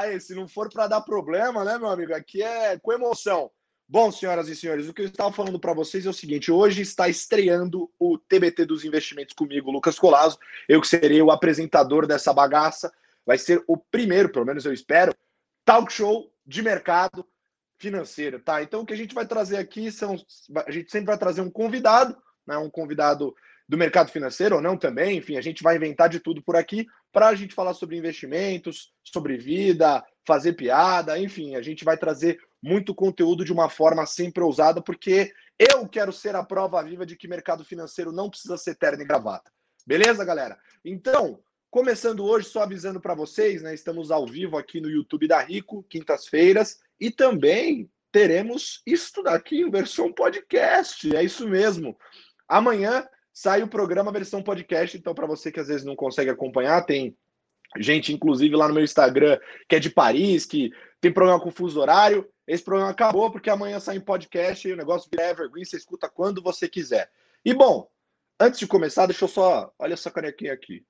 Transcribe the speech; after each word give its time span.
Aí, 0.00 0.18
se 0.18 0.34
não 0.34 0.48
for 0.48 0.70
para 0.70 0.86
dar 0.86 1.02
problema, 1.02 1.62
né, 1.62 1.76
meu 1.76 1.88
amigo? 1.88 2.14
Aqui 2.14 2.42
é 2.42 2.78
com 2.78 2.90
emoção. 2.90 3.50
Bom, 3.86 4.10
senhoras 4.10 4.48
e 4.48 4.56
senhores, 4.56 4.88
o 4.88 4.94
que 4.94 5.02
eu 5.02 5.06
estava 5.06 5.30
falando 5.30 5.60
para 5.60 5.74
vocês 5.74 6.06
é 6.06 6.08
o 6.08 6.14
seguinte: 6.14 6.50
hoje 6.50 6.80
está 6.80 7.06
estreando 7.06 7.90
o 7.98 8.16
TBT 8.16 8.64
dos 8.64 8.82
investimentos 8.82 9.34
comigo, 9.34 9.70
Lucas 9.70 9.98
Colasso. 9.98 10.38
Eu 10.66 10.80
que 10.80 10.88
serei 10.88 11.20
o 11.20 11.30
apresentador 11.30 12.06
dessa 12.06 12.32
bagaça. 12.32 12.90
Vai 13.26 13.36
ser 13.36 13.62
o 13.66 13.76
primeiro, 13.76 14.32
pelo 14.32 14.46
menos 14.46 14.64
eu 14.64 14.72
espero, 14.72 15.14
talk 15.66 15.92
show 15.92 16.32
de 16.46 16.62
mercado 16.62 17.26
financeiro, 17.76 18.40
tá? 18.40 18.62
Então 18.62 18.80
o 18.80 18.86
que 18.86 18.94
a 18.94 18.96
gente 18.96 19.14
vai 19.14 19.26
trazer 19.26 19.58
aqui 19.58 19.92
são. 19.92 20.16
A 20.66 20.70
gente 20.70 20.90
sempre 20.90 21.08
vai 21.08 21.18
trazer 21.18 21.42
um 21.42 21.50
convidado, 21.50 22.16
né? 22.46 22.56
Um 22.56 22.70
convidado 22.70 23.34
do 23.70 23.78
mercado 23.78 24.10
financeiro 24.10 24.56
ou 24.56 24.60
não 24.60 24.76
também, 24.76 25.18
enfim, 25.18 25.36
a 25.36 25.40
gente 25.40 25.62
vai 25.62 25.76
inventar 25.76 26.08
de 26.08 26.18
tudo 26.18 26.42
por 26.42 26.56
aqui 26.56 26.88
para 27.12 27.28
a 27.28 27.34
gente 27.36 27.54
falar 27.54 27.72
sobre 27.72 27.96
investimentos, 27.96 28.92
sobre 29.04 29.36
vida, 29.36 30.04
fazer 30.26 30.54
piada, 30.54 31.16
enfim, 31.16 31.54
a 31.54 31.62
gente 31.62 31.84
vai 31.84 31.96
trazer 31.96 32.40
muito 32.60 32.92
conteúdo 32.92 33.44
de 33.44 33.52
uma 33.52 33.70
forma 33.70 34.04
sempre 34.06 34.42
ousada, 34.42 34.82
porque 34.82 35.32
eu 35.56 35.88
quero 35.88 36.12
ser 36.12 36.34
a 36.34 36.42
prova 36.42 36.82
viva 36.82 37.06
de 37.06 37.14
que 37.14 37.28
mercado 37.28 37.64
financeiro 37.64 38.10
não 38.10 38.28
precisa 38.28 38.58
ser 38.58 38.74
terno 38.74 39.04
e 39.04 39.06
gravata. 39.06 39.52
Beleza, 39.86 40.24
galera? 40.24 40.58
Então, 40.84 41.38
começando 41.70 42.24
hoje, 42.24 42.48
só 42.48 42.64
avisando 42.64 43.00
para 43.00 43.14
vocês, 43.14 43.62
né? 43.62 43.72
Estamos 43.72 44.10
ao 44.10 44.26
vivo 44.26 44.58
aqui 44.58 44.80
no 44.80 44.90
YouTube 44.90 45.28
da 45.28 45.38
Rico, 45.38 45.84
quintas-feiras, 45.88 46.80
e 46.98 47.08
também 47.08 47.88
teremos 48.10 48.82
isto 48.84 49.22
daqui 49.22 49.60
em 49.60 49.70
versão 49.70 50.12
podcast. 50.12 51.14
É 51.14 51.22
isso 51.22 51.48
mesmo. 51.48 51.96
Amanhã 52.48 53.06
sai 53.32 53.62
o 53.62 53.68
programa 53.68 54.12
versão 54.12 54.42
podcast. 54.42 54.96
Então, 54.96 55.14
para 55.14 55.26
você 55.26 55.50
que 55.50 55.60
às 55.60 55.68
vezes 55.68 55.84
não 55.84 55.96
consegue 55.96 56.30
acompanhar, 56.30 56.82
tem 56.82 57.16
gente, 57.78 58.12
inclusive, 58.12 58.56
lá 58.56 58.66
no 58.68 58.74
meu 58.74 58.84
Instagram, 58.84 59.38
que 59.68 59.76
é 59.76 59.78
de 59.78 59.90
Paris, 59.90 60.44
que 60.44 60.72
tem 61.00 61.12
problema 61.12 61.40
com 61.40 61.50
fuso 61.50 61.80
horário. 61.80 62.28
Esse 62.46 62.64
problema 62.64 62.90
acabou 62.90 63.30
porque 63.30 63.48
amanhã 63.48 63.78
sai 63.78 63.96
em 63.96 64.00
podcast 64.00 64.66
e 64.66 64.72
o 64.72 64.76
negócio 64.76 65.08
vira 65.10 65.30
evergreen, 65.30 65.64
você 65.64 65.76
escuta 65.76 66.08
quando 66.08 66.42
você 66.42 66.68
quiser. 66.68 67.10
E 67.44 67.54
bom, 67.54 67.88
antes 68.38 68.58
de 68.58 68.66
começar, 68.66 69.06
deixa 69.06 69.24
eu 69.24 69.28
só. 69.28 69.72
Olha 69.78 69.94
essa 69.94 70.10
canequinha 70.10 70.52
aqui. 70.52 70.84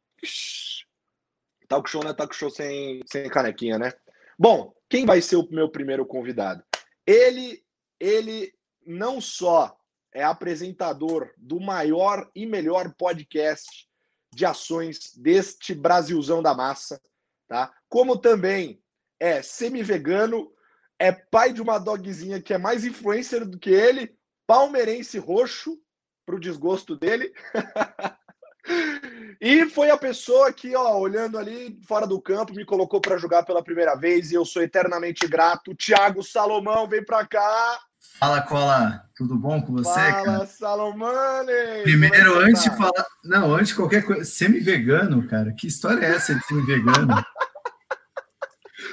Talk 1.69 1.89
show 1.89 2.03
não 2.03 2.11
é 2.11 2.15
talk 2.15 2.35
show 2.35 2.51
sem, 2.51 3.01
sem 3.07 3.29
canequinha, 3.29 3.79
né? 3.79 3.93
Bom, 4.39 4.75
quem 4.89 5.05
vai 5.05 5.21
ser 5.21 5.37
o 5.37 5.47
meu 5.51 5.69
primeiro 5.69 6.05
convidado? 6.07 6.65
Ele, 7.07 7.63
ele 8.01 8.53
não 8.87 9.21
só 9.21 9.77
é 10.13 10.23
apresentador 10.23 11.31
do 11.37 11.61
maior 11.61 12.29
e 12.35 12.47
melhor 12.47 12.95
podcast 12.95 13.89
de 14.33 14.45
ações 14.45 15.13
deste 15.17 15.75
Brasilzão 15.75 16.43
da 16.43 16.55
massa, 16.55 17.01
tá? 17.49 17.73
Como 17.89 18.17
também 18.17 18.83
é 19.19 19.43
semi-vegano, 19.43 20.53
é 20.99 21.13
pai 21.13 21.53
de 21.53 21.61
uma 21.61 21.79
dogzinha 21.79 22.41
que 22.41 22.55
é 22.55 22.59
mais 22.59 22.85
influencer 22.85 23.47
do 23.47 23.59
que 23.59 23.71
ele, 23.71 24.15
palmeirense 24.47 25.19
roxo, 25.19 25.81
para 26.25 26.37
o 26.37 26.41
desgosto 26.41 26.97
dele. 26.97 27.33
e 29.41 29.67
foi 29.67 29.91
a 29.91 29.97
pessoa 29.97 30.53
que, 30.53 30.77
ó, 30.77 30.97
olhando 30.99 31.39
ali 31.39 31.81
fora 31.87 32.07
do 32.07 32.21
campo, 32.21 32.55
me 32.55 32.65
colocou 32.65 33.01
para 33.01 33.19
jogar 33.19 33.43
pela 33.45 33.65
primeira 33.65 33.97
vez 33.97 34.31
e 34.31 34.35
eu 34.35 34.45
sou 34.45 34.63
eternamente 34.63 35.27
grato. 35.27 35.75
Tiago 35.75 36.23
Salomão, 36.23 36.89
vem 36.89 37.05
para 37.05 37.27
cá. 37.27 37.81
Fala, 38.01 38.41
Cola, 38.41 39.05
tudo 39.15 39.37
bom 39.37 39.61
com 39.61 39.75
você? 39.75 39.91
Fala, 39.93 40.25
cara? 40.25 40.47
Salomane! 40.47 41.53
É 41.53 41.83
Primeiro, 41.83 42.39
antes 42.39 42.65
tá? 42.65 42.71
de 42.71 42.77
falar. 42.77 43.07
Não, 43.23 43.55
antes 43.55 43.69
de 43.69 43.75
qualquer 43.75 44.05
coisa. 44.05 44.25
Semi-vegano, 44.25 45.27
cara. 45.29 45.53
Que 45.53 45.67
história 45.67 46.05
é 46.05 46.11
essa 46.15 46.35
de 46.35 46.45
semi-vegano? 46.47 47.15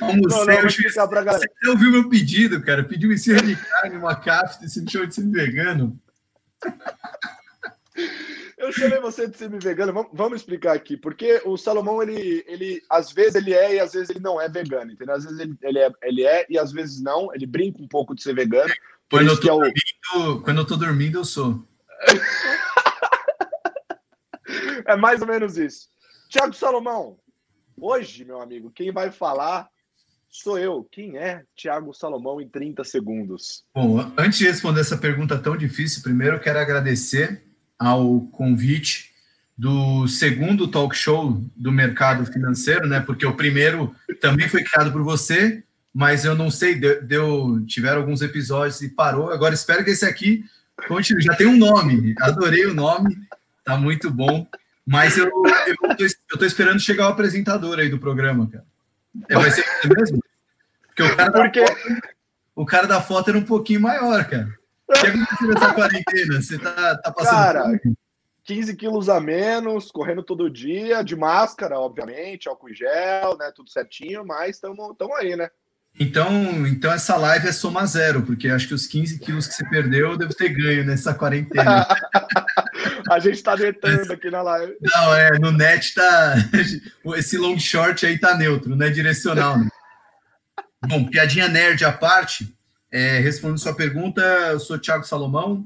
Almocei, 0.02 0.38
não, 0.38 0.46
não, 0.46 1.04
eu, 1.04 1.10
pra 1.10 1.24
galera. 1.24 1.50
Você 1.60 1.70
ouviu 1.70 1.92
meu 1.92 2.10
pedido, 2.10 2.62
cara? 2.62 2.84
Pediu 2.84 3.12
esfirra 3.12 3.42
de 3.42 3.56
carne, 3.56 3.98
uma 3.98 4.16
cafta, 4.16 4.66
e 4.66 4.70
você 4.70 4.82
me 4.82 4.92
chamou 4.92 5.08
de 5.08 5.16
semi-vegano. 5.16 6.00
Eu 8.58 8.72
chamei 8.74 9.00
você 9.00 9.28
de 9.28 9.38
semi-vegano. 9.38 9.94
Vamos, 9.94 10.12
vamos, 10.14 10.40
explicar 10.42 10.76
aqui. 10.76 10.98
Porque 10.98 11.42
o 11.46 11.56
Salomão, 11.58 12.02
ele, 12.02 12.44
ele, 12.48 12.82
às 12.90 13.12
vezes 13.12 13.36
ele 13.36 13.54
é 13.54 13.76
e 13.76 13.80
às 13.80 13.94
vezes 13.94 14.10
ele 14.10 14.20
não 14.20 14.42
é 14.42 14.50
vegano, 14.50 14.92
entendeu? 14.92 15.16
Às 15.16 15.26
vezes 15.26 15.40
ele, 15.40 15.56
ele, 15.62 15.80
é, 15.80 15.92
ele 16.02 16.26
é 16.26 16.46
e 16.50 16.58
às 16.58 16.72
vezes 16.72 17.00
não. 17.00 17.34
Ele 17.34 17.46
brinca 17.46 17.82
um 17.82 17.88
pouco 17.88 18.16
de 18.16 18.24
ser 18.24 18.34
vegano. 18.34 18.74
Quando 19.10 19.30
eu, 19.30 19.40
tô 19.40 19.48
é 19.48 19.54
o... 19.54 19.58
dormindo, 19.60 20.42
quando 20.44 20.58
eu 20.58 20.66
tô 20.66 20.76
dormindo, 20.76 21.18
eu 21.20 21.26
sou. 21.26 21.66
é 24.86 24.96
mais 24.96 25.22
ou 25.22 25.28
menos 25.28 25.58
isso. 25.58 25.88
Tiago 26.30 26.54
Salomão, 26.54 27.18
hoje, 27.78 28.26
meu 28.26 28.42
amigo, 28.42 28.72
quem 28.72 28.92
vai 28.92 29.12
falar 29.12 29.70
sou 30.30 30.60
eu. 30.60 30.88
Quem 30.92 31.18
é 31.18 31.44
Tiago 31.56 31.94
Salomão 31.94 32.42
em 32.42 32.48
30 32.48 32.84
segundos? 32.84 33.64
Bom, 33.74 34.12
antes 34.18 34.40
de 34.40 34.46
responder 34.46 34.82
essa 34.82 34.98
pergunta 34.98 35.38
tão 35.38 35.56
difícil, 35.58 36.04
primeiro 36.04 36.36
eu 36.36 36.40
quero 36.40 36.60
agradecer 36.60 37.44
ao 37.80 38.22
convite 38.32 39.14
do 39.58 40.08
segundo 40.08 40.68
talk 40.68 40.96
show 40.96 41.42
do 41.56 41.72
mercado 41.72 42.26
financeiro, 42.26 42.88
né? 42.88 43.00
Porque 43.00 43.26
o 43.26 43.36
primeiro 43.36 43.96
também 44.22 44.48
foi 44.48 44.64
criado 44.64 44.92
por 44.92 45.02
você 45.02 45.64
mas 45.94 46.26
eu 46.26 46.36
não 46.36 46.52
sei, 46.52 46.76
deu, 46.76 47.04
deu, 47.04 47.66
tiveram 47.66 48.02
alguns 48.02 48.22
episódios 48.22 48.82
e 48.82 48.90
parou. 48.90 49.32
Agora 49.32 49.54
espero 49.54 49.84
que 49.84 49.92
esse 49.92 50.06
aqui 50.06 50.44
continue. 50.88 51.22
Já 51.22 51.36
tem 51.36 51.48
um 51.48 51.58
nome, 51.58 52.14
adorei 52.20 52.66
o 52.66 52.74
nome, 52.74 53.18
tá 53.64 53.78
muito 53.78 54.12
bom. 54.12 54.48
Mas 54.86 55.18
eu, 55.18 55.26
eu, 55.26 55.96
tô, 55.98 56.04
eu 56.32 56.38
tô 56.38 56.46
esperando 56.46 56.80
chegar 56.80 57.08
o 57.08 57.12
apresentador 57.12 57.78
aí 57.78 57.90
do 57.90 58.00
programa, 58.00 58.50
cara. 58.50 58.66
É, 59.30 59.36
vai 59.36 59.52
ser 59.52 59.66
mesmo? 59.86 60.20
Porque 60.88 61.04
o 61.04 61.16
cara, 61.16 61.32
Porque... 61.32 61.66
Foto, 61.66 62.02
o 62.56 62.66
cara 62.66 62.88
da 62.88 63.02
foto 63.02 63.30
era 63.30 63.38
um 63.38 63.44
pouquinho 63.44 63.82
maior, 63.82 64.24
cara. 64.26 64.48
O 64.88 64.94
que 64.94 65.08
aconteceu 65.08 65.48
nessa 65.50 65.74
quarentena? 65.74 66.42
Você 66.42 66.58
tá, 66.58 66.98
tá 66.98 67.12
passando. 67.12 67.36
Cara, 67.36 67.82
15 68.44 68.76
quilos 68.78 69.10
a 69.10 69.20
menos, 69.20 69.92
correndo 69.92 70.24
todo 70.24 70.50
dia, 70.50 71.04
de 71.04 71.16
máscara, 71.16 71.78
obviamente, 71.78 72.48
álcool 72.48 72.70
em 72.70 72.74
gel, 72.74 73.38
né? 73.38 73.52
Tudo 73.54 73.70
certinho, 73.70 74.26
mas 74.26 74.56
estamos 74.56 74.96
aí, 75.20 75.36
né? 75.36 75.50
Então, 76.00 76.68
então 76.68 76.92
essa 76.92 77.18
live 77.18 77.48
é 77.48 77.52
soma 77.52 77.86
zero, 77.86 78.22
porque 78.22 78.50
acho 78.50 78.68
que 78.68 78.74
os 78.74 78.86
15 78.86 79.18
quilos 79.20 79.48
que 79.48 79.56
você 79.56 79.68
perdeu 79.68 80.12
eu 80.12 80.18
devo 80.18 80.34
ter 80.34 80.50
ganho 80.50 80.86
nessa 80.86 81.14
quarentena. 81.14 81.88
a 83.10 83.20
gente 83.20 83.36
está 83.36 83.56
detendo 83.56 84.14
aqui 84.14 84.30
na 84.30 84.44
live. 84.44 84.76
Não, 84.80 85.16
é, 85.16 85.40
no 85.40 85.52
net 85.52 85.96
tá. 85.96 86.36
Esse 87.18 87.38
long 87.38 87.58
short 87.58 88.06
aí 88.06 88.20
tá 88.20 88.38
neutro, 88.38 88.76
não 88.76 88.86
é 88.86 88.92
direcional. 88.92 89.58
Né? 89.58 89.70
Bom, 90.88 91.06
piadinha 91.06 91.48
nerd 91.48 91.84
à 91.84 91.92
parte, 91.92 92.56
é, 92.92 93.20
respondendo 93.20 93.58
sua 93.58 93.74
pergunta, 93.74 94.22
eu 94.22 94.60
sou 94.60 94.78
Thiago 94.78 95.04
Salomão, 95.04 95.66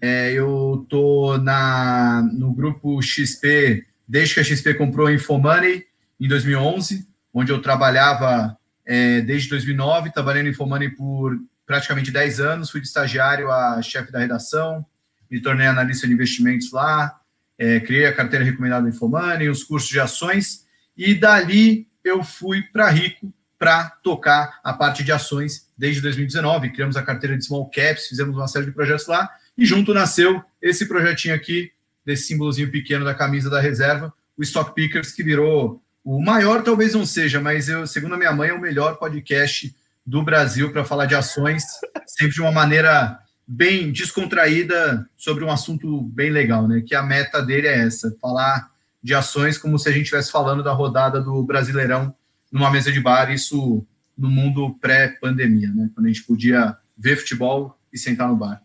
é, 0.00 0.32
eu 0.32 0.86
tô 0.88 1.36
na, 1.38 2.22
no 2.32 2.52
grupo 2.54 3.00
XP, 3.02 3.84
desde 4.08 4.34
que 4.34 4.40
a 4.40 4.44
XP 4.44 4.74
comprou 4.74 5.06
a 5.06 5.12
Infomoney, 5.12 5.84
em 6.18 6.28
2011, 6.28 7.06
onde 7.32 7.52
eu 7.52 7.60
trabalhava 7.60 8.56
é, 8.86 9.20
desde 9.20 9.48
2009, 9.48 10.12
trabalhando 10.12 10.46
em 10.46 10.50
Infomoney 10.50 10.90
por 10.90 11.36
praticamente 11.66 12.12
10 12.12 12.40
anos, 12.40 12.70
fui 12.70 12.80
de 12.80 12.86
estagiário 12.86 13.50
a 13.50 13.82
chefe 13.82 14.12
da 14.12 14.20
redação, 14.20 14.86
me 15.28 15.40
tornei 15.40 15.66
analista 15.66 16.06
de 16.06 16.12
investimentos 16.12 16.70
lá, 16.70 17.20
é, 17.58 17.80
criei 17.80 18.06
a 18.06 18.14
carteira 18.14 18.44
recomendada 18.44 18.82
do 18.82 18.88
Infomoney, 18.88 19.48
os 19.48 19.64
cursos 19.64 19.90
de 19.90 19.98
ações, 19.98 20.64
e 20.96 21.14
dali 21.14 21.88
eu 22.04 22.22
fui 22.22 22.62
para 22.62 22.88
Rico 22.88 23.34
para 23.58 23.90
tocar 24.02 24.60
a 24.62 24.72
parte 24.72 25.02
de 25.02 25.10
ações 25.10 25.68
desde 25.76 26.00
2019. 26.02 26.70
Criamos 26.70 26.96
a 26.96 27.02
carteira 27.02 27.36
de 27.36 27.44
Small 27.44 27.68
Caps, 27.70 28.06
fizemos 28.06 28.36
uma 28.36 28.46
série 28.46 28.66
de 28.66 28.72
projetos 28.72 29.06
lá, 29.06 29.28
e 29.58 29.64
junto 29.64 29.92
nasceu 29.92 30.44
esse 30.60 30.86
projetinho 30.86 31.34
aqui, 31.34 31.72
desse 32.04 32.28
símbolozinho 32.28 32.70
pequeno 32.70 33.04
da 33.04 33.14
camisa 33.14 33.50
da 33.50 33.60
reserva, 33.60 34.14
o 34.36 34.42
Stock 34.42 34.72
Pickers, 34.74 35.10
que 35.10 35.24
virou 35.24 35.82
o 36.06 36.22
maior 36.22 36.62
talvez 36.62 36.94
não 36.94 37.04
seja, 37.04 37.40
mas 37.40 37.68
eu, 37.68 37.84
segundo 37.84 38.14
a 38.14 38.16
minha 38.16 38.32
mãe, 38.32 38.50
é 38.50 38.54
o 38.54 38.60
melhor 38.60 38.96
podcast 38.96 39.74
do 40.06 40.22
Brasil 40.22 40.70
para 40.70 40.84
falar 40.84 41.06
de 41.06 41.16
ações, 41.16 41.64
sempre 42.06 42.32
de 42.32 42.40
uma 42.40 42.52
maneira 42.52 43.18
bem 43.44 43.90
descontraída 43.90 45.10
sobre 45.16 45.42
um 45.42 45.50
assunto 45.50 46.02
bem 46.02 46.30
legal, 46.30 46.68
né? 46.68 46.80
Que 46.86 46.94
a 46.94 47.02
meta 47.02 47.42
dele 47.42 47.66
é 47.66 47.80
essa, 47.80 48.16
falar 48.22 48.70
de 49.02 49.14
ações 49.14 49.58
como 49.58 49.80
se 49.80 49.88
a 49.88 49.92
gente 49.92 50.02
estivesse 50.02 50.30
falando 50.30 50.62
da 50.62 50.72
rodada 50.72 51.20
do 51.20 51.42
Brasileirão 51.42 52.14
numa 52.52 52.70
mesa 52.70 52.92
de 52.92 53.00
bar, 53.00 53.32
isso 53.32 53.84
no 54.16 54.30
mundo 54.30 54.78
pré-pandemia, 54.80 55.72
né? 55.74 55.90
Quando 55.92 56.06
a 56.06 56.08
gente 56.08 56.22
podia 56.22 56.76
ver 56.96 57.16
futebol 57.16 57.76
e 57.92 57.98
sentar 57.98 58.28
no 58.28 58.36
bar. 58.36 58.62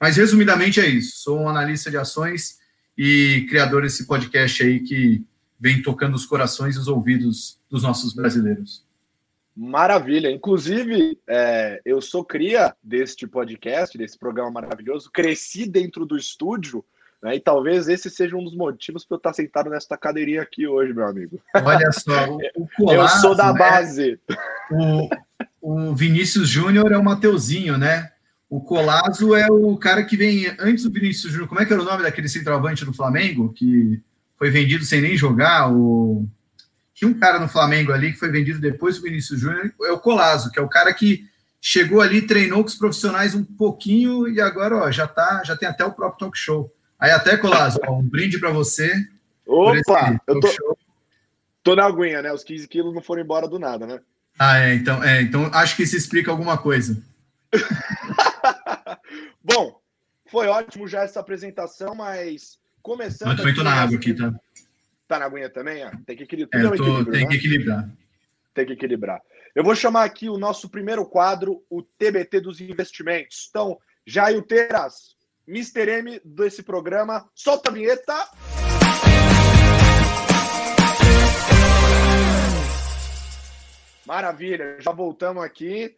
Mas 0.00 0.16
resumidamente 0.16 0.80
é 0.80 0.88
isso. 0.88 1.18
Sou 1.18 1.38
um 1.38 1.48
analista 1.48 1.88
de 1.88 1.96
ações 1.96 2.58
e 2.98 3.46
criador 3.48 3.82
desse 3.82 4.08
podcast 4.08 4.60
aí 4.64 4.80
que 4.80 5.24
vem 5.60 5.82
tocando 5.82 6.14
os 6.14 6.24
corações 6.24 6.76
e 6.76 6.78
os 6.78 6.88
ouvidos 6.88 7.58
dos 7.68 7.82
nossos 7.82 8.14
brasileiros. 8.14 8.82
Maravilha. 9.54 10.30
Inclusive, 10.30 11.18
é, 11.28 11.82
eu 11.84 12.00
sou 12.00 12.24
cria 12.24 12.74
deste 12.82 13.26
podcast, 13.26 13.98
desse 13.98 14.18
programa 14.18 14.50
maravilhoso. 14.50 15.10
Cresci 15.12 15.66
dentro 15.66 16.06
do 16.06 16.16
estúdio 16.16 16.84
Né? 17.22 17.36
E 17.36 17.40
talvez 17.40 17.86
esse 17.86 18.08
seja 18.08 18.34
um 18.36 18.42
dos 18.42 18.56
motivos 18.56 19.04
para 19.04 19.16
eu 19.16 19.18
estar 19.18 19.34
sentado 19.34 19.68
nesta 19.68 19.98
cadeirinha 19.98 20.40
aqui 20.40 20.66
hoje, 20.66 20.94
meu 20.94 21.06
amigo. 21.06 21.38
Olha 21.54 21.92
só, 21.92 22.38
o 22.56 22.66
Colasso, 22.74 22.96
Eu 22.96 23.08
sou 23.20 23.34
da 23.34 23.52
né? 23.52 23.58
base. 23.58 24.18
O, 24.70 25.08
o 25.60 25.94
Vinícius 25.94 26.48
Júnior 26.48 26.90
é 26.90 26.96
o 26.96 27.04
Mateuzinho, 27.04 27.76
né? 27.76 28.10
O 28.48 28.60
Colazo 28.60 29.34
é 29.34 29.48
o 29.48 29.76
cara 29.76 30.02
que 30.02 30.16
vem 30.16 30.46
antes 30.58 30.84
do 30.84 30.90
Vinícius 30.90 31.30
Júnior. 31.30 31.48
Como 31.48 31.60
é 31.60 31.66
que 31.66 31.72
era 31.72 31.82
o 31.82 31.84
nome 31.84 32.02
daquele 32.02 32.28
centroavante 32.28 32.84
do 32.84 32.92
Flamengo 32.92 33.52
que 33.52 34.02
foi 34.40 34.48
vendido 34.48 34.86
sem 34.86 35.02
nem 35.02 35.18
jogar? 35.18 35.70
O... 35.70 36.26
Tinha 36.94 37.10
um 37.10 37.18
cara 37.18 37.38
no 37.38 37.46
Flamengo 37.46 37.92
ali 37.92 38.10
que 38.10 38.18
foi 38.18 38.30
vendido 38.30 38.58
depois 38.58 38.96
do 38.96 39.02
Vinícius 39.02 39.38
Júnior. 39.38 39.70
É 39.82 39.92
o 39.92 39.98
Colazo, 39.98 40.50
que 40.50 40.58
é 40.58 40.62
o 40.62 40.68
cara 40.68 40.94
que 40.94 41.28
chegou 41.60 42.00
ali, 42.00 42.26
treinou 42.26 42.62
com 42.62 42.68
os 42.68 42.74
profissionais 42.74 43.34
um 43.34 43.44
pouquinho 43.44 44.26
e 44.26 44.40
agora 44.40 44.78
ó, 44.78 44.90
já 44.90 45.06
tá, 45.06 45.42
já 45.44 45.54
tem 45.54 45.68
até 45.68 45.84
o 45.84 45.92
próprio 45.92 46.18
talk 46.18 46.38
show. 46.38 46.74
Aí 46.98 47.10
até 47.10 47.36
Colazo, 47.36 47.78
um 47.86 48.02
brinde 48.02 48.38
para 48.38 48.50
você. 48.50 48.90
Opa, 49.46 50.18
eu 50.26 50.40
tô, 50.40 50.78
tô 51.62 51.76
na 51.76 51.84
aguinha, 51.84 52.22
né? 52.22 52.32
Os 52.32 52.42
15 52.42 52.66
quilos 52.66 52.94
não 52.94 53.02
foram 53.02 53.20
embora 53.20 53.46
do 53.46 53.58
nada, 53.58 53.86
né? 53.86 54.00
Ah, 54.38 54.58
é, 54.58 54.74
então, 54.74 55.04
é, 55.04 55.20
então 55.20 55.50
acho 55.52 55.76
que 55.76 55.82
isso 55.82 55.96
explica 55.96 56.30
alguma 56.30 56.56
coisa. 56.56 57.02
Bom, 59.44 59.78
foi 60.30 60.46
ótimo 60.46 60.88
já 60.88 61.02
essa 61.02 61.20
apresentação, 61.20 61.94
mas 61.94 62.59
começando. 62.82 63.30
Eu 63.30 63.36
também 63.36 63.64
na 63.64 63.74
água 63.74 63.96
aqui, 63.96 64.14
tá? 64.14 64.34
Tá 65.06 65.18
na 65.18 65.24
aguinha 65.26 65.50
também? 65.50 65.82
Ah, 65.82 65.92
tem 66.06 66.16
que 66.16 66.22
equilibrar. 66.22 66.64
É, 66.64 66.76
tô, 66.76 67.04
tem 67.04 67.22
né? 67.22 67.26
que 67.28 67.36
equilibrar. 67.36 67.90
Tem 68.54 68.66
que 68.66 68.72
equilibrar. 68.72 69.20
Eu 69.54 69.64
vou 69.64 69.74
chamar 69.74 70.04
aqui 70.04 70.28
o 70.28 70.38
nosso 70.38 70.68
primeiro 70.68 71.04
quadro, 71.04 71.64
o 71.68 71.82
TBT 71.82 72.40
dos 72.40 72.60
investimentos. 72.60 73.48
Então, 73.50 73.78
Jair 74.06 74.40
Teras, 74.42 75.16
Mr. 75.48 75.90
M 75.98 76.20
desse 76.24 76.62
programa, 76.62 77.28
solta 77.34 77.70
a 77.70 77.72
vinheta. 77.72 78.28
Maravilha, 84.06 84.76
já 84.80 84.92
voltamos 84.92 85.42
aqui 85.42 85.96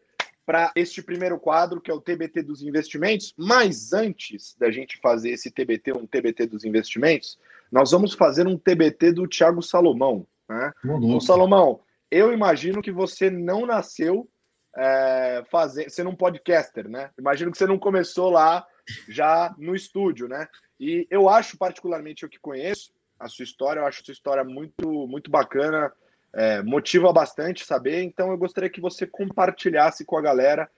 para 0.53 0.71
este 0.77 1.03
primeiro 1.03 1.41
quadro, 1.41 1.81
que 1.81 1.91
é 1.91 1.95
o 1.95 2.01
TBT 2.01 2.43
dos 2.43 2.61
investimentos. 2.61 3.33
Mas 3.39 3.95
antes 3.95 4.55
da 4.59 4.71
gente 4.71 5.01
fazer 5.01 5.31
esse 5.31 5.51
TBT, 5.51 5.95
um 5.95 6.07
TBT 6.07 6.45
dos 6.45 6.63
investimentos, 6.63 7.39
nós 7.71 7.91
vamos 7.91 8.13
fazer 8.13 8.47
um 8.47 8.59
TBT 8.59 9.13
do 9.13 9.27
Thiago 9.27 9.63
Salomão. 9.63 10.27
Né? 10.47 10.71
Então, 10.85 11.21
Salomão, 11.23 11.81
eu 12.11 12.35
imagino 12.35 12.83
que 12.83 12.93
você 12.93 13.31
não 13.31 13.65
nasceu 13.65 14.29
é, 14.77 15.43
fazer, 15.51 15.91
sendo 15.91 16.11
um 16.11 16.15
podcaster, 16.15 16.87
né? 16.87 17.09
Imagino 17.19 17.51
que 17.51 17.57
você 17.57 17.67
não 17.67 17.79
começou 17.79 18.29
lá 18.29 18.67
já 19.09 19.55
no 19.57 19.75
estúdio, 19.75 20.29
né? 20.29 20.47
E 20.79 21.07
eu 21.11 21.31
acho, 21.31 21.57
particularmente, 21.57 22.25
eu 22.25 22.29
que 22.29 22.39
conheço 22.39 22.93
a 23.19 23.27
sua 23.27 23.45
história, 23.45 23.81
eu 23.81 23.87
acho 23.87 24.03
a 24.03 24.05
sua 24.05 24.13
história 24.13 24.45
muito, 24.45 25.07
muito 25.07 25.31
bacana, 25.31 25.91
é, 26.35 26.63
motiva 26.63 27.13
bastante 27.13 27.65
saber. 27.65 28.03
Então, 28.03 28.31
eu 28.31 28.39
gostaria 28.39 28.71
que 28.71 28.81
você 28.81 29.07
compartilhasse 29.07 30.05
com 30.05 30.17
a 30.17 30.23
galera 30.23 30.71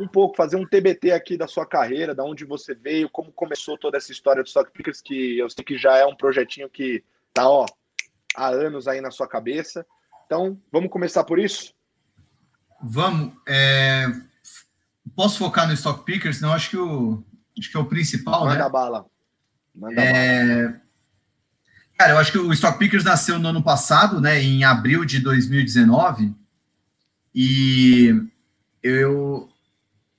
um 0.00 0.08
pouco, 0.08 0.36
fazer 0.36 0.56
um 0.56 0.66
TBT 0.66 1.12
aqui 1.12 1.36
da 1.36 1.46
sua 1.46 1.66
carreira, 1.66 2.14
da 2.14 2.24
onde 2.24 2.44
você 2.44 2.74
veio, 2.74 3.10
como 3.10 3.30
começou 3.30 3.76
toda 3.76 3.98
essa 3.98 4.10
história 4.10 4.42
do 4.42 4.46
Stock 4.46 4.70
Pickers, 4.72 5.02
que 5.02 5.38
eu 5.38 5.50
sei 5.50 5.62
que 5.62 5.76
já 5.76 5.98
é 5.98 6.06
um 6.06 6.16
projetinho 6.16 6.68
que 6.68 7.04
tá 7.32 7.48
ó, 7.48 7.66
há 8.34 8.48
anos 8.48 8.88
aí 8.88 9.00
na 9.00 9.10
sua 9.10 9.28
cabeça. 9.28 9.86
Então, 10.26 10.58
vamos 10.72 10.90
começar 10.90 11.24
por 11.24 11.38
isso? 11.38 11.74
Vamos. 12.82 13.34
É... 13.46 14.06
Posso 15.14 15.38
focar 15.38 15.68
no 15.68 15.74
Stock 15.74 16.04
Pickers? 16.04 16.40
Não, 16.40 16.52
acho 16.52 16.70
que 16.70 16.76
o, 16.76 17.22
acho 17.58 17.70
que 17.70 17.76
é 17.76 17.80
o 17.80 17.84
principal, 17.84 18.46
Manda 18.46 18.64
né? 18.64 18.70
bala. 18.70 19.06
Manda 19.74 20.02
é... 20.02 20.68
bala. 20.68 20.81
Cara, 22.02 22.14
eu 22.14 22.18
acho 22.18 22.32
que 22.32 22.38
o 22.38 22.52
Stock 22.52 22.80
Pickers 22.80 23.04
nasceu 23.04 23.38
no 23.38 23.46
ano 23.46 23.62
passado, 23.62 24.20
né, 24.20 24.42
em 24.42 24.64
abril 24.64 25.04
de 25.04 25.20
2019, 25.20 26.34
e 27.32 28.12
eu, 28.82 29.48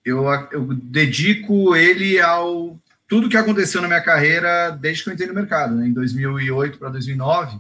eu, 0.06 0.26
eu 0.54 0.74
dedico 0.76 1.76
ele 1.76 2.22
ao 2.22 2.80
tudo 3.06 3.28
que 3.28 3.36
aconteceu 3.36 3.82
na 3.82 3.90
minha 3.90 4.00
carreira 4.00 4.70
desde 4.70 5.04
que 5.04 5.10
eu 5.10 5.14
entrei 5.14 5.28
no 5.28 5.34
mercado, 5.34 5.76
né, 5.76 5.86
em 5.86 5.92
2008 5.92 6.80
para 6.80 6.88
2009. 6.88 7.60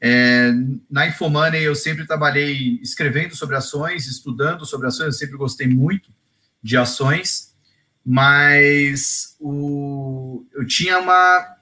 É, 0.00 0.50
na 0.90 1.06
Infomoney 1.06 1.62
eu 1.62 1.74
sempre 1.74 2.06
trabalhei 2.06 2.80
escrevendo 2.82 3.36
sobre 3.36 3.54
ações, 3.54 4.06
estudando 4.06 4.64
sobre 4.64 4.86
ações, 4.88 5.08
eu 5.08 5.12
sempre 5.12 5.36
gostei 5.36 5.66
muito 5.66 6.08
de 6.62 6.78
ações, 6.78 7.52
mas 8.02 9.36
o, 9.38 10.42
eu 10.54 10.66
tinha 10.66 10.98
uma 10.98 11.60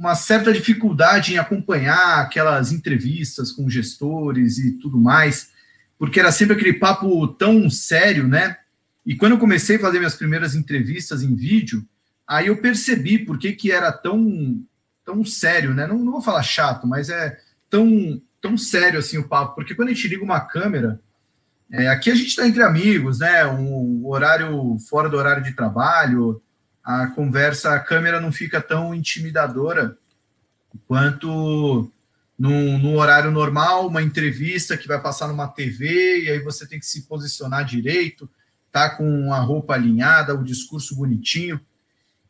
uma 0.00 0.14
certa 0.14 0.50
dificuldade 0.50 1.34
em 1.34 1.36
acompanhar 1.36 2.20
aquelas 2.20 2.72
entrevistas 2.72 3.52
com 3.52 3.68
gestores 3.68 4.56
e 4.56 4.72
tudo 4.78 4.98
mais, 4.98 5.50
porque 5.98 6.18
era 6.18 6.32
sempre 6.32 6.56
aquele 6.56 6.72
papo 6.72 7.28
tão 7.28 7.68
sério, 7.68 8.26
né? 8.26 8.56
E 9.04 9.14
quando 9.14 9.32
eu 9.32 9.38
comecei 9.38 9.76
a 9.76 9.80
fazer 9.80 9.98
minhas 9.98 10.14
primeiras 10.14 10.54
entrevistas 10.54 11.22
em 11.22 11.34
vídeo, 11.34 11.86
aí 12.26 12.46
eu 12.46 12.56
percebi 12.62 13.18
por 13.18 13.38
que, 13.38 13.52
que 13.52 13.70
era 13.70 13.92
tão, 13.92 14.64
tão 15.04 15.22
sério, 15.22 15.74
né? 15.74 15.86
Não, 15.86 15.98
não 15.98 16.12
vou 16.12 16.22
falar 16.22 16.42
chato, 16.42 16.86
mas 16.86 17.10
é 17.10 17.38
tão, 17.68 18.22
tão 18.40 18.56
sério 18.56 18.98
assim 18.98 19.18
o 19.18 19.28
papo, 19.28 19.54
porque 19.54 19.74
quando 19.74 19.90
a 19.90 19.92
gente 19.92 20.08
liga 20.08 20.24
uma 20.24 20.40
câmera, 20.40 20.98
é, 21.70 21.88
aqui 21.88 22.10
a 22.10 22.14
gente 22.14 22.28
está 22.28 22.48
entre 22.48 22.62
amigos, 22.62 23.18
né? 23.18 23.44
Um 23.44 24.06
horário 24.06 24.78
fora 24.88 25.10
do 25.10 25.18
horário 25.18 25.42
de 25.42 25.52
trabalho, 25.52 26.40
a 26.84 27.08
conversa, 27.08 27.74
a 27.74 27.80
câmera 27.80 28.20
não 28.20 28.32
fica 28.32 28.60
tão 28.60 28.94
intimidadora 28.94 29.96
quanto 30.86 31.90
no, 32.38 32.96
horário 32.96 33.30
normal, 33.30 33.86
uma 33.86 34.02
entrevista 34.02 34.76
que 34.76 34.88
vai 34.88 35.00
passar 35.00 35.28
numa 35.28 35.46
TV, 35.46 36.24
e 36.24 36.30
aí 36.30 36.38
você 36.38 36.66
tem 36.66 36.78
que 36.78 36.86
se 36.86 37.02
posicionar 37.02 37.66
direito, 37.66 38.28
tá 38.72 38.88
com 38.88 39.32
a 39.32 39.40
roupa 39.40 39.74
alinhada, 39.74 40.34
o 40.34 40.42
discurso 40.42 40.96
bonitinho. 40.96 41.60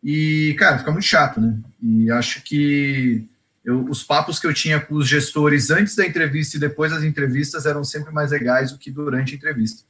E, 0.02 0.56
cara, 0.58 0.78
fica 0.78 0.90
muito 0.90 1.04
chato, 1.04 1.40
né? 1.40 1.56
E 1.80 2.10
acho 2.10 2.42
que 2.42 3.28
eu, 3.64 3.84
os 3.84 4.02
papos 4.02 4.40
que 4.40 4.46
eu 4.46 4.54
tinha 4.54 4.80
com 4.80 4.96
os 4.96 5.06
gestores 5.06 5.70
antes 5.70 5.94
da 5.94 6.04
entrevista 6.04 6.56
e 6.56 6.60
depois 6.60 6.90
das 6.90 7.04
entrevistas 7.04 7.64
eram 7.64 7.84
sempre 7.84 8.12
mais 8.12 8.32
legais 8.32 8.72
do 8.72 8.78
que 8.78 8.90
durante 8.90 9.34
a 9.34 9.36
entrevista. 9.36 9.84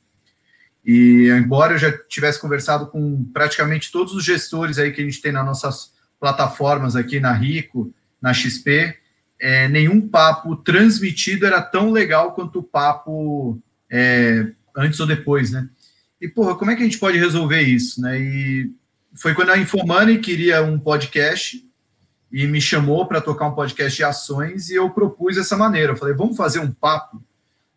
E 0.85 1.29
embora 1.31 1.75
eu 1.75 1.79
já 1.79 1.93
tivesse 2.09 2.41
conversado 2.41 2.87
com 2.87 3.25
praticamente 3.25 3.93
todos 3.93 4.15
os 4.15 4.25
gestores 4.25 4.79
aí 4.79 4.91
que 4.91 5.01
a 5.01 5.05
gente 5.05 5.21
tem 5.21 5.33
nas 5.33 5.45
nossas 5.45 5.93
plataformas 6.19 6.97
aqui 6.97 7.21
na 7.21 7.33
Rico, 7.33 7.93
na 8.21 8.33
XP, 8.33 8.97
é, 9.41 9.69
nenhum 9.69 10.07
papo 10.07 10.57
transmitido 10.57 11.47
era 11.47 11.63
tão 11.63 11.91
legal 11.91 12.33
quanto 12.33 12.59
o 12.59 12.63
papo 12.63 13.59
é, 13.91 14.53
antes 14.77 15.01
ou 15.01 15.07
depois, 15.07 15.51
né? 15.51 15.69
E, 16.21 16.29
porra, 16.29 16.55
como 16.55 16.71
é 16.71 16.77
que 16.77 16.83
a 16.83 16.85
gente 16.85 16.99
pode 16.99 17.19
resolver 17.19 17.63
isso, 17.63 18.01
né? 18.03 18.21
E 18.21 18.71
foi 19.15 19.35
quando 19.35 19.51
a 19.51 19.59
Infomani 19.59 20.19
queria 20.19 20.63
um 20.63 20.79
podcast 20.79 21.67
e 22.31 22.47
me 22.47 22.61
chamou 22.61 23.07
para 23.07 23.21
tocar 23.21 23.49
um 23.49 23.55
podcast 23.55 23.97
de 23.97 24.05
ações 24.05 24.69
e 24.69 24.75
eu 24.75 24.91
propus 24.91 25.37
essa 25.39 25.57
maneira. 25.57 25.93
Eu 25.93 25.97
falei, 25.97 26.15
vamos 26.15 26.37
fazer 26.37 26.61
um 26.61 26.71
papo, 26.71 27.23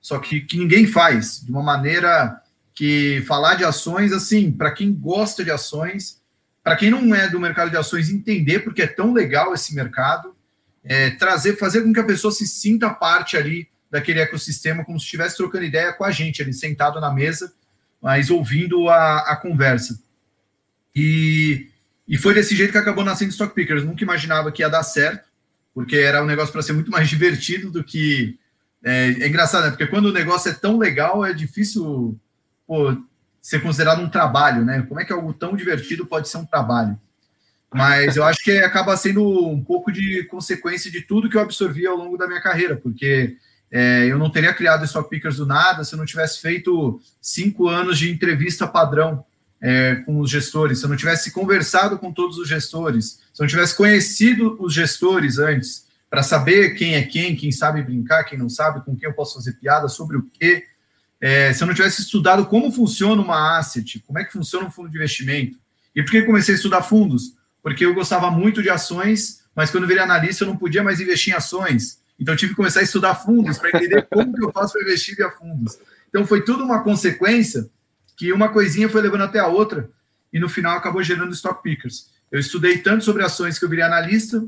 só 0.01 0.19
que, 0.19 0.41
que 0.41 0.57
ninguém 0.57 0.85
faz, 0.85 1.41
de 1.43 1.49
uma 1.49 1.63
maneira 1.63 2.39
que 2.73 3.23
falar 3.27 3.55
de 3.55 3.63
ações, 3.63 4.11
assim, 4.11 4.51
para 4.51 4.71
quem 4.71 4.93
gosta 4.93 5.43
de 5.43 5.51
ações, 5.51 6.21
para 6.63 6.75
quem 6.75 6.89
não 6.89 7.13
é 7.13 7.29
do 7.29 7.39
mercado 7.39 7.69
de 7.69 7.77
ações, 7.77 8.09
entender 8.09 8.59
porque 8.59 8.81
é 8.81 8.87
tão 8.87 9.13
legal 9.13 9.53
esse 9.53 9.75
mercado, 9.75 10.35
é, 10.83 11.11
trazer, 11.11 11.57
fazer 11.57 11.81
com 11.83 11.93
que 11.93 11.99
a 11.99 12.05
pessoa 12.05 12.31
se 12.31 12.47
sinta 12.47 12.89
parte 12.89 13.37
ali 13.37 13.67
daquele 13.91 14.19
ecossistema, 14.19 14.83
como 14.83 14.99
se 14.99 15.05
estivesse 15.05 15.37
trocando 15.37 15.65
ideia 15.65 15.93
com 15.93 16.03
a 16.03 16.11
gente, 16.11 16.41
ali 16.41 16.53
sentado 16.53 16.99
na 16.99 17.13
mesa, 17.13 17.53
mas 18.01 18.29
ouvindo 18.29 18.89
a, 18.89 19.19
a 19.31 19.35
conversa. 19.35 20.01
E, 20.95 21.67
e 22.07 22.17
foi 22.17 22.33
desse 22.33 22.55
jeito 22.55 22.71
que 22.71 22.77
acabou 22.77 23.03
nascendo 23.03 23.31
Stock 23.31 23.53
Pickers. 23.53 23.83
Nunca 23.83 24.03
imaginava 24.03 24.51
que 24.51 24.61
ia 24.61 24.69
dar 24.69 24.83
certo, 24.83 25.29
porque 25.73 25.97
era 25.97 26.23
um 26.23 26.25
negócio 26.25 26.51
para 26.51 26.61
ser 26.61 26.73
muito 26.73 26.91
mais 26.91 27.07
divertido 27.09 27.69
do 27.71 27.83
que. 27.83 28.37
É, 28.83 29.15
é 29.21 29.27
engraçado, 29.27 29.63
né? 29.63 29.69
Porque 29.69 29.87
quando 29.87 30.07
o 30.07 30.11
negócio 30.11 30.49
é 30.49 30.53
tão 30.53 30.77
legal, 30.77 31.25
é 31.25 31.33
difícil 31.33 32.19
pô, 32.67 32.95
ser 33.41 33.61
considerado 33.61 34.01
um 34.01 34.09
trabalho, 34.09 34.63
né? 34.63 34.85
Como 34.87 34.99
é 34.99 35.05
que 35.05 35.13
algo 35.13 35.33
tão 35.33 35.55
divertido 35.55 36.05
pode 36.05 36.29
ser 36.29 36.37
um 36.37 36.45
trabalho? 36.45 36.97
Mas 37.73 38.15
eu 38.15 38.23
acho 38.23 38.43
que 38.43 38.51
acaba 38.59 38.95
sendo 38.95 39.47
um 39.47 39.63
pouco 39.63 39.91
de 39.91 40.23
consequência 40.25 40.91
de 40.91 41.01
tudo 41.01 41.29
que 41.29 41.35
eu 41.35 41.41
absorvi 41.41 41.87
ao 41.87 41.97
longo 41.97 42.17
da 42.17 42.27
minha 42.27 42.41
carreira, 42.41 42.75
porque 42.75 43.35
é, 43.71 44.05
eu 44.05 44.19
não 44.19 44.29
teria 44.29 44.53
criado 44.53 44.85
Stock 44.85 45.09
Pickers 45.09 45.37
do 45.37 45.45
nada 45.47 45.83
se 45.83 45.95
eu 45.95 45.97
não 45.97 46.05
tivesse 46.05 46.39
feito 46.39 47.01
cinco 47.19 47.67
anos 47.67 47.97
de 47.97 48.11
entrevista 48.11 48.67
padrão 48.67 49.25
é, 49.59 49.95
com 50.05 50.19
os 50.19 50.29
gestores, 50.29 50.79
se 50.79 50.85
eu 50.85 50.89
não 50.89 50.95
tivesse 50.95 51.31
conversado 51.31 51.97
com 51.97 52.11
todos 52.13 52.37
os 52.37 52.47
gestores, 52.47 53.21
se 53.33 53.41
eu 53.41 53.43
não 53.45 53.49
tivesse 53.49 53.75
conhecido 53.75 54.55
os 54.59 54.73
gestores 54.73 55.39
antes, 55.39 55.87
para 56.09 56.21
saber 56.21 56.75
quem 56.75 56.93
é 56.93 57.01
quem, 57.01 57.35
quem 57.35 57.51
sabe 57.51 57.81
brincar, 57.81 58.25
quem 58.25 58.37
não 58.37 58.47
sabe, 58.47 58.85
com 58.85 58.95
quem 58.95 59.09
eu 59.09 59.15
posso 59.15 59.33
fazer 59.33 59.53
piada, 59.53 59.87
sobre 59.87 60.17
o 60.17 60.29
quê, 60.31 60.65
é, 61.25 61.53
se 61.53 61.63
eu 61.63 61.67
não 61.67 61.73
tivesse 61.73 62.01
estudado 62.01 62.45
como 62.45 62.71
funciona 62.71 63.21
uma 63.21 63.57
asset, 63.57 63.99
como 64.05 64.19
é 64.19 64.25
que 64.25 64.33
funciona 64.33 64.65
um 64.65 64.71
fundo 64.71 64.89
de 64.89 64.97
investimento, 64.97 65.57
e 65.95 66.03
por 66.03 66.11
que 66.11 66.23
comecei 66.23 66.53
a 66.53 66.57
estudar 66.57 66.81
fundos? 66.81 67.35
porque 67.63 67.85
eu 67.85 67.93
gostava 67.93 68.29
muito 68.29 68.61
de 68.61 68.69
ações, 68.69 69.45
mas 69.55 69.71
quando 69.71 69.85
eu 69.85 69.87
virei 69.87 70.03
analista 70.03 70.43
eu 70.43 70.49
não 70.49 70.57
podia 70.57 70.83
mais 70.83 70.99
investir 70.99 71.33
em 71.33 71.37
ações. 71.37 72.03
Então 72.19 72.33
eu 72.33 72.37
tive 72.37 72.51
que 72.51 72.57
começar 72.57 72.81
a 72.81 72.83
estudar 72.83 73.15
fundos 73.15 73.57
para 73.57 73.69
entender 73.69 74.05
como 74.11 74.35
que 74.35 74.43
eu 74.43 74.51
faço 74.51 74.73
para 74.73 74.83
investir 74.83 75.15
via 75.15 75.31
fundos. 75.31 75.79
Então 76.09 76.27
foi 76.27 76.43
tudo 76.43 76.63
uma 76.63 76.83
consequência 76.83 77.69
que 78.17 78.31
uma 78.33 78.49
coisinha 78.49 78.89
foi 78.89 79.01
levando 79.01 79.23
até 79.23 79.39
a 79.39 79.47
outra 79.47 79.89
e 80.31 80.39
no 80.39 80.49
final 80.49 80.77
acabou 80.77 81.01
gerando 81.01 81.33
stock 81.33 81.63
pickers. 81.63 82.11
Eu 82.29 82.39
estudei 82.39 82.79
tanto 82.79 83.05
sobre 83.05 83.23
ações 83.23 83.57
que 83.57 83.63
eu 83.63 83.69
virei 83.69 83.85
analista. 83.85 84.45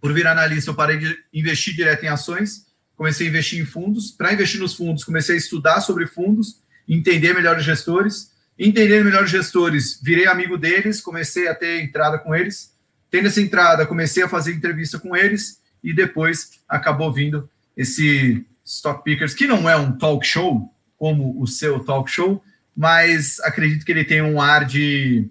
Por 0.00 0.12
virar 0.12 0.32
analista, 0.32 0.70
eu 0.70 0.74
parei 0.74 0.98
de 0.98 1.16
investir 1.32 1.74
direto 1.74 2.04
em 2.04 2.08
ações, 2.08 2.65
comecei 2.96 3.26
a 3.26 3.30
investir 3.30 3.60
em 3.60 3.64
fundos. 3.64 4.10
Para 4.10 4.32
investir 4.32 4.60
nos 4.60 4.74
fundos, 4.74 5.04
comecei 5.04 5.34
a 5.34 5.38
estudar 5.38 5.80
sobre 5.80 6.06
fundos, 6.06 6.60
entender 6.88 7.34
melhor 7.34 7.56
os 7.58 7.64
gestores. 7.64 8.34
Entender 8.58 9.04
melhor 9.04 9.24
os 9.24 9.30
gestores, 9.30 10.00
virei 10.02 10.26
amigo 10.26 10.56
deles, 10.56 11.02
comecei 11.02 11.46
a 11.46 11.54
ter 11.54 11.82
entrada 11.82 12.18
com 12.18 12.34
eles. 12.34 12.74
Tendo 13.10 13.28
essa 13.28 13.40
entrada, 13.40 13.86
comecei 13.86 14.22
a 14.22 14.28
fazer 14.28 14.54
entrevista 14.54 14.98
com 14.98 15.14
eles 15.14 15.60
e 15.84 15.92
depois 15.92 16.52
acabou 16.66 17.12
vindo 17.12 17.48
esse 17.76 18.46
Stock 18.64 19.04
Pickers, 19.04 19.34
que 19.34 19.46
não 19.46 19.68
é 19.68 19.76
um 19.76 19.92
talk 19.92 20.26
show, 20.26 20.72
como 20.96 21.40
o 21.40 21.46
seu 21.46 21.80
talk 21.80 22.10
show, 22.10 22.42
mas 22.74 23.38
acredito 23.40 23.84
que 23.84 23.92
ele 23.92 24.04
tem 24.04 24.22
um 24.22 24.40
ar 24.40 24.64
de, 24.64 25.28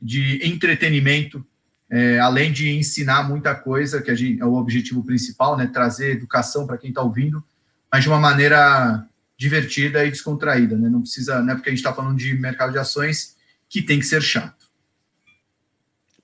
de 0.00 0.40
entretenimento, 0.46 1.44
é, 1.90 2.18
além 2.18 2.52
de 2.52 2.70
ensinar 2.70 3.26
muita 3.28 3.54
coisa, 3.54 4.02
que 4.02 4.14
gente, 4.14 4.40
é 4.40 4.44
o 4.44 4.54
objetivo 4.54 5.02
principal, 5.02 5.56
né? 5.56 5.66
Trazer 5.66 6.12
educação 6.12 6.66
para 6.66 6.76
quem 6.76 6.90
está 6.90 7.02
ouvindo, 7.02 7.42
mas 7.90 8.02
de 8.02 8.08
uma 8.08 8.18
maneira 8.18 9.06
divertida 9.36 10.04
e 10.04 10.10
descontraída, 10.10 10.76
né? 10.76 10.88
Não 10.88 11.00
precisa, 11.00 11.40
não 11.40 11.52
é 11.52 11.54
porque 11.54 11.70
a 11.70 11.72
gente 11.72 11.78
está 11.78 11.94
falando 11.94 12.18
de 12.18 12.34
mercado 12.34 12.72
de 12.72 12.78
ações 12.78 13.36
que 13.68 13.80
tem 13.80 13.98
que 13.98 14.06
ser 14.06 14.20
chato. 14.20 14.68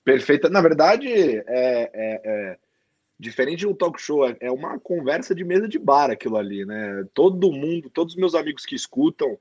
Perfeita. 0.04 0.50
Na 0.50 0.60
verdade, 0.60 1.08
é, 1.08 1.42
é, 1.46 1.90
é, 1.94 2.58
diferente 3.18 3.60
de 3.60 3.66
um 3.66 3.74
talk 3.74 4.00
show, 4.00 4.26
é 4.38 4.50
uma 4.50 4.78
conversa 4.78 5.34
de 5.34 5.44
mesa 5.44 5.66
de 5.66 5.78
bar 5.78 6.10
aquilo 6.10 6.36
ali, 6.36 6.66
né? 6.66 7.06
Todo 7.14 7.52
mundo, 7.52 7.88
todos 7.88 8.14
os 8.14 8.20
meus 8.20 8.34
amigos 8.34 8.66
que 8.66 8.74
escutam 8.74 9.38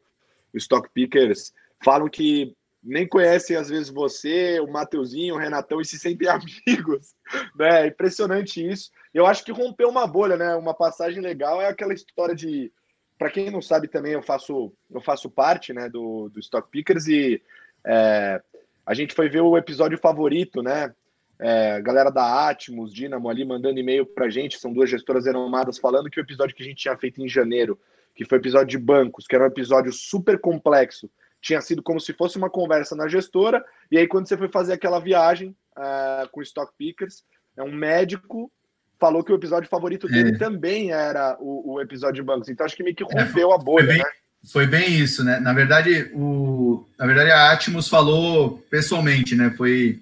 o 0.54 0.58
Stock 0.58 0.88
Pickers 0.94 1.52
falam 1.84 2.08
que 2.08 2.56
nem 2.84 3.08
conhecem 3.08 3.56
às 3.56 3.70
vezes 3.70 3.90
você, 3.90 4.60
o 4.60 4.68
Mateuzinho, 4.68 5.36
o 5.36 5.38
Renatão 5.38 5.80
e 5.80 5.86
se 5.86 5.98
sentem 5.98 6.28
amigos, 6.68 7.16
né? 7.56 7.84
É 7.84 7.88
impressionante 7.88 8.66
isso. 8.66 8.92
Eu 9.14 9.26
acho 9.26 9.44
que 9.44 9.52
rompeu 9.52 9.90
uma 9.90 10.06
bolha, 10.06 10.36
né? 10.36 10.56
Uma 10.56 10.74
passagem 10.74 11.22
legal 11.22 11.62
é 11.62 11.68
aquela 11.68 11.94
história 11.94 12.36
de 12.36 12.72
para 13.18 13.30
quem 13.30 13.50
não 13.50 13.62
sabe 13.62 13.88
também, 13.88 14.14
eu 14.14 14.22
faço 14.22 14.74
eu 14.92 15.00
faço 15.00 15.30
parte, 15.30 15.72
né, 15.72 15.88
do, 15.88 16.30
do 16.30 16.40
Stock 16.40 16.68
Pickers 16.70 17.08
e 17.08 17.42
é, 17.86 18.42
a 18.86 18.94
gente 18.94 19.14
foi 19.14 19.30
ver 19.30 19.42
o 19.42 19.58
episódio 19.58 19.98
favorito, 19.98 20.62
né? 20.62 20.94
É, 21.40 21.82
galera 21.82 22.10
da 22.10 22.50
Atmos, 22.50 22.94
Dynamo 22.94 23.30
ali 23.30 23.46
mandando 23.46 23.80
e-mail 23.80 24.06
para 24.06 24.30
gente, 24.30 24.60
são 24.60 24.74
duas 24.74 24.90
gestoras 24.90 25.26
renomadas 25.26 25.78
falando 25.78 26.10
que 26.10 26.20
o 26.20 26.22
episódio 26.22 26.56
que 26.56 26.64
a 26.64 26.66
gente 26.66 26.78
tinha 26.78 26.98
feito 26.98 27.22
em 27.22 27.28
janeiro, 27.28 27.80
que 28.14 28.26
foi 28.26 28.38
o 28.38 28.42
episódio 28.42 28.68
de 28.68 28.78
bancos, 28.78 29.26
que 29.26 29.36
era 29.36 29.46
um 29.46 29.48
episódio 29.48 29.92
super 29.92 30.40
complexo, 30.40 31.10
tinha 31.44 31.62
sido 31.62 31.84
como 31.84 32.00
se 32.00 32.14
fosse 32.14 32.38
uma 32.38 32.50
conversa 32.50 32.96
na 32.96 33.08
gestora, 33.08 33.64
e 33.92 33.98
aí 33.98 34.08
quando 34.08 34.28
você 34.28 34.38
foi 34.38 34.48
fazer 34.48 34.74
aquela 34.74 34.98
viagem 34.98 35.56
uh, 35.78 36.28
com 36.32 36.40
o 36.40 36.44
Stock 36.44 36.72
Pickers, 36.78 37.24
é 37.58 37.62
um 37.62 37.72
médico 37.72 38.52
falou 39.00 39.22
que 39.22 39.34
o 39.34 39.36
episódio 39.36 39.70
favorito 39.70 40.08
dele 40.08 40.30
é. 40.30 40.38
também 40.38 40.92
era 40.92 41.36
o, 41.38 41.74
o, 41.74 41.82
episódio 41.82 42.16
de 42.16 42.24
bancos, 42.24 42.48
então 42.48 42.66
acho 42.66 42.76
que 42.76 42.84
meio 42.84 42.96
que 42.96 43.04
é, 43.04 43.24
rompeu 43.24 43.52
é, 43.52 43.56
a 43.56 43.58
bolha, 43.58 43.86
foi 43.86 43.94
bem, 43.94 43.98
né? 43.98 44.10
Foi 44.52 44.68
bem 44.68 44.94
isso, 44.98 45.24
né? 45.26 45.42
Na 45.42 45.52
verdade, 45.52 46.10
o, 46.14 46.88
na 46.98 47.06
verdade 47.06 47.30
a 47.30 47.52
Atmos 47.52 47.90
falou 47.90 48.60
pessoalmente, 48.70 49.36
né? 49.36 49.54
Foi 49.58 50.00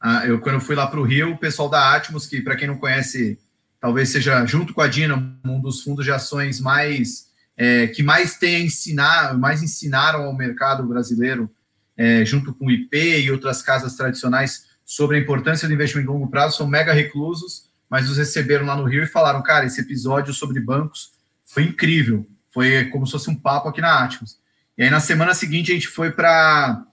ah, 0.00 0.24
eu, 0.24 0.38
quando 0.38 0.56
eu 0.56 0.60
fui 0.60 0.76
lá 0.76 0.86
para 0.86 1.00
o 1.00 1.02
Rio, 1.02 1.32
o 1.32 1.38
pessoal 1.38 1.68
da 1.68 1.96
Atmos, 1.96 2.26
que 2.26 2.40
para 2.40 2.54
quem 2.54 2.68
não 2.68 2.78
conhece, 2.78 3.38
talvez 3.80 4.10
seja 4.10 4.46
junto 4.46 4.72
com 4.72 4.82
a 4.82 4.86
Dina, 4.86 5.16
um 5.44 5.60
dos 5.60 5.82
fundos 5.82 6.04
de 6.04 6.12
ações 6.12 6.60
mais 6.60 7.33
é, 7.56 7.86
que 7.86 8.02
mais 8.02 8.36
tem 8.36 8.56
a 8.56 8.60
ensinar, 8.60 9.36
mais 9.38 9.62
ensinaram 9.62 10.24
ao 10.24 10.36
mercado 10.36 10.82
brasileiro, 10.86 11.50
é, 11.96 12.24
junto 12.24 12.52
com 12.52 12.66
o 12.66 12.70
IP 12.70 13.20
e 13.20 13.30
outras 13.30 13.62
casas 13.62 13.94
tradicionais, 13.94 14.66
sobre 14.84 15.16
a 15.16 15.20
importância 15.20 15.66
do 15.66 15.74
investimento 15.74 16.10
em 16.10 16.12
longo 16.12 16.28
prazo, 16.28 16.56
são 16.56 16.66
mega 16.66 16.92
reclusos, 16.92 17.70
mas 17.88 18.10
os 18.10 18.18
receberam 18.18 18.66
lá 18.66 18.76
no 18.76 18.84
Rio 18.84 19.02
e 19.02 19.06
falaram, 19.06 19.42
cara, 19.42 19.64
esse 19.64 19.80
episódio 19.80 20.34
sobre 20.34 20.60
bancos 20.60 21.12
foi 21.44 21.62
incrível, 21.62 22.26
foi 22.52 22.86
como 22.86 23.06
se 23.06 23.12
fosse 23.12 23.30
um 23.30 23.36
papo 23.36 23.68
aqui 23.68 23.80
na 23.80 24.04
Atmos. 24.04 24.38
E 24.76 24.82
aí 24.82 24.90
na 24.90 25.00
semana 25.00 25.32
seguinte 25.32 25.70
a 25.70 25.74
gente 25.74 25.88
foi 25.88 26.10
para 26.10 26.86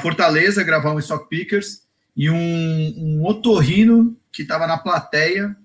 Fortaleza 0.00 0.64
gravar 0.64 0.92
um 0.92 0.98
Stock 0.98 1.28
Pickers, 1.28 1.88
e 2.18 2.28
um, 2.28 2.94
um 2.96 3.24
otorrino 3.24 4.18
que 4.32 4.42
estava 4.42 4.66
na 4.66 4.76
plateia, 4.76 5.56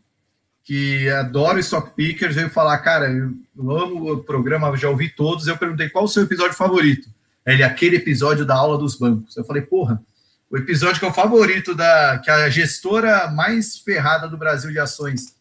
que 0.63 1.09
adora 1.09 1.59
Stock 1.59 1.91
Pickers, 1.93 2.35
veio 2.35 2.49
falar, 2.49 2.77
cara, 2.79 3.11
eu 3.11 3.33
amo 3.71 4.13
o 4.13 4.23
programa, 4.23 4.75
já 4.77 4.89
ouvi 4.89 5.09
todos, 5.09 5.47
eu 5.47 5.57
perguntei 5.57 5.89
qual 5.89 6.05
o 6.05 6.07
seu 6.07 6.23
episódio 6.23 6.53
favorito. 6.53 7.09
Ele, 7.45 7.63
aquele 7.63 7.97
episódio 7.97 8.45
da 8.45 8.55
aula 8.55 8.77
dos 8.77 8.95
bancos. 8.95 9.35
Eu 9.35 9.43
falei, 9.43 9.61
porra, 9.61 10.01
o 10.49 10.57
episódio 10.57 10.99
que 10.99 11.05
é 11.05 11.09
o 11.09 11.13
favorito 11.13 11.75
da 11.75 12.19
que 12.23 12.31
a 12.31 12.49
gestora 12.49 13.29
mais 13.29 13.77
ferrada 13.77 14.27
do 14.29 14.37
Brasil 14.37 14.71
de 14.71 14.79
ações 14.79 15.35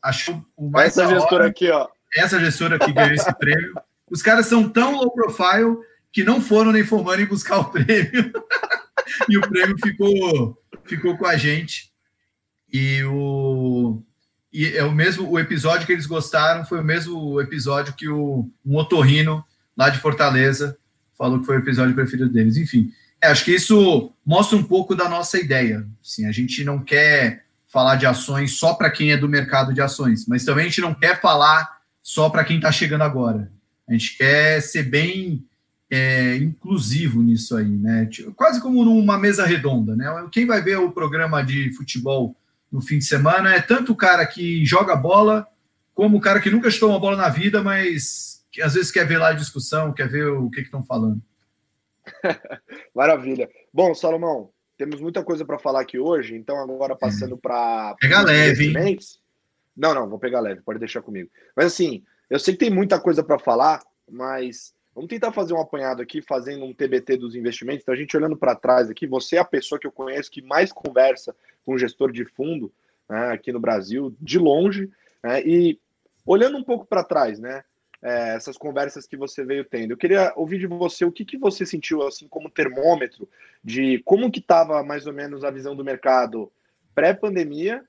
achou 0.00 0.42
o 0.56 0.70
mais 0.70 0.96
essa 0.96 1.06
gestora 1.06 1.46
aqui, 1.48 1.68
ó. 1.68 1.88
Essa 2.16 2.40
gestora 2.40 2.78
que 2.78 2.92
ganhou 2.92 3.12
esse 3.12 3.32
prêmio. 3.36 3.74
Os 4.10 4.22
caras 4.22 4.46
são 4.46 4.68
tão 4.68 4.96
low 4.96 5.10
profile 5.10 5.76
que 6.10 6.24
não 6.24 6.40
foram 6.40 6.72
nem 6.72 6.84
formando 6.84 7.20
em 7.20 7.26
buscar 7.26 7.58
o 7.58 7.64
prêmio. 7.66 8.32
e 9.28 9.36
o 9.36 9.40
prêmio 9.42 9.76
ficou, 9.82 10.58
ficou 10.84 11.16
com 11.18 11.26
a 11.26 11.36
gente. 11.36 11.90
E 12.72 13.02
o 13.04 14.02
e 14.52 14.66
é 14.76 14.84
o 14.84 14.92
mesmo 14.92 15.28
o 15.30 15.38
episódio 15.38 15.86
que 15.86 15.92
eles 15.92 16.06
gostaram 16.06 16.64
foi 16.64 16.80
o 16.80 16.84
mesmo 16.84 17.40
episódio 17.40 17.94
que 17.94 18.08
o 18.08 18.50
um 18.64 18.76
otorrino 18.76 19.44
lá 19.76 19.88
de 19.88 19.98
Fortaleza 19.98 20.76
falou 21.16 21.40
que 21.40 21.46
foi 21.46 21.56
o 21.56 21.60
episódio 21.60 21.94
preferido 21.94 22.28
deles. 22.28 22.56
Enfim, 22.56 22.92
é, 23.20 23.28
acho 23.28 23.44
que 23.44 23.54
isso 23.54 24.12
mostra 24.26 24.58
um 24.58 24.62
pouco 24.62 24.94
da 24.94 25.08
nossa 25.08 25.38
ideia. 25.38 25.86
Assim, 26.04 26.26
a 26.26 26.32
gente 26.32 26.64
não 26.64 26.80
quer 26.80 27.44
falar 27.68 27.96
de 27.96 28.04
ações 28.04 28.58
só 28.58 28.74
para 28.74 28.90
quem 28.90 29.12
é 29.12 29.16
do 29.16 29.28
mercado 29.28 29.72
de 29.72 29.80
ações, 29.80 30.26
mas 30.26 30.44
também 30.44 30.66
a 30.66 30.68
gente 30.68 30.80
não 30.80 30.92
quer 30.92 31.20
falar 31.20 31.80
só 32.02 32.28
para 32.28 32.44
quem 32.44 32.56
está 32.56 32.70
chegando 32.70 33.02
agora. 33.02 33.50
A 33.88 33.92
gente 33.92 34.16
quer 34.18 34.60
ser 34.60 34.82
bem 34.82 35.46
é, 35.90 36.36
inclusivo 36.36 37.22
nisso 37.22 37.56
aí, 37.56 37.68
né? 37.68 38.06
Tipo, 38.06 38.32
quase 38.32 38.60
como 38.60 38.84
numa 38.84 39.18
mesa 39.18 39.46
redonda, 39.46 39.94
né? 39.94 40.06
Quem 40.30 40.46
vai 40.46 40.60
ver 40.60 40.78
o 40.78 40.90
programa 40.90 41.42
de 41.42 41.72
futebol 41.74 42.36
no 42.72 42.80
fim 42.80 42.98
de 42.98 43.04
semana 43.04 43.54
é 43.54 43.60
tanto 43.60 43.92
o 43.92 43.96
cara 43.96 44.24
que 44.26 44.64
joga 44.64 44.96
bola, 44.96 45.46
como 45.94 46.16
o 46.16 46.20
cara 46.20 46.40
que 46.40 46.50
nunca 46.50 46.70
chutou 46.70 46.88
uma 46.88 46.98
bola 46.98 47.16
na 47.16 47.28
vida, 47.28 47.62
mas 47.62 48.44
que 48.50 48.62
às 48.62 48.74
vezes 48.74 48.90
quer 48.90 49.06
ver 49.06 49.18
lá 49.18 49.28
a 49.28 49.34
discussão, 49.34 49.92
quer 49.92 50.08
ver 50.08 50.26
o 50.28 50.50
que 50.50 50.60
estão 50.60 50.82
falando. 50.82 51.20
Maravilha. 52.94 53.48
Bom, 53.72 53.94
Salomão, 53.94 54.50
temos 54.76 55.00
muita 55.00 55.22
coisa 55.22 55.44
para 55.44 55.58
falar 55.58 55.80
aqui 55.80 55.98
hoje, 55.98 56.34
então 56.34 56.58
agora 56.58 56.96
passando 56.96 57.36
para. 57.36 57.94
Pega 58.00 58.22
leve, 58.22 58.76
hein? 58.76 58.98
Não, 59.76 59.94
não, 59.94 60.08
vou 60.08 60.18
pegar 60.18 60.40
leve, 60.40 60.62
pode 60.62 60.78
deixar 60.78 61.02
comigo. 61.02 61.30
Mas 61.56 61.66
assim, 61.66 62.02
eu 62.28 62.38
sei 62.38 62.54
que 62.54 62.60
tem 62.60 62.70
muita 62.70 63.00
coisa 63.00 63.22
para 63.22 63.38
falar, 63.38 63.82
mas 64.10 64.74
Vamos 64.94 65.08
tentar 65.08 65.32
fazer 65.32 65.54
um 65.54 65.60
apanhado 65.60 66.02
aqui, 66.02 66.20
fazendo 66.20 66.64
um 66.64 66.74
TBT 66.74 67.16
dos 67.16 67.34
investimentos. 67.34 67.82
Então, 67.82 67.94
a 67.94 67.96
gente 67.96 68.16
olhando 68.16 68.36
para 68.36 68.54
trás 68.54 68.90
aqui, 68.90 69.06
você 69.06 69.36
é 69.36 69.38
a 69.38 69.44
pessoa 69.44 69.78
que 69.78 69.86
eu 69.86 69.92
conheço 69.92 70.30
que 70.30 70.42
mais 70.42 70.70
conversa 70.70 71.34
com 71.64 71.78
gestor 71.78 72.12
de 72.12 72.24
fundo 72.24 72.70
né, 73.08 73.30
aqui 73.30 73.50
no 73.52 73.60
Brasil, 73.60 74.14
de 74.20 74.38
longe. 74.38 74.90
Né, 75.22 75.42
e 75.42 75.80
olhando 76.26 76.58
um 76.58 76.62
pouco 76.62 76.84
para 76.84 77.04
trás, 77.04 77.38
né? 77.38 77.64
É, 78.02 78.34
essas 78.34 78.58
conversas 78.58 79.06
que 79.06 79.16
você 79.16 79.44
veio 79.44 79.64
tendo. 79.64 79.92
Eu 79.92 79.96
queria 79.96 80.32
ouvir 80.34 80.58
de 80.58 80.66
você 80.66 81.04
o 81.04 81.12
que, 81.12 81.24
que 81.24 81.38
você 81.38 81.64
sentiu 81.64 82.02
assim 82.02 82.26
como 82.26 82.50
termômetro 82.50 83.28
de 83.62 84.00
como 84.00 84.28
que 84.28 84.40
estava 84.40 84.82
mais 84.82 85.06
ou 85.06 85.12
menos 85.12 85.44
a 85.44 85.52
visão 85.52 85.76
do 85.76 85.84
mercado 85.84 86.50
pré-pandemia, 86.96 87.84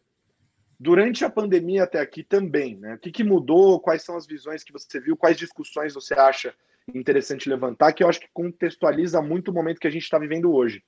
durante 0.80 1.26
a 1.26 1.32
pandemia 1.32 1.84
até 1.84 2.00
aqui 2.00 2.22
também, 2.24 2.76
né? 2.76 2.94
O 2.94 3.00
que, 3.00 3.12
que 3.12 3.24
mudou? 3.24 3.80
Quais 3.80 4.04
são 4.04 4.16
as 4.16 4.28
visões 4.28 4.64
que 4.64 4.72
você 4.72 5.00
viu? 5.00 5.18
Quais 5.18 5.36
discussões 5.36 5.96
você 5.96 6.14
acha 6.14 6.54
interessante 6.94 7.50
levantar, 7.50 7.94
que 7.94 8.04
eu 8.04 8.10
acho 8.10 8.20
que 8.20 8.28
contextualiza 8.34 9.22
muito 9.22 9.52
o 9.52 9.54
momento 9.54 9.80
que 9.80 9.88
a 9.88 9.92
gente 9.92 10.04
está 10.04 10.18
vivendo 10.18 10.54
hoje. 10.54 10.84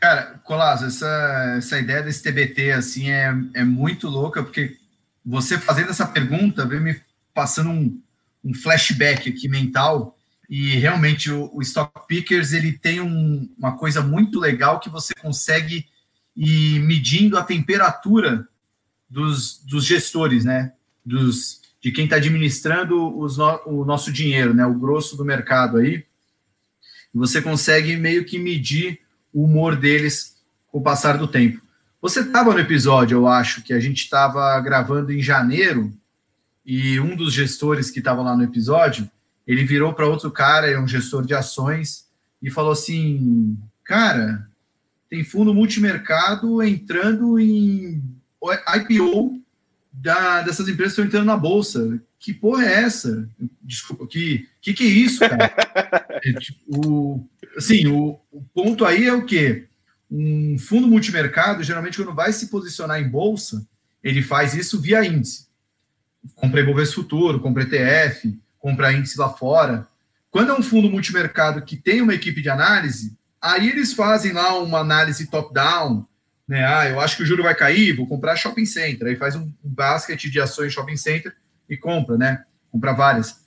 Cara, 0.00 0.40
Colasso, 0.44 0.84
essa, 0.84 1.54
essa 1.56 1.78
ideia 1.78 2.02
desse 2.02 2.22
TBT 2.22 2.72
assim 2.72 3.10
é, 3.10 3.34
é 3.54 3.64
muito 3.64 4.08
louca, 4.08 4.42
porque 4.42 4.76
você 5.24 5.58
fazendo 5.58 5.90
essa 5.90 6.06
pergunta 6.06 6.66
veio 6.66 6.82
me 6.82 7.00
passando 7.32 7.70
um, 7.70 8.00
um 8.44 8.54
flashback 8.54 9.30
aqui 9.30 9.48
mental, 9.48 10.16
e 10.48 10.76
realmente 10.76 11.30
o, 11.30 11.50
o 11.52 11.60
Stock 11.62 12.06
Pickers 12.06 12.52
ele 12.52 12.72
tem 12.72 13.00
um, 13.00 13.52
uma 13.58 13.76
coisa 13.76 14.00
muito 14.00 14.38
legal 14.38 14.78
que 14.78 14.88
você 14.88 15.12
consegue 15.14 15.86
ir 16.36 16.80
medindo 16.80 17.36
a 17.36 17.42
temperatura 17.42 18.46
dos, 19.08 19.58
dos 19.64 19.84
gestores, 19.84 20.44
né? 20.44 20.72
Dos, 21.04 21.62
de 21.86 21.92
quem 21.92 22.02
está 22.02 22.16
administrando 22.16 22.96
no, 22.96 23.60
o 23.64 23.84
nosso 23.84 24.10
dinheiro, 24.10 24.52
né, 24.52 24.66
o 24.66 24.74
grosso 24.74 25.16
do 25.16 25.24
mercado 25.24 25.76
aí, 25.76 26.04
você 27.14 27.40
consegue 27.40 27.96
meio 27.96 28.24
que 28.24 28.40
medir 28.40 28.98
o 29.32 29.44
humor 29.44 29.76
deles 29.76 30.42
com 30.66 30.78
o 30.78 30.82
passar 30.82 31.16
do 31.16 31.28
tempo. 31.28 31.62
Você 32.02 32.22
estava 32.22 32.52
no 32.52 32.58
episódio, 32.58 33.18
eu 33.18 33.28
acho, 33.28 33.62
que 33.62 33.72
a 33.72 33.78
gente 33.78 33.98
estava 33.98 34.60
gravando 34.60 35.12
em 35.12 35.22
janeiro, 35.22 35.96
e 36.64 36.98
um 36.98 37.14
dos 37.14 37.32
gestores 37.32 37.88
que 37.88 38.00
estava 38.00 38.20
lá 38.20 38.36
no 38.36 38.42
episódio, 38.42 39.08
ele 39.46 39.64
virou 39.64 39.92
para 39.92 40.08
outro 40.08 40.32
cara, 40.32 40.68
é 40.68 40.76
um 40.76 40.88
gestor 40.88 41.24
de 41.24 41.34
ações, 41.34 42.08
e 42.42 42.50
falou 42.50 42.72
assim: 42.72 43.56
Cara, 43.84 44.44
tem 45.08 45.22
fundo 45.22 45.54
multimercado 45.54 46.60
entrando 46.64 47.38
em 47.38 48.02
IPO 48.74 49.40
da, 50.06 50.42
dessas 50.42 50.68
empresas 50.68 50.92
estão 50.92 51.04
entrando 51.04 51.26
na 51.26 51.36
bolsa. 51.36 52.00
Que 52.18 52.32
porra 52.32 52.64
é 52.64 52.84
essa? 52.84 53.28
Desculpa, 53.62 54.06
que 54.06 54.48
que, 54.62 54.72
que 54.72 54.84
é 54.84 54.86
isso, 54.86 55.20
cara? 55.20 55.52
é, 56.24 56.32
tipo, 56.32 56.60
o, 56.68 57.28
assim, 57.56 57.86
o, 57.86 58.18
o 58.32 58.42
ponto 58.54 58.84
aí 58.84 59.06
é 59.06 59.12
o 59.12 59.24
quê? 59.24 59.66
Um 60.10 60.58
fundo 60.58 60.88
multimercado, 60.88 61.62
geralmente, 61.62 61.96
quando 61.96 62.14
vai 62.14 62.32
se 62.32 62.48
posicionar 62.48 63.00
em 63.00 63.08
bolsa, 63.08 63.66
ele 64.02 64.22
faz 64.22 64.54
isso 64.54 64.80
via 64.80 65.04
índice. 65.04 65.46
Compra 66.34 66.60
Ibovespa 66.60 66.96
Futuro, 66.96 67.40
compra 67.40 67.64
ETF, 67.64 68.36
compra 68.58 68.92
índice 68.92 69.18
lá 69.18 69.28
fora. 69.28 69.86
Quando 70.30 70.50
é 70.50 70.54
um 70.54 70.62
fundo 70.62 70.90
multimercado 70.90 71.62
que 71.62 71.76
tem 71.76 72.00
uma 72.00 72.14
equipe 72.14 72.42
de 72.42 72.48
análise, 72.48 73.16
aí 73.40 73.68
eles 73.68 73.92
fazem 73.92 74.32
lá 74.32 74.58
uma 74.58 74.78
análise 74.80 75.28
top-down, 75.28 76.06
né? 76.48 76.64
Ah, 76.64 76.88
eu 76.88 77.00
acho 77.00 77.16
que 77.16 77.22
o 77.22 77.26
juro 77.26 77.42
vai 77.42 77.54
cair, 77.54 77.96
vou 77.96 78.06
comprar 78.06 78.36
shopping 78.36 78.66
center. 78.66 79.08
Aí 79.08 79.16
faz 79.16 79.34
um 79.34 79.52
basket 79.62 80.20
de 80.20 80.40
ações 80.40 80.72
shopping 80.72 80.96
center 80.96 81.34
e 81.68 81.76
compra, 81.76 82.16
né? 82.16 82.44
Compra 82.70 82.92
várias. 82.92 83.44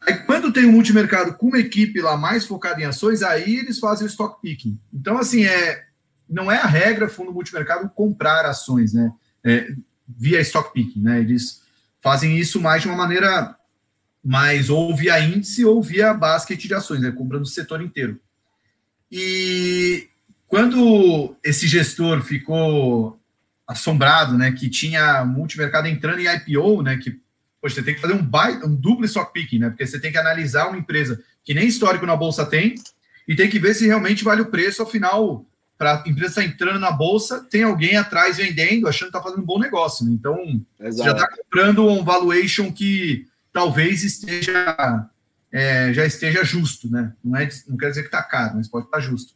Aí, 0.00 0.14
quando 0.24 0.52
tem 0.52 0.66
um 0.66 0.72
multimercado 0.72 1.34
com 1.34 1.48
uma 1.48 1.58
equipe 1.58 2.00
lá 2.00 2.16
mais 2.16 2.44
focada 2.44 2.80
em 2.80 2.84
ações, 2.84 3.22
aí 3.22 3.56
eles 3.56 3.78
fazem 3.78 4.06
o 4.06 4.10
stock 4.10 4.40
picking. 4.40 4.78
Então, 4.92 5.18
assim, 5.18 5.44
é, 5.44 5.84
não 6.28 6.50
é 6.50 6.56
a 6.56 6.66
regra 6.66 7.08
fundo 7.08 7.32
multimercado 7.32 7.88
comprar 7.90 8.46
ações, 8.46 8.92
né? 8.92 9.12
É, 9.44 9.68
via 10.08 10.40
stock 10.40 10.72
picking, 10.72 11.02
né? 11.02 11.20
Eles 11.20 11.62
fazem 12.00 12.36
isso 12.38 12.60
mais 12.60 12.82
de 12.82 12.88
uma 12.88 12.96
maneira 12.96 13.56
mais 14.24 14.70
ou 14.70 14.94
via 14.94 15.20
índice 15.20 15.64
ou 15.64 15.82
via 15.82 16.14
basket 16.14 16.60
de 16.60 16.74
ações, 16.74 17.00
né? 17.00 17.12
Comprando 17.12 17.42
o 17.42 17.46
setor 17.46 17.82
inteiro. 17.82 18.20
E 19.10 20.08
quando 20.52 21.34
esse 21.42 21.66
gestor 21.66 22.20
ficou 22.20 23.18
assombrado, 23.66 24.36
né, 24.36 24.52
que 24.52 24.68
tinha 24.68 25.24
multimercado 25.24 25.88
entrando 25.88 26.20
em 26.20 26.26
IPO, 26.26 26.82
né, 26.82 26.98
que 26.98 27.18
poxa, 27.58 27.76
você 27.76 27.82
tem 27.82 27.94
que 27.94 28.02
fazer 28.02 28.12
um, 28.12 28.22
buy, 28.22 28.62
um 28.62 28.74
duplo 28.74 29.06
stock 29.06 29.32
picking, 29.32 29.60
né? 29.60 29.70
Porque 29.70 29.86
você 29.86 29.98
tem 29.98 30.12
que 30.12 30.18
analisar 30.18 30.68
uma 30.68 30.76
empresa 30.76 31.18
que 31.42 31.54
nem 31.54 31.66
histórico 31.66 32.04
na 32.04 32.14
bolsa 32.14 32.44
tem 32.44 32.74
e 33.26 33.34
tem 33.34 33.48
que 33.48 33.58
ver 33.58 33.72
se 33.72 33.86
realmente 33.86 34.22
vale 34.22 34.42
o 34.42 34.50
preço, 34.50 34.82
afinal, 34.82 35.46
para 35.78 36.02
a 36.02 36.06
empresa 36.06 36.32
estar 36.32 36.42
tá 36.42 36.46
entrando 36.46 36.78
na 36.78 36.90
bolsa, 36.90 37.46
tem 37.48 37.62
alguém 37.62 37.96
atrás 37.96 38.36
vendendo, 38.36 38.86
achando 38.86 39.10
que 39.10 39.16
está 39.16 39.22
fazendo 39.22 39.40
um 39.40 39.46
bom 39.46 39.58
negócio. 39.58 40.04
Né? 40.04 40.12
Então, 40.12 40.36
Exato. 40.78 40.96
você 40.96 41.04
já 41.04 41.12
está 41.12 41.28
comprando 41.34 41.88
um 41.88 42.04
valuation 42.04 42.70
que 42.70 43.26
talvez 43.50 44.04
esteja 44.04 45.08
é, 45.50 45.94
já 45.94 46.04
esteja 46.04 46.44
justo, 46.44 46.90
né? 46.90 47.14
Não, 47.24 47.38
é, 47.38 47.48
não 47.66 47.78
quer 47.78 47.88
dizer 47.88 48.02
que 48.02 48.08
está 48.08 48.22
caro, 48.22 48.56
mas 48.56 48.68
pode 48.68 48.84
estar 48.84 48.98
tá 48.98 49.02
justo. 49.02 49.34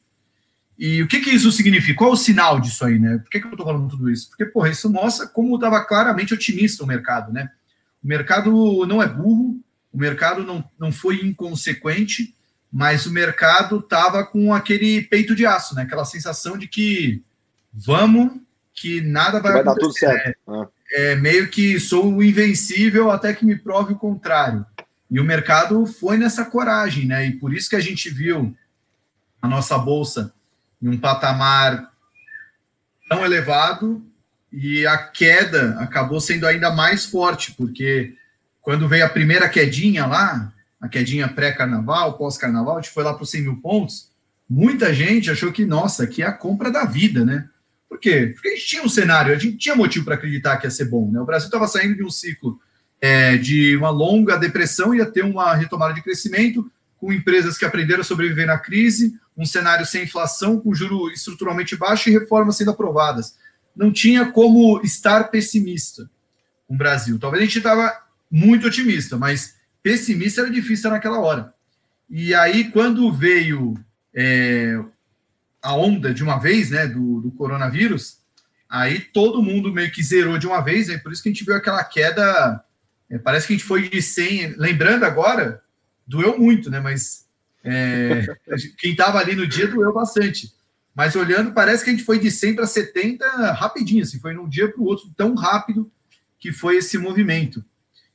E 0.78 1.02
o 1.02 1.09
que, 1.09 1.21
que 1.21 1.30
isso 1.30 1.50
significa? 1.50 1.97
Qual 1.97 2.11
é 2.11 2.12
o 2.12 2.16
sinal 2.16 2.61
disso 2.61 2.85
aí, 2.85 2.99
né? 2.99 3.18
Por 3.18 3.30
que, 3.30 3.40
que 3.40 3.47
eu 3.47 3.50
estou 3.50 3.66
falando 3.66 3.88
tudo 3.88 4.11
isso? 4.11 4.28
Porque, 4.28 4.45
porra, 4.45 4.68
isso 4.68 4.90
mostra 4.90 5.26
como 5.26 5.54
estava 5.54 5.83
claramente 5.85 6.35
otimista 6.35 6.85
o 6.85 6.87
mercado, 6.87 7.33
né? 7.33 7.50
O 8.04 8.06
mercado 8.06 8.87
não 8.87 9.02
é 9.02 9.09
burro, 9.09 9.59
o 9.92 9.99
mercado 9.99 10.45
não, 10.45 10.62
não 10.78 10.92
foi 10.92 11.25
inconsequente, 11.25 12.35
mas 12.71 13.06
o 13.06 13.11
mercado 13.11 13.78
estava 13.78 14.25
com 14.25 14.52
aquele 14.52 15.00
peito 15.02 15.35
de 15.35 15.47
aço, 15.47 15.75
né? 15.75 15.83
Aquela 15.83 16.04
sensação 16.04 16.59
de 16.59 16.68
que 16.68 17.23
vamos, 17.73 18.33
que 18.75 19.00
nada 19.00 19.41
vai, 19.41 19.54
vai 19.54 19.65
dar 19.65 19.75
tudo 19.75 19.99
certo. 19.99 20.39
É, 20.93 21.12
é, 21.12 21.17
meio 21.17 21.49
que 21.49 21.80
sou 21.80 22.15
o 22.15 22.23
invencível 22.23 23.10
até 23.10 23.32
que 23.32 23.47
me 23.47 23.56
prove 23.56 23.95
o 23.95 23.99
contrário. 23.99 24.65
E 25.10 25.19
o 25.19 25.25
mercado 25.25 25.86
foi 25.86 26.19
nessa 26.19 26.45
coragem, 26.45 27.06
né? 27.06 27.26
E 27.26 27.32
por 27.32 27.54
isso 27.54 27.71
que 27.71 27.76
a 27.76 27.80
gente 27.80 28.10
viu 28.10 28.54
a 29.41 29.49
nossa 29.49 29.78
bolsa 29.78 30.34
em 30.82 30.89
um 30.89 30.99
patamar 30.99 31.91
tão 33.08 33.25
elevado 33.25 34.04
e 34.52 34.86
a 34.86 34.97
queda 34.99 35.76
acabou 35.80 36.21
sendo 36.21 36.47
ainda 36.47 36.71
mais 36.71 37.06
forte, 37.06 37.52
porque 37.52 38.15
quando 38.60 38.89
veio 38.89 39.04
a 39.04 39.08
primeira 39.08 39.49
quedinha 39.49 40.06
lá, 40.06 40.52
a 40.80 40.89
quedinha 40.89 41.28
pré-carnaval, 41.28 42.17
pós-carnaval, 42.17 42.78
a 42.78 42.80
gente 42.80 42.93
foi 42.93 43.04
lá 43.04 43.15
para 43.15 43.23
os 43.23 43.30
100 43.30 43.43
mil 43.43 43.56
pontos, 43.56 44.10
muita 44.49 44.93
gente 44.95 45.30
achou 45.30 45.52
que, 45.52 45.65
nossa, 45.65 46.04
aqui 46.04 46.23
é 46.23 46.26
a 46.26 46.32
compra 46.32 46.71
da 46.71 46.84
vida, 46.84 47.25
né? 47.25 47.49
Por 47.89 47.99
quê? 47.99 48.32
Porque 48.34 48.49
a 48.49 48.52
gente 48.52 48.67
tinha 48.67 48.82
um 48.82 48.89
cenário, 48.89 49.34
a 49.34 49.39
gente 49.39 49.56
tinha 49.56 49.76
motivo 49.76 50.04
para 50.04 50.15
acreditar 50.15 50.56
que 50.56 50.67
ia 50.67 50.71
ser 50.71 50.86
bom, 50.86 51.10
né? 51.10 51.21
O 51.21 51.25
Brasil 51.25 51.47
estava 51.47 51.69
saindo 51.69 51.97
de 51.97 52.04
um 52.04 52.10
ciclo 52.10 52.60
é, 53.00 53.36
de 53.36 53.76
uma 53.76 53.91
longa 53.91 54.36
depressão, 54.36 54.95
ia 54.95 55.06
ter 55.06 55.25
uma 55.25 55.54
retomada 55.54 55.95
de 55.95 56.02
crescimento, 56.02 56.71
com 56.99 57.13
empresas 57.13 57.59
que 57.59 57.65
aprenderam 57.65 58.00
a 58.00 58.04
sobreviver 58.04 58.47
na 58.47 58.59
crise, 58.59 59.19
um 59.37 59.45
cenário 59.45 59.85
sem 59.85 60.04
inflação, 60.04 60.59
com 60.59 60.75
juro 60.75 61.11
estruturalmente 61.11 61.76
baixo 61.76 62.09
e 62.09 62.13
reformas 62.13 62.56
sendo 62.56 62.71
aprovadas 62.71 63.35
não 63.76 63.93
tinha 63.93 64.32
como 64.32 64.80
estar 64.82 65.25
pessimista 65.25 66.11
com 66.67 66.75
o 66.75 66.78
Brasil. 66.78 67.19
Talvez 67.19 67.43
a 67.43 67.47
gente 67.47 67.59
estava 67.59 67.95
muito 68.30 68.67
otimista, 68.67 69.19
mas 69.19 69.56
pessimista 69.82 70.41
era 70.41 70.50
difícil 70.50 70.91
naquela 70.91 71.21
hora. 71.21 71.52
E 72.09 72.35
aí, 72.35 72.71
quando 72.71 73.13
veio 73.13 73.78
é, 74.15 74.80
a 75.63 75.75
onda 75.75 76.15
de 76.15 76.23
uma 76.25 76.39
vez, 76.39 76.71
né, 76.71 76.87
do, 76.87 77.21
do, 77.21 77.30
coronavírus, 77.32 78.19
aí 78.69 79.00
todo 79.00 79.43
mundo 79.43 79.73
meio 79.73 79.93
que 79.93 80.02
zerou 80.02 80.39
de 80.39 80.47
uma 80.47 80.61
vez, 80.61 80.89
é 80.89 80.97
por 80.97 81.13
isso 81.13 81.23
que 81.23 81.28
a 81.28 81.32
gente 81.32 81.45
viu 81.45 81.54
aquela 81.54 81.85
queda. 81.85 82.65
É, 83.11 83.19
parece 83.19 83.47
que 83.47 83.52
a 83.52 83.56
gente 83.56 83.67
foi 83.67 83.89
de 83.89 84.00
100. 84.00 84.54
Lembrando 84.56 85.04
agora, 85.04 85.63
doeu 86.06 86.38
muito, 86.38 86.71
né? 86.71 86.80
Mas 86.80 87.26
é, 87.64 88.26
quem 88.78 88.92
estava 88.92 89.19
ali 89.19 89.34
no 89.34 89.47
dia 89.47 89.66
doeu 89.66 89.92
bastante. 89.92 90.54
Mas 90.95 91.14
olhando, 91.14 91.52
parece 91.52 91.84
que 91.84 91.90
a 91.90 91.92
gente 91.92 92.04
foi 92.04 92.19
de 92.19 92.30
100 92.30 92.56
para 92.56 92.66
70 92.66 93.52
rapidinho, 93.52 94.02
assim, 94.02 94.19
foi 94.19 94.32
num 94.32 94.49
dia 94.49 94.73
para 94.73 94.80
o 94.80 94.84
outro, 94.86 95.10
tão 95.14 95.34
rápido 95.34 95.90
que 96.38 96.52
foi 96.52 96.76
esse 96.76 96.97
movimento. 96.97 97.62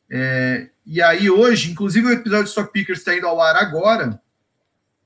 É, 0.10 0.70
e 0.86 1.02
aí, 1.02 1.30
hoje, 1.30 1.72
inclusive 1.72 2.08
o 2.08 2.12
episódio 2.12 2.46
de 2.46 2.50
Stock 2.50 2.74
Pickers 2.74 3.00
está 3.00 3.16
indo 3.16 3.28
ao 3.28 3.40
ar 3.40 3.56
agora. 3.56 4.20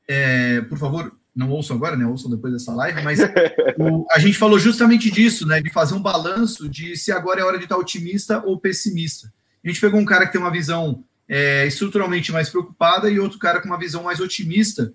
É, 0.08 0.62
por 0.62 0.78
favor, 0.78 1.14
não 1.36 1.52
ouçam 1.52 1.76
agora, 1.76 1.98
né? 1.98 2.06
Ouçam 2.06 2.32
depois 2.32 2.54
dessa 2.54 2.74
live, 2.74 3.04
mas 3.04 3.20
o, 3.78 4.08
a 4.10 4.20
gente 4.20 4.38
falou 4.38 4.58
justamente 4.58 5.12
disso, 5.12 5.46
né? 5.46 5.62
De 5.62 5.70
fazer 5.70 5.96
um 5.96 6.02
balanço 6.02 6.70
de 6.70 6.96
se 6.96 7.12
agora 7.12 7.42
é 7.42 7.44
hora 7.44 7.58
de 7.58 7.66
estar 7.66 7.78
otimista 7.78 8.42
ou 8.46 8.60
pessimista. 8.60 9.32
A 9.64 9.68
gente 9.68 9.82
pegou 9.82 10.00
um 10.00 10.06
cara 10.06 10.26
que 10.26 10.32
tem 10.32 10.40
uma 10.40 10.52
visão 10.52 11.04
é, 11.28 11.66
estruturalmente 11.66 12.32
mais 12.32 12.50
preocupada 12.50 13.10
e 13.10 13.20
outro 13.20 13.40
cara 13.40 13.62
com 13.62 13.68
uma 13.68 13.80
visão 13.80 14.04
mais 14.04 14.20
otimista 14.20 14.94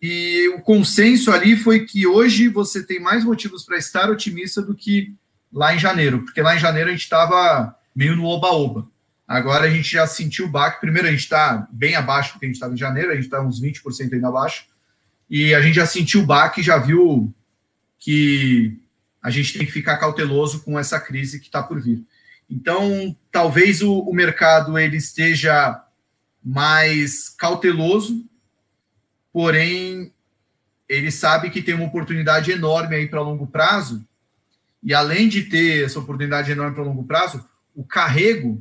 e 0.00 0.48
o 0.50 0.60
consenso 0.60 1.32
ali 1.32 1.56
foi 1.56 1.84
que 1.84 2.06
hoje 2.06 2.48
você 2.48 2.84
tem 2.84 3.00
mais 3.00 3.24
motivos 3.24 3.64
para 3.64 3.76
estar 3.76 4.08
otimista 4.08 4.62
do 4.62 4.74
que 4.74 5.12
lá 5.52 5.74
em 5.74 5.78
janeiro, 5.78 6.22
porque 6.24 6.40
lá 6.40 6.54
em 6.54 6.58
janeiro 6.58 6.88
a 6.88 6.92
gente 6.92 7.02
estava 7.02 7.74
meio 7.94 8.14
no 8.14 8.24
oba-oba. 8.24 8.88
Agora 9.26 9.66
a 9.66 9.70
gente 9.70 9.90
já 9.90 10.06
sentiu 10.06 10.46
o 10.46 10.48
baque. 10.48 10.80
Primeiro, 10.80 11.08
a 11.08 11.10
gente 11.10 11.20
está 11.20 11.68
bem 11.70 11.96
abaixo 11.96 12.32
do 12.32 12.38
que 12.38 12.46
a 12.46 12.48
gente 12.48 12.56
estava 12.56 12.72
em 12.72 12.78
janeiro, 12.78 13.10
a 13.10 13.14
gente 13.14 13.24
está 13.24 13.42
uns 13.42 13.60
20% 13.60 14.12
ainda 14.12 14.28
abaixo. 14.28 14.66
E 15.28 15.52
a 15.52 15.60
gente 15.60 15.74
já 15.74 15.84
sentiu 15.84 16.22
o 16.22 16.26
baque, 16.26 16.62
já 16.62 16.78
viu 16.78 17.34
que 17.98 18.78
a 19.20 19.30
gente 19.30 19.58
tem 19.58 19.66
que 19.66 19.72
ficar 19.72 19.98
cauteloso 19.98 20.60
com 20.60 20.78
essa 20.78 20.98
crise 21.00 21.40
que 21.40 21.46
está 21.46 21.62
por 21.62 21.82
vir. 21.82 22.06
Então, 22.48 23.14
talvez 23.38 23.82
o, 23.82 24.00
o 24.00 24.12
mercado 24.12 24.76
ele 24.76 24.96
esteja 24.96 25.80
mais 26.44 27.28
cauteloso 27.28 28.28
porém 29.32 30.12
ele 30.88 31.12
sabe 31.12 31.50
que 31.50 31.62
tem 31.62 31.74
uma 31.74 31.86
oportunidade 31.86 32.50
enorme 32.50 32.96
aí 32.96 33.06
para 33.06 33.20
longo 33.20 33.46
prazo, 33.46 34.04
e 34.82 34.92
além 34.92 35.28
de 35.28 35.44
ter 35.44 35.84
essa 35.84 36.00
oportunidade 36.00 36.50
enorme 36.50 36.74
para 36.74 36.82
longo 36.82 37.04
prazo, 37.04 37.48
o 37.72 37.84
carrego 37.84 38.60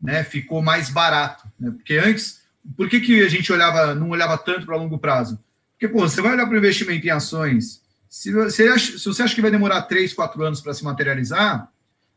né, 0.00 0.24
ficou 0.24 0.62
mais 0.62 0.88
barato. 0.88 1.46
Né? 1.58 1.70
Porque 1.72 1.98
antes, 1.98 2.40
por 2.74 2.88
que, 2.88 3.00
que 3.00 3.22
a 3.22 3.28
gente 3.28 3.52
olhava, 3.52 3.94
não 3.94 4.08
olhava 4.08 4.38
tanto 4.38 4.64
para 4.64 4.76
longo 4.76 4.98
prazo? 4.98 5.38
Porque, 5.72 5.86
pô, 5.88 6.08
você 6.08 6.22
vai 6.22 6.32
olhar 6.32 6.46
para 6.46 6.54
o 6.54 6.58
investimento 6.58 7.06
em 7.06 7.10
ações, 7.10 7.82
se 8.08 8.32
você, 8.32 8.78
se 8.78 9.04
você 9.04 9.22
acha 9.22 9.34
que 9.34 9.42
vai 9.42 9.50
demorar 9.50 9.82
3, 9.82 10.14
4 10.14 10.42
anos 10.42 10.60
para 10.62 10.72
se 10.72 10.82
materializar, 10.82 11.70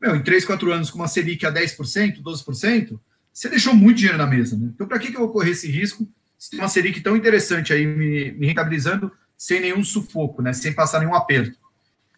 meu, 0.03 0.17
em 0.17 0.21
3, 0.21 0.43
4 0.43 0.71
anos 0.73 0.89
com 0.91 0.99
uma 0.99 1.07
Selic 1.07 1.45
a 1.45 1.51
10%, 1.51 2.21
12%, 2.21 2.99
você 3.31 3.47
deixou 3.47 3.73
muito 3.73 3.97
dinheiro 3.97 4.17
na 4.17 4.27
mesa. 4.27 4.57
Né? 4.57 4.71
Então, 4.75 4.85
para 4.85 4.99
que, 4.99 5.09
que 5.09 5.15
eu 5.15 5.21
vou 5.21 5.31
correr 5.31 5.51
esse 5.51 5.71
risco 5.71 6.05
tem 6.51 6.59
uma 6.59 6.67
Selic 6.67 6.99
tão 6.99 7.15
interessante 7.15 7.71
aí, 7.71 7.87
me, 7.87 8.33
me 8.33 8.47
rentabilizando 8.47 9.09
sem 9.37 9.61
nenhum 9.61 9.81
sufoco, 9.81 10.41
né? 10.41 10.51
Sem 10.51 10.73
passar 10.73 10.99
nenhum 10.99 11.15
aperto. 11.15 11.57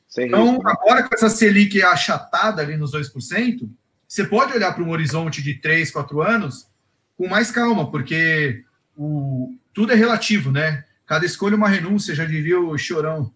Sem 0.10 0.26
então, 0.26 0.56
risco. 0.56 0.67
agora 0.67 1.04
com 1.04 1.13
essa 1.13 1.30
Selic 1.30 1.82
achatada 1.84 2.63
ali 2.63 2.76
nos 2.76 2.91
2%, 2.91 3.69
você 4.08 4.24
pode 4.24 4.54
olhar 4.54 4.74
para 4.74 4.84
um 4.84 4.89
horizonte 4.89 5.43
de 5.43 5.54
3, 5.54 5.91
4 5.91 6.24
anos 6.24 6.67
com 7.15 7.28
mais 7.28 7.52
calma, 7.52 7.91
porque 7.91 8.63
o, 8.98 9.56
tudo 9.74 9.93
é 9.93 9.95
relativo, 9.95 10.52
né? 10.52 10.84
Cada 11.06 11.24
escolha 11.24 11.54
é 11.54 11.58
uma 11.58 11.69
renúncia, 11.69 12.15
já 12.15 12.26
diria 12.26 12.60
o 12.60 12.76
Chorão. 12.80 13.32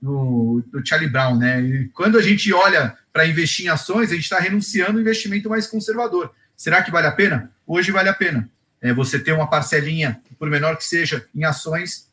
no, 0.00 0.62
no 0.70 0.86
Charlie 0.86 1.08
Brown, 1.08 1.38
né? 1.38 1.62
E 1.62 1.88
quando 1.88 2.18
a 2.18 2.22
gente 2.22 2.52
olha 2.52 2.98
para 3.14 3.28
investir 3.28 3.66
em 3.66 3.68
ações, 3.68 4.10
a 4.10 4.14
gente 4.16 4.24
está 4.24 4.40
renunciando 4.40 4.94
ao 4.94 5.00
investimento 5.00 5.48
mais 5.48 5.68
conservador. 5.68 6.34
Será 6.56 6.82
que 6.82 6.90
vale 6.90 7.06
a 7.06 7.12
pena? 7.12 7.54
Hoje 7.64 7.92
vale 7.92 8.08
a 8.08 8.12
pena. 8.12 8.50
É, 8.80 8.92
você 8.92 9.20
ter 9.20 9.30
uma 9.30 9.48
parcelinha, 9.48 10.20
por 10.36 10.50
menor 10.50 10.76
que 10.76 10.84
seja, 10.84 11.24
em 11.32 11.44
ações, 11.44 12.12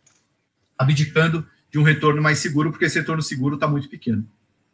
abdicando 0.78 1.44
de 1.72 1.80
um 1.80 1.84
retorno 1.84 2.22
mais 2.22 2.38
seguro, 2.38 2.70
porque 2.70 2.86
esse 2.86 3.00
retorno 3.00 3.24
seguro 3.24 3.56
está 3.56 3.68
muito 3.68 3.90
pequeno. 3.90 4.30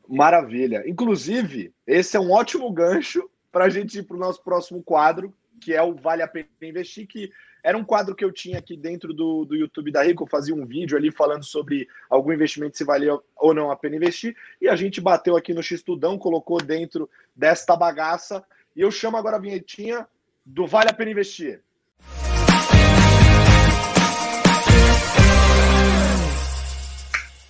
Maravilha. 0.05 0.83
Inclusive, 0.85 1.71
esse 1.87 2.17
é 2.17 2.19
um 2.19 2.31
ótimo 2.31 2.69
gancho 2.73 3.29
para 3.49 3.63
a 3.63 3.69
gente 3.69 3.99
ir 3.99 4.03
para 4.03 4.17
o 4.17 4.19
nosso 4.19 4.43
próximo 4.43 4.83
quadro, 4.83 5.33
que 5.61 5.73
é 5.73 5.81
o 5.81 5.95
Vale 5.95 6.23
a 6.23 6.27
Pena 6.27 6.47
Investir, 6.61 7.07
que 7.07 7.31
era 7.63 7.77
um 7.77 7.83
quadro 7.83 8.15
que 8.15 8.23
eu 8.23 8.31
tinha 8.31 8.59
aqui 8.59 8.77
dentro 8.77 9.13
do, 9.13 9.45
do 9.45 9.55
YouTube 9.55 9.91
da 9.91 10.03
Rico, 10.03 10.23
eu 10.23 10.27
fazia 10.27 10.55
um 10.55 10.65
vídeo 10.65 10.97
ali 10.97 11.11
falando 11.11 11.43
sobre 11.43 11.87
algum 12.09 12.31
investimento, 12.31 12.77
se 12.77 12.83
valia 12.83 13.17
ou 13.35 13.53
não 13.53 13.71
a 13.71 13.75
pena 13.75 13.95
investir, 13.95 14.35
e 14.61 14.67
a 14.67 14.75
gente 14.75 15.01
bateu 15.01 15.35
aqui 15.35 15.53
no 15.53 15.63
X-Tudão, 15.63 16.17
colocou 16.17 16.61
dentro 16.61 17.09
desta 17.35 17.75
bagaça, 17.75 18.43
e 18.75 18.81
eu 18.81 18.91
chamo 18.91 19.17
agora 19.17 19.37
a 19.37 19.39
vinhetinha 19.39 20.07
do 20.45 20.65
Vale 20.65 20.89
a 20.89 20.93
Pena 20.93 21.11
Investir. 21.11 21.61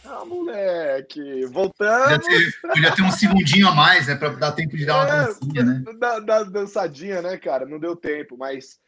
Ah, 0.04 0.26
moleque, 0.26 1.46
voltamos. 1.46 2.14
Podia 2.14 2.20
ter, 2.20 2.62
podia 2.62 2.96
ter 2.96 3.02
um 3.04 3.12
segundinho 3.12 3.68
a 3.68 3.76
mais, 3.76 4.08
né? 4.08 4.16
Para 4.16 4.30
dar 4.30 4.52
tempo 4.54 4.76
de 4.76 4.86
dar 4.86 4.96
uma 4.96 5.06
é, 5.06 5.26
dancinha, 5.26 5.64
né? 5.64 5.84
Da, 6.00 6.20
da, 6.20 6.44
dançadinha, 6.44 7.22
né, 7.22 7.38
cara? 7.38 7.66
Não 7.66 7.78
deu 7.78 7.96
tempo, 7.96 8.36
mas. 8.36 8.80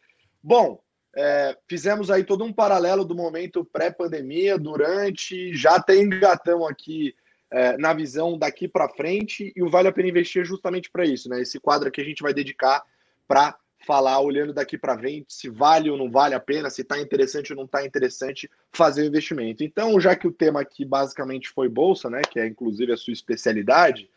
Bom, 0.41 0.82
é, 1.15 1.57
fizemos 1.67 2.11
aí 2.11 2.23
todo 2.23 2.43
um 2.43 2.53
paralelo 2.53 3.03
do 3.03 3.15
momento 3.15 3.65
pré-pandemia, 3.65 4.57
durante, 4.57 5.53
já 5.53 5.75
até 5.75 5.95
engatamos 5.95 6.69
aqui 6.69 7.15
é, 7.51 7.77
na 7.77 7.93
visão 7.93 8.37
daqui 8.37 8.67
para 8.67 8.89
frente, 8.89 9.51
e 9.55 9.63
o 9.63 9.69
Vale 9.69 9.87
a 9.87 9.91
Pena 9.91 10.09
Investir 10.09 10.43
é 10.43 10.45
justamente 10.45 10.89
para 10.89 11.05
isso, 11.05 11.27
né? 11.29 11.41
Esse 11.41 11.59
quadro 11.59 11.91
que 11.91 11.99
a 11.99 12.03
gente 12.03 12.21
vai 12.21 12.33
dedicar 12.33 12.83
para 13.27 13.57
falar, 13.85 14.19
olhando 14.19 14.53
daqui 14.53 14.77
para 14.77 14.97
frente, 14.97 15.33
se 15.33 15.49
vale 15.49 15.89
ou 15.89 15.97
não 15.97 16.11
vale 16.11 16.35
a 16.35 16.39
pena, 16.39 16.69
se 16.69 16.81
está 16.81 16.99
interessante 16.99 17.53
ou 17.53 17.57
não 17.57 17.65
está 17.65 17.85
interessante 17.85 18.49
fazer 18.71 19.03
o 19.03 19.05
investimento. 19.05 19.63
Então, 19.63 19.99
já 19.99 20.15
que 20.15 20.27
o 20.27 20.31
tema 20.31 20.61
aqui 20.61 20.83
basicamente 20.83 21.49
foi 21.49 21.69
bolsa, 21.69 22.09
né, 22.09 22.21
que 22.21 22.39
é 22.39 22.45
inclusive 22.45 22.91
a 22.91 22.97
sua 22.97 23.13
especialidade, 23.13 24.09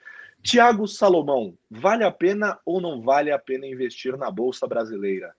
Tiago 0.42 0.88
Salomão, 0.88 1.56
vale 1.70 2.02
a 2.02 2.10
pena 2.10 2.58
ou 2.66 2.80
não 2.80 3.00
vale 3.00 3.30
a 3.30 3.38
pena 3.38 3.66
investir 3.66 4.16
na 4.16 4.30
bolsa 4.30 4.66
brasileira? 4.66 5.32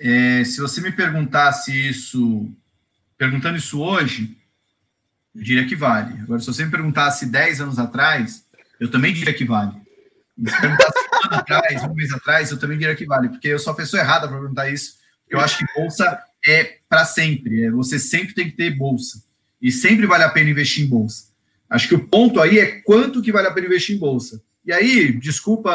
É, 0.00 0.44
se 0.44 0.60
você 0.60 0.80
me 0.80 0.92
perguntasse 0.92 1.72
isso, 1.72 2.50
perguntando 3.16 3.58
isso 3.58 3.80
hoje, 3.80 4.36
eu 5.34 5.42
diria 5.42 5.66
que 5.66 5.74
vale. 5.74 6.20
Agora, 6.20 6.40
se 6.40 6.46
você 6.46 6.64
me 6.64 6.70
perguntasse 6.70 7.26
10 7.26 7.60
anos 7.60 7.78
atrás, 7.78 8.44
eu 8.78 8.90
também 8.90 9.12
diria 9.12 9.34
que 9.34 9.44
vale. 9.44 9.72
Se 10.38 10.60
perguntasse 10.60 10.98
um 10.98 11.26
ano 11.26 11.36
atrás, 11.36 11.82
um 11.82 11.94
mês 11.94 12.12
atrás, 12.12 12.50
eu 12.50 12.58
também 12.58 12.78
diria 12.78 12.94
que 12.94 13.06
vale, 13.06 13.28
porque 13.28 13.48
eu 13.48 13.58
sou 13.58 13.72
a 13.72 13.76
pessoa 13.76 14.00
errada 14.00 14.28
para 14.28 14.38
perguntar 14.38 14.70
isso, 14.70 14.94
eu 15.28 15.40
acho 15.40 15.58
que 15.58 15.66
bolsa 15.74 16.18
é 16.46 16.78
para 16.88 17.04
sempre. 17.04 17.64
É, 17.64 17.70
você 17.70 17.98
sempre 17.98 18.34
tem 18.34 18.48
que 18.48 18.56
ter 18.56 18.70
bolsa. 18.70 19.22
E 19.60 19.72
sempre 19.72 20.06
vale 20.06 20.22
a 20.22 20.28
pena 20.28 20.50
investir 20.50 20.84
em 20.84 20.88
bolsa. 20.88 21.24
Acho 21.68 21.88
que 21.88 21.94
o 21.94 22.06
ponto 22.06 22.40
aí 22.40 22.58
é 22.58 22.80
quanto 22.82 23.20
que 23.20 23.32
vale 23.32 23.48
a 23.48 23.50
pena 23.50 23.66
investir 23.66 23.96
em 23.96 23.98
bolsa. 23.98 24.40
E 24.64 24.72
aí, 24.72 25.12
desculpa, 25.12 25.74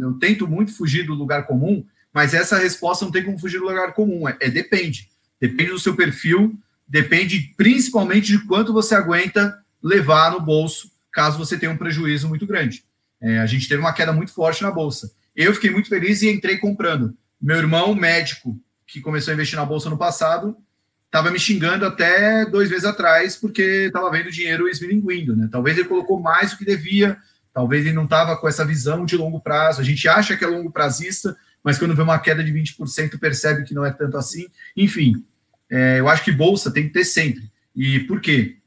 eu 0.00 0.14
tento 0.14 0.46
muito 0.46 0.72
fugir 0.72 1.04
do 1.04 1.14
lugar 1.14 1.46
comum, 1.46 1.84
mas 2.16 2.32
essa 2.32 2.56
resposta 2.56 3.04
não 3.04 3.12
tem 3.12 3.22
como 3.22 3.38
fugir 3.38 3.58
do 3.58 3.66
lugar 3.66 3.92
comum. 3.92 4.26
É, 4.26 4.34
é 4.40 4.48
depende. 4.48 5.10
Depende 5.38 5.72
do 5.72 5.78
seu 5.78 5.94
perfil, 5.94 6.58
depende 6.88 7.52
principalmente 7.58 8.28
de 8.28 8.38
quanto 8.46 8.72
você 8.72 8.94
aguenta 8.94 9.54
levar 9.82 10.32
no 10.32 10.40
bolso, 10.40 10.90
caso 11.12 11.36
você 11.36 11.58
tenha 11.58 11.70
um 11.70 11.76
prejuízo 11.76 12.26
muito 12.26 12.46
grande. 12.46 12.82
É, 13.20 13.38
a 13.40 13.44
gente 13.44 13.68
teve 13.68 13.82
uma 13.82 13.92
queda 13.92 14.14
muito 14.14 14.32
forte 14.32 14.62
na 14.62 14.70
bolsa. 14.70 15.12
Eu 15.36 15.52
fiquei 15.52 15.68
muito 15.68 15.90
feliz 15.90 16.22
e 16.22 16.30
entrei 16.30 16.56
comprando. 16.56 17.14
Meu 17.38 17.58
irmão, 17.58 17.94
médico, 17.94 18.58
que 18.86 19.02
começou 19.02 19.32
a 19.32 19.34
investir 19.34 19.58
na 19.58 19.66
bolsa 19.66 19.90
no 19.90 19.98
passado, 19.98 20.56
estava 21.04 21.30
me 21.30 21.38
xingando 21.38 21.84
até 21.84 22.46
dois 22.46 22.70
meses 22.70 22.86
atrás, 22.86 23.36
porque 23.36 23.62
estava 23.88 24.10
vendo 24.10 24.30
dinheiro 24.30 24.66
esmilinguindo. 24.66 25.36
Né? 25.36 25.50
Talvez 25.52 25.76
ele 25.76 25.86
colocou 25.86 26.18
mais 26.18 26.52
do 26.52 26.56
que 26.56 26.64
devia, 26.64 27.18
talvez 27.52 27.84
ele 27.84 27.94
não 27.94 28.04
estava 28.04 28.38
com 28.38 28.48
essa 28.48 28.64
visão 28.64 29.04
de 29.04 29.18
longo 29.18 29.38
prazo. 29.38 29.82
A 29.82 29.84
gente 29.84 30.08
acha 30.08 30.34
que 30.34 30.46
é 30.46 30.48
longo 30.48 30.70
prazista, 30.70 31.36
mas 31.66 31.80
quando 31.80 31.96
vê 31.96 32.02
uma 32.02 32.20
queda 32.20 32.44
de 32.44 32.52
20%, 32.52 33.18
percebe 33.18 33.64
que 33.64 33.74
não 33.74 33.84
é 33.84 33.90
tanto 33.90 34.16
assim. 34.16 34.46
Enfim, 34.76 35.26
é, 35.68 35.98
eu 35.98 36.08
acho 36.08 36.22
que 36.22 36.30
bolsa 36.30 36.70
tem 36.70 36.84
que 36.84 36.92
ter 36.92 37.04
sempre. 37.04 37.50
E 37.74 37.98
por 38.04 38.20
quê? 38.20 38.58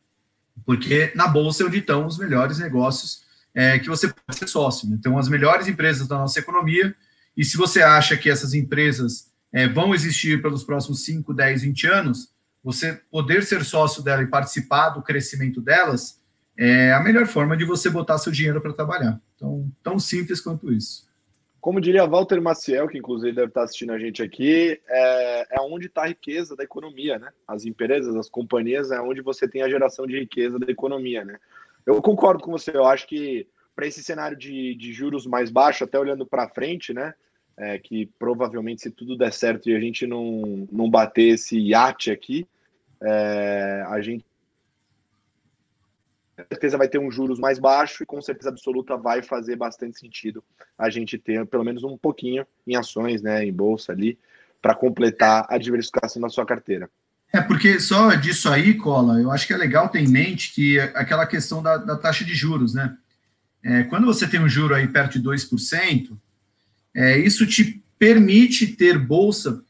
Porque 0.66 1.10
na 1.16 1.26
bolsa 1.26 1.64
é 1.64 1.66
onde 1.66 1.78
estão 1.78 2.06
os 2.06 2.18
melhores 2.18 2.60
negócios 2.60 3.24
é, 3.56 3.80
que 3.80 3.88
você 3.88 4.10
pode 4.10 4.38
ser 4.38 4.50
sócio. 4.50 4.90
Né? 4.90 4.98
Então, 5.00 5.18
as 5.18 5.30
melhores 5.30 5.70
empresas 5.70 6.10
da 6.10 6.18
nossa 6.18 6.40
economia. 6.40 6.94
E 7.38 7.46
se 7.46 7.56
você 7.56 7.82
acha 7.82 8.18
que 8.18 8.30
essas 8.30 8.54
empresas 8.54 9.32
é, 9.54 9.66
vão 9.66 9.96
existir 9.96 10.42
pelos 10.42 10.66
próximos 10.66 11.06
5, 11.06 11.34
10, 11.34 11.62
20 11.62 11.88
anos, 11.88 12.34
você 12.62 13.00
poder 13.10 13.44
ser 13.44 13.64
sócio 13.64 14.04
dela 14.04 14.24
e 14.24 14.28
participar 14.28 14.90
do 14.90 15.02
crescimento 15.02 15.62
delas 15.62 16.20
é 16.58 16.92
a 16.92 17.00
melhor 17.00 17.26
forma 17.28 17.56
de 17.56 17.64
você 17.64 17.90
botar 17.90 18.18
seu 18.18 18.34
dinheiro 18.34 18.60
para 18.60 18.74
trabalhar. 18.74 19.22
Então, 19.38 19.72
tão 19.82 19.98
simples 19.98 20.42
quanto 20.42 20.70
isso. 20.70 21.09
Como 21.62 21.82
diria 21.82 22.06
Walter 22.06 22.40
Maciel, 22.42 22.88
que 22.88 22.98
inclusive 22.98 23.36
deve 23.36 23.50
estar 23.50 23.64
assistindo 23.64 23.92
a 23.92 24.00
gente 24.00 24.24
aqui, 24.24 24.80
é, 24.88 25.58
é 25.58 25.62
onde 25.62 25.88
está 25.88 26.04
a 26.04 26.08
riqueza 26.08 26.56
da 26.56 26.64
economia, 26.64 27.20
né? 27.20 27.32
As 27.48 27.66
empresas, 27.66 28.16
as 28.16 28.30
companhias, 28.30 28.92
é 28.92 29.02
onde 29.02 29.22
você 29.22 29.48
tem 29.48 29.62
a 29.62 29.70
geração 29.70 30.08
de 30.08 30.18
riqueza 30.18 30.58
da 30.58 30.72
economia, 30.72 31.26
né? 31.26 31.38
Eu 31.86 32.02
concordo 32.02 32.44
com 32.44 32.52
você, 32.52 32.72
eu 32.72 32.86
acho 32.86 33.08
que 33.08 33.48
para 33.76 33.88
esse 33.88 34.02
cenário 34.04 34.38
de, 34.38 34.76
de 34.76 34.94
juros 34.94 35.26
mais 35.26 35.50
baixo, 35.50 35.84
até 35.84 36.00
olhando 36.00 36.26
para 36.26 36.50
frente, 36.50 36.94
né? 36.94 37.14
É, 37.58 37.78
que 37.78 38.06
provavelmente, 38.18 38.82
se 38.82 38.92
tudo 38.92 39.18
der 39.18 39.34
certo 39.34 39.70
e 39.70 39.76
a 39.76 39.80
gente 39.82 40.08
não, 40.08 40.66
não 40.72 40.90
bater 40.90 41.34
esse 41.34 41.60
iate 41.60 42.10
aqui, 42.10 42.48
é, 43.02 43.84
a 43.88 44.00
gente 44.00 44.24
certeza 46.48 46.78
vai 46.78 46.88
ter 46.88 47.00
um 47.00 47.12
juros 47.12 47.40
mais 47.40 47.60
baixo 47.60 48.04
e 48.04 48.06
com 48.06 48.22
certeza 48.22 48.50
absoluta 48.50 48.96
vai 48.96 49.22
fazer 49.22 49.56
bastante 49.56 50.00
sentido 50.00 50.44
a 50.78 50.90
gente 50.90 51.18
ter 51.18 51.46
pelo 51.46 51.64
menos 51.64 51.84
um 51.84 51.98
pouquinho 51.98 52.46
em 52.66 52.76
ações, 52.76 53.22
né, 53.22 53.46
em 53.46 53.54
bolsa 53.54 53.92
ali, 53.92 54.18
para 54.62 54.76
completar 54.76 55.46
a 55.50 55.58
diversificação 55.58 56.22
da 56.22 56.30
sua 56.30 56.46
carteira. 56.46 56.90
É, 57.32 57.42
porque 57.42 57.80
só 57.80 58.14
disso 58.16 58.50
aí, 58.50 58.74
Cola, 58.74 59.22
eu 59.22 59.32
acho 59.32 59.46
que 59.46 59.54
é 59.54 59.58
legal 59.58 59.90
ter 59.90 60.00
em 60.00 60.08
mente 60.08 60.54
que 60.54 60.80
aquela 60.80 61.28
questão 61.28 61.62
da, 61.62 61.78
da 61.78 61.96
taxa 61.96 62.26
de 62.26 62.34
juros, 62.34 62.74
né? 62.74 62.98
É, 63.64 63.84
quando 63.84 64.06
você 64.06 64.28
tem 64.28 64.40
um 64.40 64.50
juro 64.50 64.74
aí 64.74 64.88
perto 64.88 65.20
de 65.20 65.30
2%, 65.30 66.18
é, 66.96 67.18
isso 67.18 67.46
te 67.46 67.84
permite 68.00 68.68
ter 68.68 68.98
bolsa, 68.98 69.62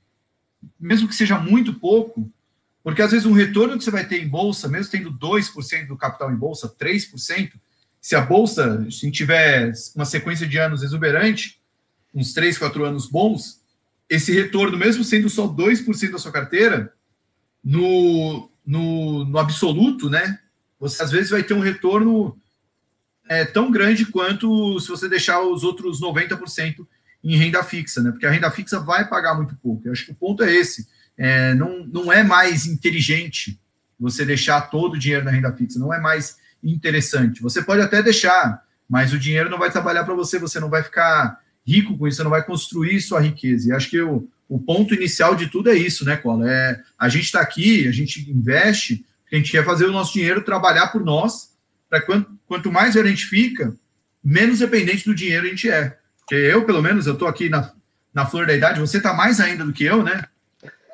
mesmo 0.79 1.07
que 1.07 1.15
seja 1.15 1.37
muito 1.37 1.73
pouco, 1.73 2.31
porque 2.83 3.01
às 3.01 3.11
vezes 3.11 3.25
um 3.25 3.33
retorno 3.33 3.77
que 3.77 3.83
você 3.83 3.91
vai 3.91 4.05
ter 4.05 4.21
em 4.21 4.27
bolsa, 4.27 4.67
mesmo 4.67 4.91
tendo 4.91 5.11
2% 5.11 5.87
do 5.87 5.97
capital 5.97 6.31
em 6.31 6.35
bolsa, 6.35 6.69
3%, 6.69 7.51
se 8.01 8.15
a 8.15 8.21
bolsa, 8.21 8.89
se 8.89 9.11
tiver 9.11 9.73
uma 9.95 10.05
sequência 10.05 10.47
de 10.47 10.57
anos 10.57 10.81
exuberante, 10.83 11.59
uns 12.13 12.33
3, 12.33 12.57
4 12.57 12.85
anos 12.85 13.07
bons, 13.07 13.61
esse 14.09 14.31
retorno, 14.31 14.77
mesmo 14.77 15.03
sendo 15.03 15.29
só 15.29 15.47
2% 15.47 16.11
da 16.11 16.17
sua 16.17 16.31
carteira, 16.31 16.93
no, 17.63 18.49
no, 18.65 19.25
no, 19.25 19.37
absoluto, 19.37 20.09
né? 20.09 20.39
Você 20.79 21.03
às 21.03 21.11
vezes 21.11 21.29
vai 21.29 21.43
ter 21.43 21.53
um 21.53 21.59
retorno 21.59 22.39
é, 23.27 23.43
tão 23.43 23.69
grande 23.69 24.05
quanto 24.05 24.79
se 24.79 24.87
você 24.87 25.09
deixar 25.09 25.41
os 25.41 25.63
outros 25.63 26.01
90% 26.01 26.87
em 27.21 27.35
renda 27.35 27.61
fixa, 27.61 28.01
né? 28.01 28.11
Porque 28.11 28.25
a 28.25 28.31
renda 28.31 28.49
fixa 28.49 28.79
vai 28.79 29.07
pagar 29.07 29.35
muito 29.35 29.55
pouco. 29.57 29.85
Eu 29.85 29.91
acho 29.91 30.05
que 30.05 30.11
o 30.11 30.15
ponto 30.15 30.41
é 30.41 30.51
esse 30.51 30.87
é, 31.19 31.53
não, 31.53 31.85
não 31.85 32.13
é 32.13 32.23
mais 32.23 32.65
inteligente 32.65 33.59
você 33.99 34.23
deixar 34.23 34.61
todo 34.61 34.93
o 34.93 34.97
dinheiro 34.97 35.25
na 35.25 35.31
renda 35.31 35.51
fixa, 35.51 35.77
não 35.77 35.93
é 35.93 35.99
mais 35.99 36.37
interessante. 36.63 37.41
Você 37.41 37.61
pode 37.61 37.81
até 37.81 38.01
deixar, 38.01 38.63
mas 38.89 39.11
o 39.11 39.19
dinheiro 39.19 39.49
não 39.49 39.59
vai 39.59 39.69
trabalhar 39.69 40.05
para 40.05 40.13
você, 40.13 40.39
você 40.39 40.61
não 40.61 40.69
vai 40.69 40.81
ficar 40.81 41.41
rico 41.67 41.97
com 41.97 42.07
isso, 42.07 42.17
você 42.17 42.23
não 42.23 42.31
vai 42.31 42.43
construir 42.45 43.01
sua 43.01 43.19
riqueza. 43.19 43.67
E 43.67 43.71
acho 43.73 43.89
que 43.89 43.99
o, 43.99 44.29
o 44.47 44.57
ponto 44.57 44.95
inicial 44.95 45.35
de 45.35 45.47
tudo 45.47 45.69
é 45.69 45.75
isso, 45.75 46.05
né, 46.05 46.15
Cola? 46.15 46.49
É, 46.49 46.79
a 46.97 47.09
gente 47.09 47.25
está 47.25 47.41
aqui, 47.41 47.85
a 47.85 47.91
gente 47.91 48.31
investe, 48.31 49.05
a 49.29 49.35
gente 49.35 49.51
quer 49.51 49.65
fazer 49.65 49.85
o 49.85 49.91
nosso 49.91 50.13
dinheiro 50.13 50.41
trabalhar 50.41 50.87
por 50.87 51.03
nós, 51.03 51.49
para 51.89 52.01
quanto, 52.01 52.31
quanto 52.47 52.71
mais 52.71 52.95
a 52.95 53.05
gente 53.05 53.25
fica, 53.25 53.75
menos 54.23 54.59
dependente 54.59 55.03
do 55.03 55.13
dinheiro 55.13 55.45
a 55.45 55.49
gente 55.49 55.69
é. 55.69 55.97
Porque 56.19 56.35
eu, 56.35 56.63
pelo 56.63 56.81
menos, 56.81 57.07
eu 57.07 57.13
estou 57.13 57.27
aqui 57.27 57.49
na, 57.49 57.73
na 58.13 58.25
flor 58.25 58.47
da 58.47 58.55
idade, 58.55 58.79
você 58.79 58.97
está 58.97 59.13
mais 59.13 59.41
ainda 59.41 59.65
do 59.65 59.73
que 59.73 59.83
eu, 59.83 60.01
né? 60.01 60.23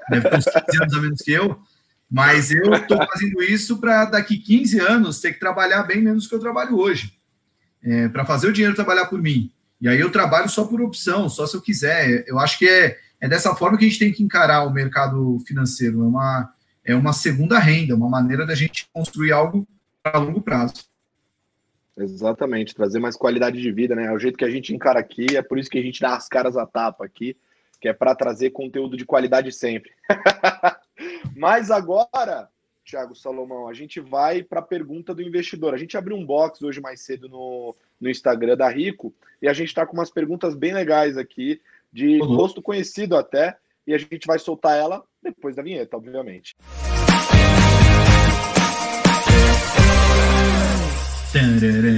Deve 0.09 0.29
ter 0.29 0.37
uns 0.37 0.45
15 0.45 0.81
anos 0.81 0.93
a 0.93 1.01
menos 1.01 1.21
que 1.21 1.31
eu, 1.31 1.59
mas 2.09 2.51
eu 2.51 2.73
estou 2.73 2.97
fazendo 2.97 3.41
isso 3.43 3.79
para 3.79 4.05
daqui 4.05 4.37
15 4.37 4.79
anos 4.79 5.19
ter 5.19 5.33
que 5.33 5.39
trabalhar 5.39 5.83
bem 5.83 6.01
menos 6.01 6.27
que 6.27 6.35
eu 6.35 6.39
trabalho 6.39 6.77
hoje, 6.77 7.13
é, 7.83 8.07
para 8.09 8.25
fazer 8.25 8.47
o 8.47 8.53
dinheiro 8.53 8.75
trabalhar 8.75 9.05
por 9.05 9.21
mim. 9.21 9.51
E 9.81 9.87
aí 9.87 9.99
eu 9.99 10.11
trabalho 10.11 10.49
só 10.49 10.65
por 10.65 10.81
opção, 10.81 11.29
só 11.29 11.45
se 11.45 11.55
eu 11.55 11.61
quiser. 11.61 12.23
Eu 12.27 12.39
acho 12.39 12.57
que 12.57 12.67
é, 12.67 12.97
é 13.19 13.27
dessa 13.27 13.55
forma 13.55 13.77
que 13.77 13.85
a 13.85 13.87
gente 13.87 13.99
tem 13.99 14.11
que 14.11 14.23
encarar 14.23 14.63
o 14.63 14.73
mercado 14.73 15.37
financeiro. 15.45 16.01
É 16.01 16.07
uma, 16.07 16.53
é 16.83 16.95
uma 16.95 17.13
segunda 17.13 17.59
renda, 17.59 17.95
uma 17.95 18.09
maneira 18.09 18.45
da 18.45 18.55
gente 18.55 18.87
construir 18.93 19.31
algo 19.31 19.67
para 20.01 20.19
longo 20.19 20.41
prazo. 20.41 20.73
Exatamente, 21.97 22.75
trazer 22.75 22.99
mais 22.99 23.15
qualidade 23.15 23.61
de 23.61 23.71
vida, 23.71 23.95
né? 23.95 24.05
É 24.05 24.11
o 24.11 24.19
jeito 24.19 24.37
que 24.37 24.43
a 24.43 24.49
gente 24.49 24.73
encara 24.73 24.99
aqui, 24.99 25.37
é 25.37 25.41
por 25.41 25.57
isso 25.57 25.69
que 25.69 25.77
a 25.77 25.81
gente 25.81 26.01
dá 26.01 26.15
as 26.15 26.27
caras 26.27 26.57
à 26.57 26.65
tapa 26.65 27.05
aqui, 27.05 27.37
que 27.85 27.89
é 27.89 27.93
para 27.93 28.15
trazer 28.15 28.49
conteúdo 28.49 28.97
de 28.97 29.05
qualidade 29.05 29.51
sempre. 29.51 29.91
Mas 31.37 31.69
agora, 31.69 32.49
Thiago 32.83 33.13
Salomão, 33.13 33.67
a 33.67 33.75
gente 33.75 33.99
vai 33.99 34.41
para 34.41 34.59
a 34.59 34.63
pergunta 34.63 35.13
do 35.13 35.21
investidor. 35.21 35.71
A 35.71 35.77
gente 35.77 35.95
abriu 35.95 36.17
um 36.17 36.25
box 36.25 36.63
hoje 36.63 36.81
mais 36.81 37.01
cedo 37.01 37.29
no, 37.29 37.75
no 38.01 38.09
Instagram 38.09 38.57
da 38.57 38.67
Rico 38.69 39.13
e 39.39 39.47
a 39.47 39.53
gente 39.53 39.67
está 39.67 39.85
com 39.85 39.93
umas 39.93 40.09
perguntas 40.09 40.55
bem 40.55 40.73
legais 40.73 41.15
aqui, 41.15 41.61
de 41.93 42.19
uhum. 42.19 42.35
rosto 42.35 42.59
conhecido 42.59 43.15
até, 43.15 43.55
e 43.85 43.93
a 43.93 43.99
gente 43.99 44.25
vai 44.25 44.39
soltar 44.39 44.75
ela 44.79 45.03
depois 45.21 45.55
da 45.55 45.61
vinheta, 45.61 45.95
obviamente. 45.95 46.55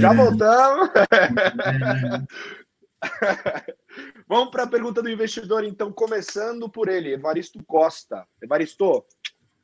Já 0.02 0.12
voltamos. 0.12 0.90
Vamos 4.28 4.50
para 4.50 4.64
a 4.64 4.68
pergunta 4.68 5.00
do 5.00 5.08
investidor, 5.08 5.64
então, 5.64 5.90
começando 5.90 6.68
por 6.68 6.88
ele, 6.88 7.14
Evaristo 7.14 7.64
Costa. 7.64 8.28
Evaristo, 8.42 9.02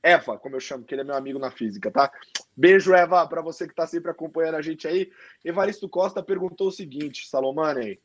Eva, 0.03 0.39
como 0.39 0.57
eu 0.57 0.61
chamo, 0.61 0.85
que 0.85 0.95
ele 0.95 1.03
é 1.03 1.05
meu 1.05 1.15
amigo 1.15 1.39
na 1.39 1.51
física, 1.51 1.91
tá? 1.91 2.11
Beijo, 2.57 2.95
Eva, 2.95 3.27
para 3.27 3.43
você 3.43 3.67
que 3.67 3.73
está 3.73 3.87
sempre 3.87 4.11
acompanhando 4.11 4.55
a 4.55 4.63
gente 4.63 4.89
aí. 4.89 5.13
Evaristo 5.45 5.87
Costa 5.87 6.23
perguntou 6.23 6.69
o 6.69 6.73
seguinte, 6.73 7.29
Salomane, 7.29 8.01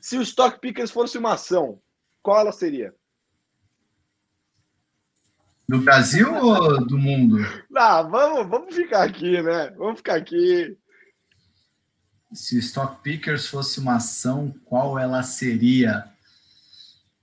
se 0.00 0.16
o 0.16 0.22
Stock 0.22 0.58
Pickers 0.60 0.90
fosse 0.90 1.18
uma 1.18 1.34
ação, 1.34 1.78
qual 2.22 2.40
ela 2.40 2.52
seria? 2.52 2.94
Do 5.68 5.78
Brasil 5.80 6.34
ou 6.34 6.84
do 6.86 6.96
mundo? 6.96 7.36
Não, 7.68 8.08
vamos, 8.10 8.48
vamos 8.48 8.74
ficar 8.74 9.02
aqui, 9.02 9.42
né? 9.42 9.70
Vamos 9.76 9.98
ficar 9.98 10.14
aqui. 10.14 10.76
Se 12.32 12.58
Stock 12.58 13.02
Pickers 13.02 13.46
fosse 13.46 13.80
uma 13.80 13.96
ação, 13.96 14.54
qual 14.64 14.98
ela 14.98 15.22
seria? 15.22 16.04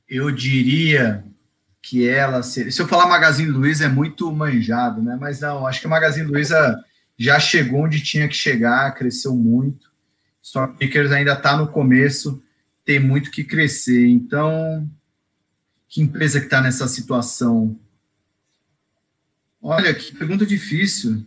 Eu 0.08 0.32
diria 0.32 1.24
que 1.82 2.08
ela 2.08 2.44
seria. 2.44 2.72
Se 2.72 2.82
eu 2.82 2.88
falar 2.88 3.08
Magazine 3.08 3.50
Luiza 3.50 3.86
é 3.86 3.90
muito 3.90 4.30
manjado, 4.32 5.02
né? 5.02 5.18
Mas 5.20 5.40
não, 5.40 5.66
acho 5.66 5.80
que 5.80 5.88
a 5.88 5.90
Magazine 5.90 6.28
Luiza 6.28 6.84
já 7.18 7.40
chegou 7.40 7.86
onde 7.86 8.04
tinha 8.04 8.28
que 8.28 8.36
chegar, 8.36 8.94
cresceu 8.94 9.36
muito. 9.36 9.90
Stock 10.44 10.78
Pickers 10.78 11.12
ainda 11.12 11.34
está 11.34 11.56
no 11.56 11.68
começo, 11.68 12.44
tem 12.84 13.00
muito 13.00 13.32
que 13.32 13.44
crescer. 13.44 14.08
Então, 14.08 14.90
que 15.88 16.02
empresa 16.02 16.40
que 16.40 16.46
está 16.46 16.62
nessa 16.62 16.88
situação? 16.88 17.80
Olha, 19.62 19.94
que 19.94 20.16
pergunta 20.16 20.46
difícil. 20.46 21.26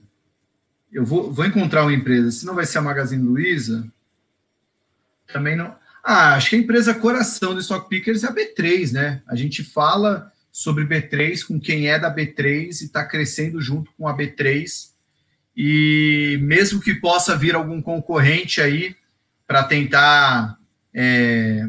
Eu 0.92 1.04
vou, 1.04 1.32
vou 1.32 1.44
encontrar 1.44 1.82
uma 1.82 1.92
empresa. 1.92 2.30
Se 2.30 2.44
não 2.44 2.54
vai 2.54 2.66
ser 2.66 2.78
a 2.78 2.82
Magazine 2.82 3.22
Luiza, 3.22 3.86
também 5.32 5.56
não. 5.56 5.76
Ah, 6.02 6.34
acho 6.34 6.50
que 6.50 6.56
a 6.56 6.58
empresa 6.58 6.94
coração 6.94 7.54
do 7.54 7.60
Stock 7.60 7.88
Pickers 7.88 8.24
é 8.24 8.28
a 8.28 8.34
B3, 8.34 8.92
né? 8.92 9.22
A 9.26 9.36
gente 9.36 9.62
fala 9.62 10.32
sobre 10.50 10.84
B3 10.84 11.46
com 11.46 11.60
quem 11.60 11.88
é 11.88 11.98
da 11.98 12.14
B3 12.14 12.66
e 12.66 12.84
está 12.84 13.04
crescendo 13.04 13.60
junto 13.60 13.92
com 13.92 14.08
a 14.08 14.16
B3. 14.16 14.90
E 15.56 16.38
mesmo 16.42 16.80
que 16.80 16.94
possa 16.94 17.36
vir 17.36 17.54
algum 17.54 17.80
concorrente 17.82 18.60
aí 18.60 18.96
para 19.46 19.62
tentar 19.64 20.58
é, 20.94 21.68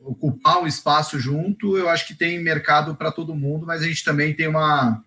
ocupar 0.00 0.60
um 0.60 0.66
espaço 0.66 1.18
junto, 1.18 1.76
eu 1.76 1.88
acho 1.88 2.06
que 2.06 2.14
tem 2.14 2.42
mercado 2.42 2.94
para 2.94 3.12
todo 3.12 3.34
mundo, 3.34 3.66
mas 3.66 3.82
a 3.82 3.86
gente 3.86 4.04
também 4.04 4.34
tem 4.34 4.48
uma 4.48 5.02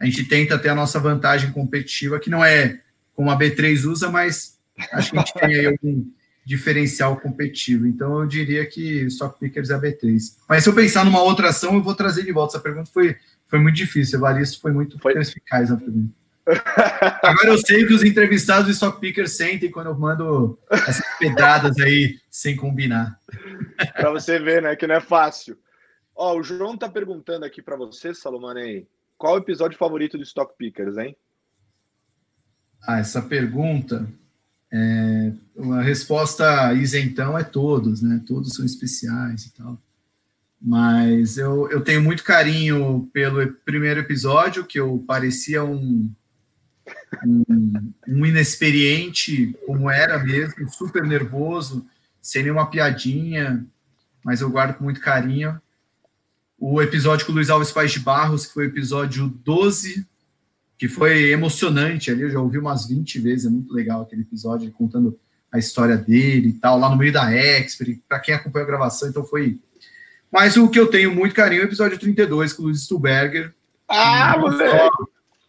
a 0.00 0.06
gente 0.06 0.24
tenta 0.24 0.58
ter 0.58 0.70
a 0.70 0.74
nossa 0.74 0.98
vantagem 0.98 1.52
competitiva, 1.52 2.18
que 2.18 2.30
não 2.30 2.42
é 2.42 2.80
como 3.14 3.30
a 3.30 3.38
B3 3.38 3.84
usa, 3.84 4.08
mas 4.10 4.58
acho 4.92 5.10
que 5.10 5.18
a 5.18 5.20
gente 5.20 5.34
tem 5.34 5.54
aí 5.54 5.66
algum 5.66 6.06
diferencial 6.44 7.20
competitivo. 7.20 7.86
Então, 7.86 8.20
eu 8.20 8.26
diria 8.26 8.64
que 8.66 9.04
Stock 9.04 9.38
Pickers 9.38 9.68
é 9.68 9.74
a 9.74 9.78
B3. 9.78 10.18
Mas 10.48 10.64
se 10.64 10.70
eu 10.70 10.74
pensar 10.74 11.04
numa 11.04 11.22
outra 11.22 11.50
ação, 11.50 11.74
eu 11.74 11.82
vou 11.82 11.94
trazer 11.94 12.24
de 12.24 12.32
volta. 12.32 12.56
Essa 12.56 12.62
pergunta 12.62 12.90
foi, 12.90 13.16
foi 13.46 13.58
muito 13.58 13.76
difícil. 13.76 14.18
Evaristo 14.18 14.58
foi 14.60 14.72
muito 14.72 14.98
foi. 14.98 15.12
perspicaz 15.12 15.68
na 15.68 15.76
pergunta. 15.76 16.14
Agora 17.22 17.48
eu 17.48 17.58
sei 17.58 17.86
que 17.86 17.92
os 17.92 18.02
entrevistados 18.02 18.64
do 18.64 18.72
Stock 18.72 18.98
Pickers 18.98 19.32
sentem 19.32 19.70
quando 19.70 19.88
eu 19.88 19.98
mando 19.98 20.58
essas 20.70 21.04
pedradas 21.18 21.78
aí 21.78 22.18
sem 22.30 22.56
combinar. 22.56 23.20
para 23.92 24.10
você 24.10 24.38
ver, 24.38 24.62
né, 24.62 24.74
que 24.74 24.86
não 24.86 24.94
é 24.94 25.00
fácil. 25.00 25.58
Ó, 26.16 26.38
o 26.38 26.42
João 26.42 26.76
tá 26.76 26.88
perguntando 26.88 27.44
aqui 27.44 27.62
para 27.62 27.76
você, 27.76 28.14
Salomone, 28.14 28.88
qual 29.20 29.34
o 29.34 29.38
episódio 29.38 29.76
favorito 29.76 30.16
do 30.16 30.24
Stock 30.24 30.54
Pickers, 30.56 30.96
hein? 30.96 31.14
Ah, 32.82 33.00
essa 33.00 33.20
pergunta, 33.20 34.08
é, 34.72 35.32
uma 35.54 35.82
resposta 35.82 36.72
isentão 36.72 37.38
é 37.38 37.44
todos, 37.44 38.00
né? 38.00 38.24
Todos 38.26 38.54
são 38.54 38.64
especiais 38.64 39.44
e 39.44 39.52
tal. 39.52 39.78
Mas 40.58 41.36
eu, 41.36 41.70
eu 41.70 41.82
tenho 41.82 42.02
muito 42.02 42.24
carinho 42.24 43.10
pelo 43.12 43.46
primeiro 43.52 44.00
episódio, 44.00 44.64
que 44.64 44.80
eu 44.80 45.04
parecia 45.06 45.62
um, 45.62 46.10
um, 47.26 47.92
um 48.08 48.24
inexperiente, 48.24 49.54
como 49.66 49.90
era 49.90 50.18
mesmo, 50.18 50.66
super 50.70 51.02
nervoso, 51.02 51.86
sem 52.22 52.44
nenhuma 52.44 52.70
piadinha, 52.70 53.66
mas 54.24 54.40
eu 54.40 54.48
guardo 54.48 54.78
com 54.78 54.84
muito 54.84 55.00
carinho 55.00 55.60
o 56.60 56.82
episódio 56.82 57.24
com 57.24 57.32
o 57.32 57.34
Luiz 57.34 57.48
Alves 57.48 57.72
Paz 57.72 57.90
de 57.90 58.00
Barros, 58.00 58.44
que 58.44 58.52
foi 58.52 58.66
o 58.66 58.68
episódio 58.68 59.28
12, 59.42 60.06
que 60.78 60.88
foi 60.88 61.30
emocionante 61.30 62.10
ali, 62.10 62.20
eu 62.20 62.30
já 62.30 62.38
ouvi 62.38 62.58
umas 62.58 62.86
20 62.86 63.18
vezes, 63.18 63.46
é 63.46 63.48
muito 63.48 63.72
legal 63.72 64.02
aquele 64.02 64.22
episódio, 64.22 64.70
contando 64.70 65.18
a 65.50 65.58
história 65.58 65.96
dele 65.96 66.50
e 66.50 66.52
tal, 66.52 66.78
lá 66.78 66.90
no 66.90 66.98
meio 66.98 67.12
da 67.12 67.32
Expert, 67.32 67.98
para 68.06 68.20
quem 68.20 68.34
acompanha 68.34 68.64
a 68.64 68.68
gravação, 68.68 69.08
então 69.08 69.24
foi... 69.24 69.58
Mas 70.30 70.56
o 70.58 70.68
que 70.68 70.78
eu 70.78 70.86
tenho 70.86 71.14
muito 71.14 71.34
carinho 71.34 71.62
é 71.62 71.64
o 71.64 71.68
episódio 71.68 71.98
32, 71.98 72.52
com 72.52 72.62
o 72.62 72.66
Luiz 72.66 72.82
Stuberger. 72.82 73.52
Ah, 73.88 74.36
moleque! 74.38 74.90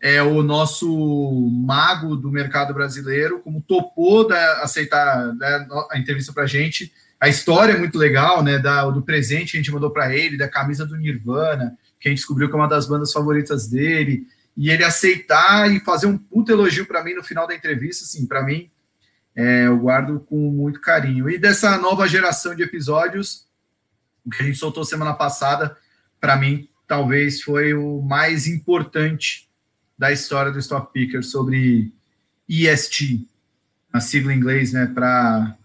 É 0.02 0.24
o 0.24 0.42
nosso 0.42 1.50
mago 1.52 2.16
do 2.16 2.32
mercado 2.32 2.74
brasileiro, 2.74 3.40
como 3.42 3.62
topou 3.62 4.28
da, 4.28 4.64
aceitar 4.64 5.36
né, 5.36 5.68
a 5.92 6.00
entrevista 6.00 6.34
para 6.34 6.48
gente, 6.48 6.92
a 7.22 7.30
história 7.30 7.74
é 7.74 7.78
muito 7.78 8.00
legal, 8.00 8.44
né? 8.44 8.58
Da, 8.58 8.84
do 8.90 9.04
presente 9.04 9.52
que 9.52 9.58
a 9.58 9.60
gente 9.60 9.72
mandou 9.72 9.92
para 9.92 10.14
ele, 10.16 10.38
da 10.38 10.50
camisa 10.50 10.88
do 10.88 10.98
Nirvana, 10.98 11.78
que 12.00 12.08
a 12.08 12.12
gente 12.12 12.18
descobriu 12.18 12.50
que 12.50 12.56
é 12.56 12.58
uma 12.58 12.68
das 12.68 12.88
bandas 12.88 13.14
favoritas 13.14 13.68
dele, 13.68 14.26
e 14.58 14.72
ele 14.72 14.84
aceitar 14.84 15.72
e 15.72 15.80
fazer 15.82 16.08
um 16.08 16.18
puto 16.18 16.52
elogio 16.52 16.88
para 16.88 17.04
mim 17.04 17.14
no 17.14 17.24
final 17.24 17.48
da 17.48 17.54
entrevista, 17.54 18.04
assim, 18.04 18.26
para 18.26 18.44
mim, 18.44 18.72
é, 19.36 19.68
eu 19.68 19.78
guardo 19.78 20.20
com 20.22 20.50
muito 20.50 20.82
carinho. 20.82 21.30
E 21.30 21.38
dessa 21.38 21.78
nova 21.78 22.08
geração 22.08 22.56
de 22.56 22.64
episódios, 22.64 23.46
o 24.26 24.32
que 24.32 24.42
a 24.42 24.46
gente 24.48 24.58
soltou 24.58 24.84
semana 24.84 25.14
passada, 25.14 25.78
para 26.20 26.36
mim, 26.36 26.68
talvez 26.88 27.44
foi 27.44 27.76
o 27.76 28.02
mais 28.02 28.48
importante 28.48 29.48
da 29.96 30.12
história 30.12 30.52
do 30.52 30.58
Stock 30.58 30.92
Picker 30.92 31.24
sobre 31.24 31.94
EST, 32.50 33.28
a 33.94 34.00
sigla 34.00 34.34
em 34.34 34.38
inglês, 34.38 34.74
né, 34.74 34.88
para 34.88 35.56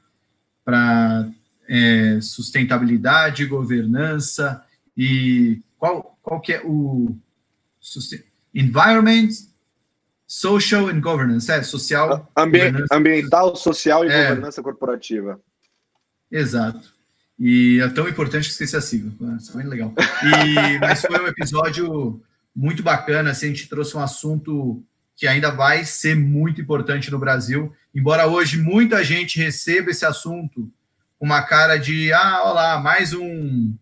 é, 1.68 2.20
sustentabilidade, 2.20 3.46
governança 3.46 4.64
e 4.96 5.62
qual, 5.78 6.18
qual 6.22 6.40
que 6.40 6.52
é 6.52 6.62
o 6.64 7.16
environment, 8.54 9.28
social 10.26 10.88
and 10.88 11.00
governance, 11.00 11.50
é 11.50 11.62
social, 11.62 12.30
Ambi 12.36 12.60
ambiental, 12.90 13.54
social 13.54 14.04
e 14.04 14.08
é, 14.08 14.28
governança 14.28 14.62
corporativa. 14.62 15.40
Exato. 16.30 16.94
E 17.38 17.80
é 17.80 17.88
tão 17.88 18.08
importante 18.08 18.46
que 18.46 18.52
esqueci 18.52 18.76
a 18.76 18.80
sigla. 18.80 19.12
Isso 19.36 19.58
é 19.60 19.64
legal. 19.64 19.92
E, 20.24 20.78
mas 20.80 21.02
foi 21.02 21.20
um 21.20 21.26
episódio 21.26 22.22
muito 22.54 22.82
bacana. 22.82 23.30
Assim, 23.30 23.46
a 23.46 23.48
gente 23.50 23.68
trouxe 23.68 23.96
um 23.96 24.00
assunto 24.00 24.82
que 25.14 25.26
ainda 25.26 25.50
vai 25.50 25.84
ser 25.84 26.16
muito 26.16 26.60
importante 26.60 27.10
no 27.10 27.18
Brasil. 27.18 27.74
Embora 27.94 28.26
hoje 28.26 28.58
muita 28.58 29.04
gente 29.04 29.38
receba 29.38 29.90
esse 29.90 30.04
assunto 30.04 30.70
uma 31.20 31.42
cara 31.42 31.76
de 31.76 32.12
ah, 32.12 32.42
olha 32.44 32.52
lá, 32.52 32.80
mais 32.80 33.12
um 33.12 33.74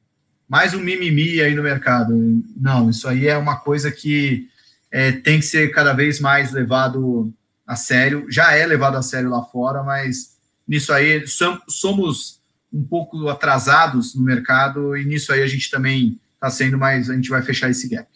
mais 0.48 0.74
um 0.74 0.80
mimimi 0.80 1.40
aí 1.40 1.54
no 1.54 1.62
mercado. 1.62 2.12
Não, 2.56 2.90
isso 2.90 3.08
aí 3.08 3.26
é 3.26 3.36
uma 3.36 3.56
coisa 3.56 3.90
que 3.90 4.48
é, 4.90 5.10
tem 5.10 5.40
que 5.40 5.46
ser 5.46 5.70
cada 5.72 5.92
vez 5.92 6.20
mais 6.20 6.52
levado 6.52 7.32
a 7.66 7.74
sério. 7.74 8.26
Já 8.30 8.52
é 8.52 8.66
levado 8.66 8.96
a 8.96 9.02
sério 9.02 9.30
lá 9.30 9.42
fora, 9.42 9.82
mas 9.82 10.38
nisso 10.66 10.92
aí 10.92 11.24
somos 11.26 12.40
um 12.72 12.84
pouco 12.84 13.28
atrasados 13.28 14.14
no 14.14 14.22
mercado 14.22 14.96
e 14.96 15.04
nisso 15.04 15.32
aí 15.32 15.42
a 15.42 15.46
gente 15.46 15.70
também 15.70 16.20
está 16.34 16.50
sendo 16.50 16.76
mais, 16.76 17.08
a 17.08 17.14
gente 17.14 17.30
vai 17.30 17.42
fechar 17.42 17.70
esse 17.70 17.88
gap. 17.88 18.08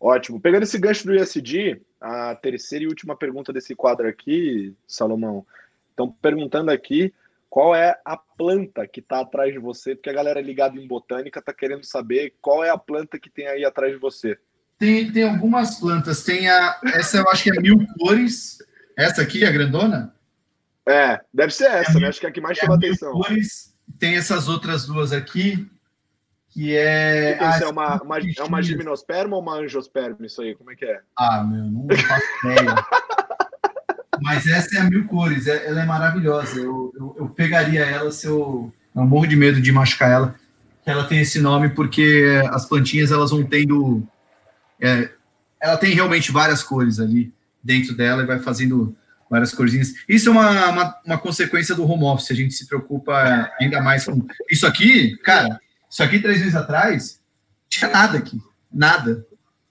Ótimo. 0.00 0.40
Pegando 0.40 0.62
esse 0.62 0.78
gancho 0.78 1.06
do 1.06 1.14
ISD, 1.14 1.80
a 2.00 2.34
terceira 2.34 2.84
e 2.84 2.88
última 2.88 3.16
pergunta 3.16 3.52
desse 3.52 3.74
quadro 3.74 4.08
aqui, 4.08 4.74
Salomão. 4.86 5.44
Estão 5.90 6.10
perguntando 6.10 6.70
aqui 6.70 7.12
qual 7.50 7.74
é 7.74 7.98
a 8.04 8.16
planta 8.16 8.86
que 8.86 9.00
está 9.00 9.20
atrás 9.20 9.52
de 9.52 9.58
você, 9.58 9.94
porque 9.94 10.10
a 10.10 10.14
galera 10.14 10.40
ligada 10.40 10.76
em 10.76 10.86
botânica 10.86 11.40
está 11.40 11.52
querendo 11.52 11.84
saber 11.84 12.34
qual 12.40 12.62
é 12.62 12.70
a 12.70 12.78
planta 12.78 13.18
que 13.18 13.30
tem 13.30 13.46
aí 13.46 13.64
atrás 13.64 13.92
de 13.92 13.98
você. 13.98 14.38
tem, 14.78 15.10
tem 15.10 15.28
algumas 15.28 15.80
plantas. 15.80 16.22
Tem 16.22 16.48
a. 16.48 16.78
Essa 16.94 17.18
eu 17.18 17.28
acho 17.30 17.44
que 17.44 17.50
é 17.50 17.60
mil 17.60 17.78
cores. 17.98 18.58
Essa 18.96 19.22
aqui, 19.22 19.44
a 19.44 19.50
grandona? 19.50 20.14
É, 20.86 21.20
deve 21.32 21.52
ser 21.52 21.70
essa, 21.70 21.98
é 21.98 22.00
né? 22.00 22.08
Acho 22.08 22.20
que 22.20 22.26
é 22.26 22.28
a 22.28 22.32
que 22.32 22.40
mais 22.40 22.58
é 22.58 22.62
chama 22.62 22.74
atenção. 22.74 23.12
Cores. 23.12 23.74
Tem 23.98 24.16
essas 24.16 24.48
outras 24.48 24.86
duas 24.86 25.12
aqui, 25.12 25.68
que 26.50 26.76
é. 26.76 27.34
Que 27.34 27.64
é, 27.64 27.68
uma, 27.68 28.02
uma, 28.02 28.18
é 28.18 28.42
uma 28.42 28.62
gimnosperma 28.62 29.36
ou 29.36 29.42
uma 29.42 29.54
angiosperma? 29.54 30.26
Isso 30.26 30.42
aí, 30.42 30.54
como 30.54 30.70
é 30.70 30.76
que 30.76 30.84
é? 30.84 31.00
Ah, 31.16 31.44
meu, 31.44 31.64
não 31.64 31.86
faço 31.96 32.26
ideia. 32.44 32.74
Mas 34.22 34.46
essa 34.46 34.76
é 34.76 34.80
a 34.80 34.84
mil 34.84 35.06
cores, 35.06 35.46
é, 35.46 35.66
ela 35.66 35.82
é 35.82 35.86
maravilhosa. 35.86 36.58
Eu, 36.58 36.92
eu, 36.96 37.16
eu, 37.18 37.28
pegaria 37.28 37.84
ela 37.84 38.10
se 38.10 38.26
eu. 38.26 38.72
Eu 38.94 39.04
morro 39.04 39.26
de 39.26 39.36
medo 39.36 39.60
de 39.60 39.72
machucar 39.72 40.10
ela. 40.10 40.34
Ela 40.84 41.04
tem 41.04 41.20
esse 41.20 41.40
nome 41.40 41.68
porque 41.70 42.42
as 42.50 42.66
plantinhas 42.66 43.12
elas 43.12 43.30
vão 43.30 43.44
tendo. 43.44 44.02
É, 44.80 45.10
ela 45.60 45.76
tem 45.76 45.94
realmente 45.94 46.32
várias 46.32 46.62
cores 46.62 46.98
ali 46.98 47.32
dentro 47.62 47.94
dela 47.94 48.22
e 48.22 48.26
vai 48.26 48.38
fazendo 48.38 48.96
várias 49.30 49.52
corzinhas. 49.52 49.94
Isso 50.08 50.28
é 50.28 50.32
uma, 50.32 50.68
uma, 50.70 50.96
uma, 51.04 51.18
consequência 51.18 51.74
do 51.74 51.84
home 51.84 52.04
office, 52.04 52.30
a 52.30 52.34
gente 52.34 52.54
se 52.54 52.66
preocupa 52.66 53.50
ainda 53.60 53.80
mais 53.82 54.04
com. 54.04 54.26
Isso 54.50 54.66
aqui, 54.66 55.16
cara, 55.18 55.60
isso 55.88 56.02
aqui 56.02 56.18
três 56.18 56.38
meses 56.38 56.54
atrás, 56.54 57.20
tinha 57.68 57.90
nada 57.90 58.18
aqui. 58.18 58.40
Nada. 58.72 59.26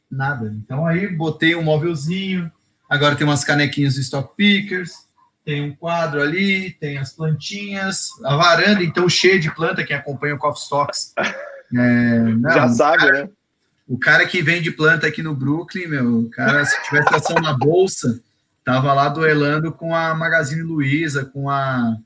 Nada. 0.09 0.55
Então 0.63 0.85
aí 0.85 1.07
botei 1.07 1.55
um 1.55 1.63
móvelzinho, 1.63 2.51
agora 2.89 3.15
tem 3.15 3.25
umas 3.25 3.43
canequinhas 3.43 3.95
do 3.95 4.01
Stock 4.01 4.35
Pickers, 4.35 5.07
tem 5.43 5.61
um 5.61 5.73
quadro 5.73 6.21
ali, 6.21 6.71
tem 6.71 6.97
as 6.97 7.13
plantinhas, 7.13 8.09
a 8.25 8.35
varanda, 8.35 8.83
então 8.83 9.07
cheia 9.07 9.39
de 9.39 9.49
planta, 9.53 9.83
quem 9.83 9.95
acompanha 9.95 10.35
o 10.35 10.37
Coffee 10.37 10.63
Stocks. 10.63 11.13
É, 11.75 12.19
não, 12.19 12.49
Já 12.49 12.69
sabe, 12.69 12.99
cara, 12.99 13.23
né? 13.23 13.29
O 13.85 13.99
cara 13.99 14.25
que 14.25 14.41
vende 14.41 14.71
planta 14.71 15.05
aqui 15.05 15.21
no 15.21 15.35
Brooklyn, 15.35 15.87
meu, 15.87 16.19
o 16.19 16.29
cara, 16.29 16.63
se 16.63 16.81
tivesse 16.83 17.13
ação 17.13 17.35
na 17.41 17.51
bolsa, 17.51 18.21
tava 18.63 18.93
lá 18.93 19.09
duelando 19.09 19.73
com 19.73 19.93
a 19.93 20.15
Magazine 20.15 20.61
Luiza, 20.61 21.25
com 21.25 21.49
a, 21.49 21.97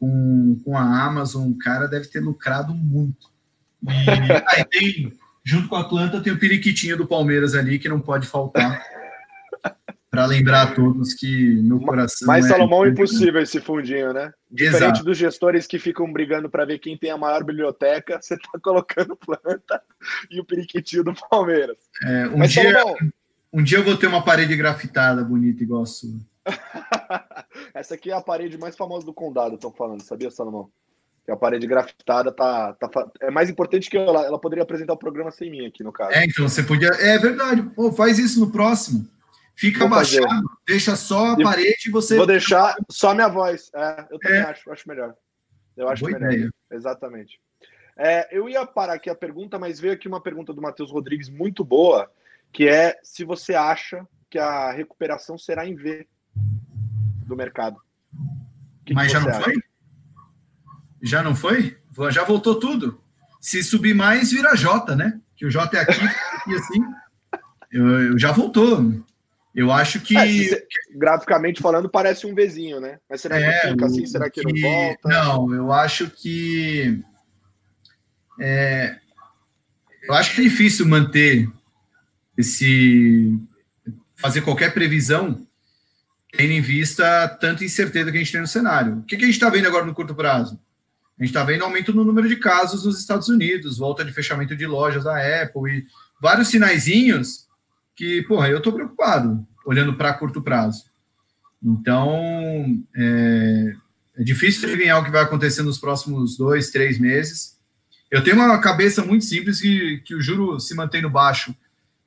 com, 0.00 0.60
com 0.64 0.76
a 0.76 1.04
Amazon, 1.04 1.48
o 1.48 1.58
cara 1.58 1.86
deve 1.86 2.08
ter 2.08 2.18
lucrado 2.18 2.74
muito. 2.74 3.30
E 3.82 3.88
aí 4.50 4.64
tem, 4.64 5.12
junto 5.44 5.68
com 5.68 5.76
a 5.76 5.88
planta, 5.88 6.20
tem 6.20 6.32
o 6.32 6.38
periquitinho 6.38 6.96
do 6.96 7.06
Palmeiras 7.06 7.54
ali, 7.54 7.78
que 7.78 7.88
não 7.88 8.00
pode 8.00 8.26
faltar. 8.26 8.84
Para 10.14 10.26
lembrar 10.26 10.62
a 10.62 10.74
todos 10.74 11.12
que 11.12 11.56
no 11.62 11.80
coração. 11.80 12.26
Mas, 12.26 12.46
é 12.46 12.50
Salomão, 12.50 12.84
é 12.84 12.90
impossível 12.90 13.42
esse 13.42 13.60
fundinho, 13.60 14.12
né? 14.12 14.32
Diferente 14.50 14.84
Exato. 14.84 15.04
dos 15.04 15.18
gestores 15.18 15.66
que 15.66 15.78
ficam 15.78 16.12
brigando 16.12 16.48
para 16.48 16.64
ver 16.64 16.78
quem 16.78 16.96
tem 16.96 17.10
a 17.10 17.18
maior 17.18 17.42
biblioteca, 17.42 18.20
você 18.22 18.34
está 18.34 18.58
colocando 18.62 19.16
planta 19.16 19.82
e 20.30 20.40
o 20.40 20.44
periquitinho 20.44 21.02
do 21.02 21.14
Palmeiras. 21.28 21.76
É, 22.04 22.26
um, 22.28 22.38
Mas, 22.38 22.52
dia, 22.52 22.72
Salomão, 22.72 22.96
um 23.52 23.62
dia 23.62 23.78
eu 23.78 23.84
vou 23.84 23.96
ter 23.96 24.06
uma 24.06 24.24
parede 24.24 24.54
grafitada 24.54 25.24
bonita 25.24 25.62
igual 25.62 25.82
a 25.82 25.86
sua. 25.86 26.14
Essa 27.74 27.94
aqui 27.94 28.10
é 28.10 28.14
a 28.14 28.20
parede 28.20 28.56
mais 28.56 28.76
famosa 28.76 29.04
do 29.04 29.12
condado, 29.12 29.56
estão 29.56 29.72
falando, 29.72 30.02
sabia, 30.02 30.30
Salomão? 30.30 30.70
que 31.24 31.30
a 31.30 31.36
parede 31.36 31.66
grafitada 31.66 32.30
tá, 32.30 32.74
tá 32.74 33.10
é 33.22 33.30
mais 33.30 33.48
importante 33.48 33.88
que 33.88 33.96
ela, 33.96 34.26
ela 34.26 34.38
poderia 34.38 34.62
apresentar 34.62 34.92
o 34.92 34.98
programa 34.98 35.30
sem 35.30 35.50
mim 35.50 35.64
aqui 35.64 35.82
no 35.82 35.90
caso. 35.90 36.12
É, 36.12 36.24
então 36.26 36.46
você 36.46 36.62
podia, 36.62 36.90
é 36.98 37.18
verdade. 37.18 37.62
Pô, 37.74 37.90
faz 37.90 38.18
isso 38.18 38.38
no 38.38 38.50
próximo. 38.50 39.08
Fica 39.54 39.86
baixado, 39.86 40.42
deixa 40.66 40.96
só 40.96 41.32
a 41.32 41.36
parede 41.36 41.88
e 41.88 41.90
você. 41.90 42.16
Vou 42.16 42.26
deixar 42.26 42.74
só 42.90 43.14
minha 43.14 43.28
voz. 43.28 43.70
É, 43.74 44.06
eu 44.10 44.18
também 44.18 44.38
é. 44.38 44.42
acho, 44.42 44.70
acho 44.70 44.88
melhor. 44.88 45.14
Eu 45.76 45.88
acho 45.88 46.04
Boa 46.04 46.12
melhor. 46.12 46.32
Ideia. 46.32 46.50
Exatamente. 46.72 47.40
É, 47.96 48.36
eu 48.36 48.48
ia 48.48 48.66
parar 48.66 48.94
aqui 48.94 49.08
a 49.08 49.14
pergunta, 49.14 49.58
mas 49.58 49.78
veio 49.78 49.94
aqui 49.94 50.08
uma 50.08 50.20
pergunta 50.20 50.52
do 50.52 50.60
Matheus 50.60 50.90
Rodrigues 50.90 51.28
muito 51.28 51.64
boa, 51.64 52.10
que 52.52 52.68
é 52.68 52.98
se 53.02 53.24
você 53.24 53.54
acha 53.54 54.04
que 54.28 54.38
a 54.38 54.72
recuperação 54.72 55.38
será 55.38 55.64
em 55.66 55.76
V 55.76 56.06
do 57.24 57.36
mercado. 57.36 57.80
Que 58.84 58.92
mas 58.92 59.06
que 59.06 59.12
já 59.12 59.20
não 59.20 59.28
acha? 59.28 59.42
foi? 59.42 59.54
Já 61.02 61.22
não 61.22 61.36
foi? 61.36 61.78
Já 62.10 62.24
voltou 62.24 62.58
tudo. 62.58 63.00
Se 63.40 63.62
subir 63.62 63.94
mais, 63.94 64.32
vira 64.32 64.56
J, 64.56 64.96
né? 64.96 65.20
Que 65.36 65.46
o 65.46 65.50
J 65.50 65.76
é 65.76 65.80
aqui, 65.80 65.92
e 66.48 66.54
assim. 66.54 66.84
Eu, 67.70 67.86
eu, 68.00 68.18
já 68.18 68.32
voltou. 68.32 69.04
Eu 69.54 69.70
acho 69.70 70.00
que. 70.00 70.16
É, 70.16 70.66
graficamente 70.96 71.62
falando, 71.62 71.88
parece 71.88 72.26
um 72.26 72.34
Vzinho, 72.34 72.80
né? 72.80 72.98
Mas 73.08 73.20
será 73.20 73.38
que 73.38 73.44
é, 73.44 73.70
fica 73.70 73.86
assim? 73.86 74.06
Será 74.06 74.28
que, 74.28 74.40
que, 74.40 74.60
não 74.60 74.70
volta? 74.70 75.08
Não, 75.08 75.54
eu 75.54 75.72
acho 75.72 76.10
que. 76.10 77.00
É, 78.40 78.96
eu 80.02 80.14
acho 80.14 80.34
que 80.34 80.40
é 80.40 80.44
difícil 80.44 80.86
manter 80.86 81.48
esse. 82.36 83.38
fazer 84.16 84.40
qualquer 84.40 84.74
previsão 84.74 85.46
tendo 86.36 86.52
em 86.52 86.60
vista 86.60 87.28
tanta 87.40 87.64
incerteza 87.64 88.10
que 88.10 88.16
a 88.16 88.20
gente 88.20 88.32
tem 88.32 88.40
no 88.40 88.46
cenário. 88.48 88.98
O 88.98 89.02
que, 89.04 89.16
que 89.16 89.22
a 89.22 89.26
gente 89.26 89.36
está 89.36 89.48
vendo 89.48 89.68
agora 89.68 89.84
no 89.84 89.94
curto 89.94 90.16
prazo? 90.16 90.60
A 91.16 91.22
gente 91.22 91.30
está 91.30 91.44
vendo 91.44 91.62
aumento 91.62 91.94
no 91.94 92.04
número 92.04 92.28
de 92.28 92.34
casos 92.34 92.84
nos 92.84 92.98
Estados 92.98 93.28
Unidos, 93.28 93.78
volta 93.78 94.04
de 94.04 94.12
fechamento 94.12 94.56
de 94.56 94.66
lojas 94.66 95.04
da 95.04 95.42
Apple 95.42 95.70
e 95.70 95.86
vários 96.20 96.48
sinaizinhos 96.48 97.43
que, 97.96 98.22
porra, 98.22 98.48
eu 98.48 98.58
estou 98.58 98.72
preocupado 98.72 99.46
olhando 99.64 99.94
para 99.94 100.14
curto 100.14 100.42
prazo. 100.42 100.84
Então, 101.62 102.84
é, 102.94 103.74
é 104.16 104.22
difícil 104.22 104.68
adivinhar 104.68 105.00
o 105.00 105.04
que 105.04 105.10
vai 105.10 105.22
acontecer 105.22 105.62
nos 105.62 105.78
próximos 105.78 106.36
dois, 106.36 106.70
três 106.70 106.98
meses. 106.98 107.58
Eu 108.10 108.22
tenho 108.22 108.36
uma 108.36 108.58
cabeça 108.60 109.04
muito 109.04 109.24
simples 109.24 109.60
que, 109.60 110.02
que 110.04 110.14
o 110.14 110.20
juro 110.20 110.60
se 110.60 110.74
mantendo 110.74 111.08
baixo 111.08 111.54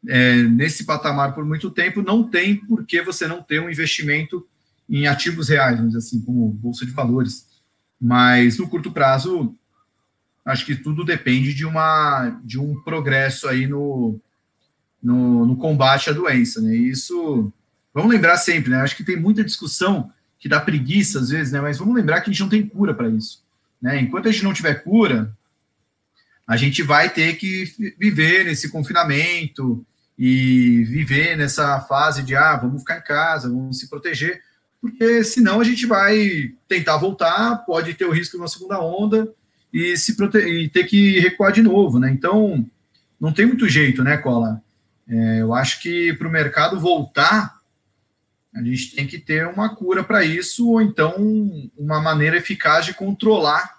é, 0.08 0.44
nesse 0.44 0.86
patamar 0.86 1.34
por 1.34 1.44
muito 1.44 1.72
tempo, 1.72 2.02
não 2.02 2.24
tem 2.24 2.56
por 2.56 2.86
que 2.86 3.02
você 3.02 3.28
não 3.28 3.42
ter 3.42 3.60
um 3.60 3.70
investimento 3.70 4.48
em 4.90 5.08
ativos 5.08 5.50
reais, 5.50 5.78
vamos 5.78 5.94
dizer 5.94 6.06
assim, 6.06 6.22
como 6.22 6.50
bolsa 6.50 6.86
de 6.86 6.92
valores. 6.92 7.48
Mas 8.00 8.58
no 8.58 8.70
curto 8.70 8.92
prazo, 8.92 9.56
acho 10.46 10.66
que 10.66 10.76
tudo 10.76 11.04
depende 11.04 11.54
de, 11.54 11.66
uma, 11.66 12.40
de 12.44 12.60
um 12.60 12.80
progresso 12.84 13.48
aí 13.50 13.68
no, 13.68 14.20
no, 15.08 15.46
no 15.46 15.56
combate 15.56 16.10
à 16.10 16.14
doença, 16.14 16.60
né? 16.60 16.76
isso, 16.76 17.50
vamos 17.94 18.12
lembrar 18.12 18.36
sempre, 18.36 18.72
né? 18.72 18.82
Acho 18.82 18.98
que 18.98 19.06
tem 19.06 19.16
muita 19.16 19.42
discussão 19.42 20.12
que 20.38 20.50
dá 20.50 20.60
preguiça 20.60 21.22
às 21.22 21.30
vezes, 21.30 21.54
né? 21.54 21.62
Mas 21.62 21.78
vamos 21.78 21.96
lembrar 21.96 22.20
que 22.20 22.30
a 22.30 22.34
gente 22.34 22.42
não 22.42 22.50
tem 22.50 22.68
cura 22.68 22.94
para 22.94 23.08
isso, 23.08 23.42
né? 23.82 24.02
Enquanto 24.02 24.28
a 24.28 24.32
gente 24.34 24.44
não 24.44 24.52
tiver 24.54 24.84
cura, 24.84 25.34
a 26.46 26.58
gente 26.58 26.84
vai 26.84 27.10
ter 27.10 27.38
que 27.38 27.74
viver 27.98 28.44
nesse 28.44 28.70
confinamento 28.70 29.86
e 30.20 30.84
viver 30.84 31.38
nessa 31.38 31.80
fase 31.80 32.22
de 32.22 32.36
ah, 32.36 32.58
vamos 32.58 32.82
ficar 32.82 32.98
em 32.98 33.04
casa, 33.04 33.48
vamos 33.48 33.80
se 33.80 33.90
proteger, 33.90 34.42
porque 34.82 35.24
senão 35.24 35.62
a 35.62 35.64
gente 35.64 35.86
vai 35.86 36.52
tentar 36.68 36.98
voltar, 36.98 37.64
pode 37.66 37.94
ter 37.94 38.04
o 38.04 38.12
risco 38.12 38.36
de 38.36 38.42
uma 38.42 38.50
segunda 38.50 38.82
onda 38.82 39.34
e 39.72 39.96
se 39.96 40.18
e 40.46 40.68
ter 40.68 40.84
que 40.84 41.18
recuar 41.22 41.54
de 41.54 41.62
novo, 41.62 41.98
né? 41.98 42.12
Então, 42.12 42.70
não 43.18 43.32
tem 43.32 43.46
muito 43.46 43.70
jeito, 43.70 44.04
né, 44.04 44.18
Cola? 44.18 44.62
É, 45.10 45.42
eu 45.42 45.54
acho 45.54 45.82
que 45.82 46.14
para 46.14 46.28
o 46.28 46.32
mercado 46.32 46.80
voltar, 46.80 47.58
a 48.54 48.62
gente 48.62 48.96
tem 48.96 49.08
que 49.08 49.20
ter 49.20 49.48
uma 49.48 49.74
cura 49.76 50.04
para 50.04 50.24
isso, 50.24 50.70
ou 50.70 50.82
então 50.82 51.16
uma 51.78 52.02
maneira 52.02 52.38
eficaz 52.38 52.86
de 52.86 52.94
controlar 52.94 53.78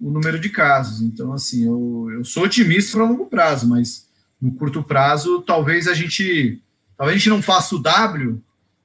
o 0.00 0.10
número 0.10 0.38
de 0.38 0.48
casos. 0.48 1.02
Então, 1.02 1.32
assim, 1.32 1.66
eu, 1.66 2.08
eu 2.12 2.24
sou 2.24 2.44
otimista 2.44 2.96
para 2.96 3.06
longo 3.06 3.26
prazo, 3.26 3.68
mas 3.68 4.08
no 4.40 4.52
curto 4.52 4.82
prazo, 4.82 5.42
talvez 5.42 5.88
a 5.88 5.94
gente. 5.94 6.62
Talvez 6.96 7.14
a 7.14 7.18
gente 7.18 7.30
não 7.30 7.42
faça 7.42 7.76
o 7.76 7.82
W, 7.82 8.40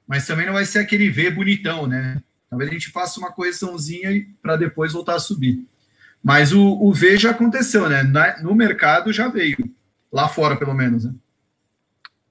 mas 0.06 0.26
também 0.26 0.46
não 0.46 0.52
vai 0.52 0.64
ser 0.64 0.80
aquele 0.80 1.08
V 1.10 1.30
bonitão, 1.30 1.86
né? 1.86 2.22
Talvez 2.48 2.70
a 2.70 2.72
gente 2.72 2.90
faça 2.90 3.18
uma 3.18 3.32
correçãozinha 3.32 4.26
para 4.40 4.56
depois 4.56 4.92
voltar 4.92 5.16
a 5.16 5.20
subir. 5.20 5.66
Mas 6.22 6.52
o, 6.52 6.62
o 6.62 6.92
V 6.92 7.18
já 7.18 7.30
aconteceu, 7.30 7.88
né? 7.88 8.02
Na, 8.02 8.40
no 8.40 8.54
mercado 8.54 9.12
já 9.12 9.28
veio. 9.28 9.56
Lá 10.12 10.28
fora, 10.28 10.56
pelo 10.56 10.74
menos, 10.74 11.04
né? 11.04 11.12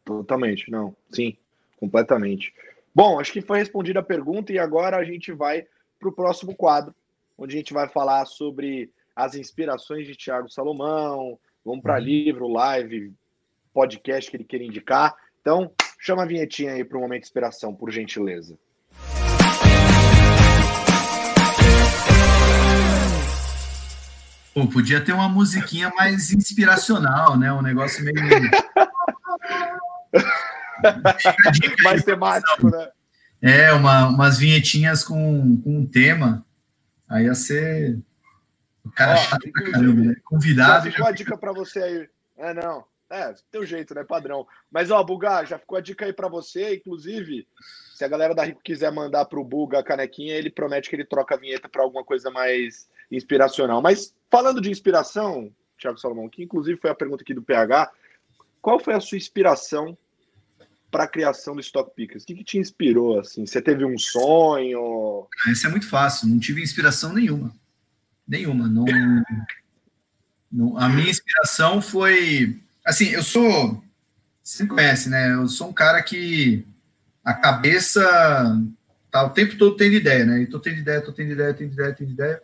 Totalmente, 0.06 0.70
não. 0.70 0.96
Sim, 1.10 1.38
completamente. 1.80 2.54
Bom, 2.94 3.20
acho 3.20 3.32
que 3.32 3.42
foi 3.42 3.58
respondida 3.58 4.00
a 4.00 4.04
pergunta 4.04 4.52
e 4.52 4.60
agora 4.60 4.98
a 4.98 5.04
gente 5.04 5.32
vai 5.32 5.66
para 6.00 6.10
o 6.10 6.14
próximo 6.14 6.56
quadro, 6.56 6.94
onde 7.38 7.56
a 7.56 7.58
gente 7.58 7.74
vai 7.74 7.88
falar 7.88 8.26
sobre 8.26 8.92
as 9.16 9.36
inspirações 9.36 10.06
de 10.06 10.16
Tiago 10.16 10.50
Salomão, 10.50 11.40
vamos 11.64 11.82
para 11.82 11.96
uhum. 11.96 12.04
livro, 12.04 12.48
live, 12.48 13.14
podcast 13.74 14.30
que 14.30 14.38
ele 14.38 14.44
queira 14.44 14.66
indicar. 14.66 15.16
Então, 15.42 15.72
chama 16.00 16.24
a 16.24 16.26
vinhetinha 16.26 16.74
aí 16.74 16.84
para 16.84 16.98
o 16.98 17.02
momento 17.02 17.22
de 17.22 17.28
inspiração, 17.28 17.74
por 17.74 17.92
gentileza. 17.92 18.58
Pô, 24.54 24.68
podia 24.68 25.04
ter 25.04 25.14
uma 25.14 25.28
musiquinha 25.28 25.92
mais 25.96 26.32
inspiracional, 26.32 27.36
né? 27.38 27.52
Um 27.52 27.62
negócio 27.64 28.04
meio 28.04 28.16
Mais 31.84 32.04
temático, 32.04 32.70
né? 32.70 32.92
É, 33.42 33.74
uma, 33.74 34.08
umas 34.08 34.38
vinhetinhas 34.38 35.04
com, 35.04 35.62
com 35.62 35.78
um 35.80 35.86
tema. 35.86 36.46
Aí 37.10 37.26
ia 37.26 37.36
ser. 37.36 38.00
O 38.86 38.92
cara 38.92 39.14
Ó, 39.14 39.18
chato 39.18 39.52
pra 39.52 39.72
caramba, 39.72 40.02
né? 40.02 40.16
Convidado. 40.24 40.86
Já 40.86 40.92
ficou 40.92 41.08
a 41.08 41.12
dica 41.12 41.38
para 41.38 41.52
você 41.52 41.80
aí. 41.80 42.10
É, 42.38 42.54
não. 42.54 42.86
É, 43.10 43.34
teu 43.52 43.66
jeito, 43.66 43.94
né? 43.94 44.04
Padrão. 44.04 44.48
Mas, 44.72 44.90
ó, 44.90 45.04
Buga, 45.04 45.46
já 45.46 45.60
ficou 45.60 45.78
a 45.78 45.82
dica 45.82 46.06
aí 46.06 46.14
para 46.14 46.28
você. 46.28 46.76
Inclusive, 46.76 47.48
se 47.94 48.04
a 48.04 48.08
galera 48.08 48.34
da 48.34 48.44
Rico 48.44 48.62
quiser 48.64 48.92
mandar 48.92 49.26
pro 49.26 49.44
Buga 49.44 49.80
a 49.80 49.84
canequinha, 49.84 50.36
ele 50.36 50.50
promete 50.50 50.90
que 50.90 50.96
ele 50.96 51.06
troca 51.06 51.36
a 51.36 51.38
vinheta 51.38 51.70
para 51.70 51.84
alguma 51.84 52.04
coisa 52.04 52.32
mais 52.32 52.90
inspiracional. 53.12 53.82
Mas 53.82 54.16
falando 54.32 54.60
de 54.60 54.72
inspiração, 54.72 55.52
Thiago 55.78 56.00
Salomão, 56.00 56.28
que 56.28 56.44
inclusive 56.44 56.80
foi 56.80 56.90
a 56.90 56.96
pergunta 56.96 57.24
aqui 57.24 57.34
do 57.34 57.44
PH, 57.44 57.92
qual 58.62 58.80
foi 58.80 58.94
a 58.94 59.00
sua 59.00 59.18
inspiração 59.18 59.98
para 60.94 61.06
a 61.06 61.08
criação 61.08 61.56
do 61.56 61.60
Stock 61.60 61.92
Pickers? 61.96 62.22
O 62.22 62.28
que, 62.28 62.36
que, 62.36 62.44
te 62.44 62.60
inspirou? 62.60 63.20
Assim? 63.20 63.48
Você 63.48 63.60
teve 63.60 63.84
um 63.84 63.98
sonho? 63.98 65.28
Isso 65.48 65.66
é 65.66 65.70
muito 65.72 65.90
fácil, 65.90 66.28
não 66.28 66.38
tive 66.38 66.62
inspiração 66.62 67.12
nenhuma. 67.12 67.52
Nenhuma. 68.28 68.68
Não, 68.68 68.86
não, 70.52 70.78
a 70.78 70.88
minha 70.88 71.10
inspiração 71.10 71.82
foi. 71.82 72.62
Assim, 72.86 73.08
eu 73.08 73.24
sou. 73.24 73.84
Você 74.44 74.68
conhece, 74.68 75.10
né? 75.10 75.34
Eu 75.34 75.48
sou 75.48 75.70
um 75.70 75.74
cara 75.74 76.02
que 76.04 76.64
a 77.26 77.34
cabeça 77.34 78.02
tá 79.10 79.24
o 79.24 79.32
tempo 79.32 79.58
todo 79.58 79.76
tendo 79.76 79.96
ideia, 79.96 80.26
né? 80.26 80.44
Estou 80.44 80.60
tendo 80.60 80.78
ideia, 80.78 81.00
estou 81.00 81.14
tendo 81.14 81.32
ideia, 81.32 81.54
tendo 81.56 81.74
ideia, 81.74 81.94
tendo 81.94 82.12
ideia. 82.12 82.42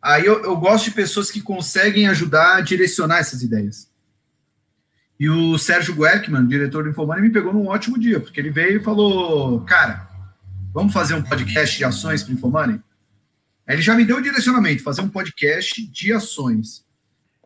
Aí 0.00 0.24
eu, 0.24 0.42
eu 0.42 0.56
gosto 0.56 0.86
de 0.86 0.92
pessoas 0.92 1.30
que 1.30 1.42
conseguem 1.42 2.08
ajudar 2.08 2.56
a 2.56 2.60
direcionar 2.62 3.18
essas 3.18 3.42
ideias. 3.42 3.91
E 5.18 5.28
o 5.28 5.56
Sérgio 5.56 5.94
Guerkman, 5.94 6.46
diretor 6.46 6.84
do 6.84 6.90
Infomoney, 6.90 7.22
me 7.22 7.30
pegou 7.30 7.52
num 7.52 7.68
ótimo 7.68 7.98
dia, 7.98 8.18
porque 8.18 8.40
ele 8.40 8.50
veio 8.50 8.80
e 8.80 8.84
falou: 8.84 9.60
Cara, 9.64 10.08
vamos 10.72 10.92
fazer 10.92 11.14
um 11.14 11.22
podcast 11.22 11.76
de 11.76 11.84
ações 11.84 12.22
para 12.22 12.32
o 12.32 12.34
Infomoney? 12.34 12.80
Aí 13.66 13.76
ele 13.76 13.82
já 13.82 13.94
me 13.94 14.04
deu 14.04 14.16
o 14.16 14.22
direcionamento, 14.22 14.82
fazer 14.82 15.02
um 15.02 15.08
podcast 15.08 15.86
de 15.86 16.12
ações. 16.12 16.84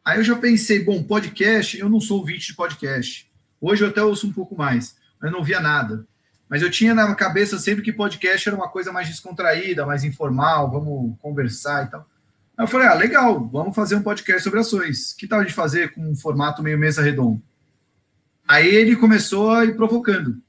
Aí 0.05 0.19
eu 0.19 0.25
já 0.25 0.37
pensei, 0.37 0.83
bom, 0.83 1.03
podcast, 1.03 1.79
eu 1.79 1.89
não 1.89 2.01
sou 2.01 2.19
ouvinte 2.19 2.47
de 2.47 2.55
podcast. 2.55 3.31
Hoje 3.61 3.85
eu 3.85 3.89
até 3.89 4.03
ouço 4.03 4.27
um 4.27 4.33
pouco 4.33 4.57
mais, 4.57 4.97
mas 5.21 5.33
não 5.33 5.43
via 5.43 5.61
nada. 5.61 6.07
Mas 6.49 6.63
eu 6.63 6.71
tinha 6.71 6.95
na 6.95 7.15
cabeça 7.15 7.59
sempre 7.59 7.83
que 7.83 7.93
podcast 7.93 8.49
era 8.49 8.57
uma 8.57 8.69
coisa 8.69 8.93
mais 8.93 9.09
descontraída, 9.09 9.85
mais 9.85 10.05
informal, 10.05 10.71
vamos 10.71 11.19
conversar 11.21 11.87
e 11.87 11.91
tal. 11.91 12.09
Aí 12.57 12.65
eu 12.65 12.69
falei, 12.69 12.87
ah, 12.87 12.95
legal, 12.95 13.49
vamos 13.49 13.75
fazer 13.75 13.97
um 13.97 14.03
podcast 14.03 14.45
sobre 14.45 14.61
ações. 14.61 15.13
Que 15.13 15.27
tal 15.27 15.45
de 15.45 15.53
fazer 15.53 15.93
com 15.93 16.09
um 16.09 16.15
formato 16.15 16.63
meio 16.63 16.79
mesa 16.79 17.03
redonda? 17.03 17.43
Aí 18.47 18.69
ele 18.69 18.97
começou 18.97 19.51
a 19.51 19.65
ir 19.65 19.77
provocando. 19.77 20.41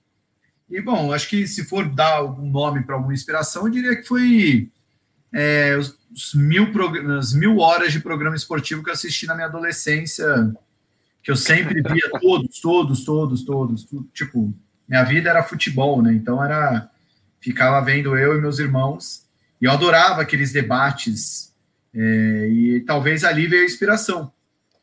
E, 0.69 0.81
bom, 0.81 1.13
acho 1.13 1.29
que 1.29 1.47
se 1.47 1.65
for 1.65 1.87
dar 1.87 2.17
algum 2.17 2.49
nome 2.49 2.83
para 2.83 2.95
alguma 2.95 3.13
inspiração, 3.13 3.65
eu 3.65 3.71
diria 3.71 3.95
que 3.95 4.03
foi 4.03 4.69
é, 5.33 5.75
os, 5.77 5.97
os 6.13 6.33
mil 6.33 6.67
as 7.17 7.33
mil 7.33 7.57
horas 7.57 7.93
de 7.93 7.99
programa 7.99 8.35
esportivo 8.35 8.83
que 8.83 8.89
eu 8.89 8.93
assisti 8.93 9.25
na 9.25 9.33
minha 9.33 9.47
adolescência, 9.47 10.25
que 11.23 11.31
eu 11.31 11.35
sempre 11.35 11.81
via 11.81 12.09
todos, 12.21 12.59
todos, 12.59 13.03
todos, 13.03 13.43
todos. 13.43 13.83
Tudo, 13.83 14.09
tipo, 14.13 14.53
minha 14.87 15.03
vida 15.03 15.29
era 15.29 15.43
futebol, 15.43 16.01
né? 16.01 16.13
Então 16.13 16.43
era. 16.43 16.89
Ficava 17.39 17.83
vendo 17.85 18.17
eu 18.17 18.37
e 18.37 18.41
meus 18.41 18.59
irmãos. 18.59 19.25
E 19.61 19.65
eu 19.65 19.71
adorava 19.71 20.21
aqueles 20.21 20.51
debates. 20.51 21.53
É, 21.93 22.49
e 22.49 22.79
talvez 22.81 23.23
ali 23.23 23.47
veio 23.47 23.63
a 23.63 23.65
inspiração. 23.65 24.31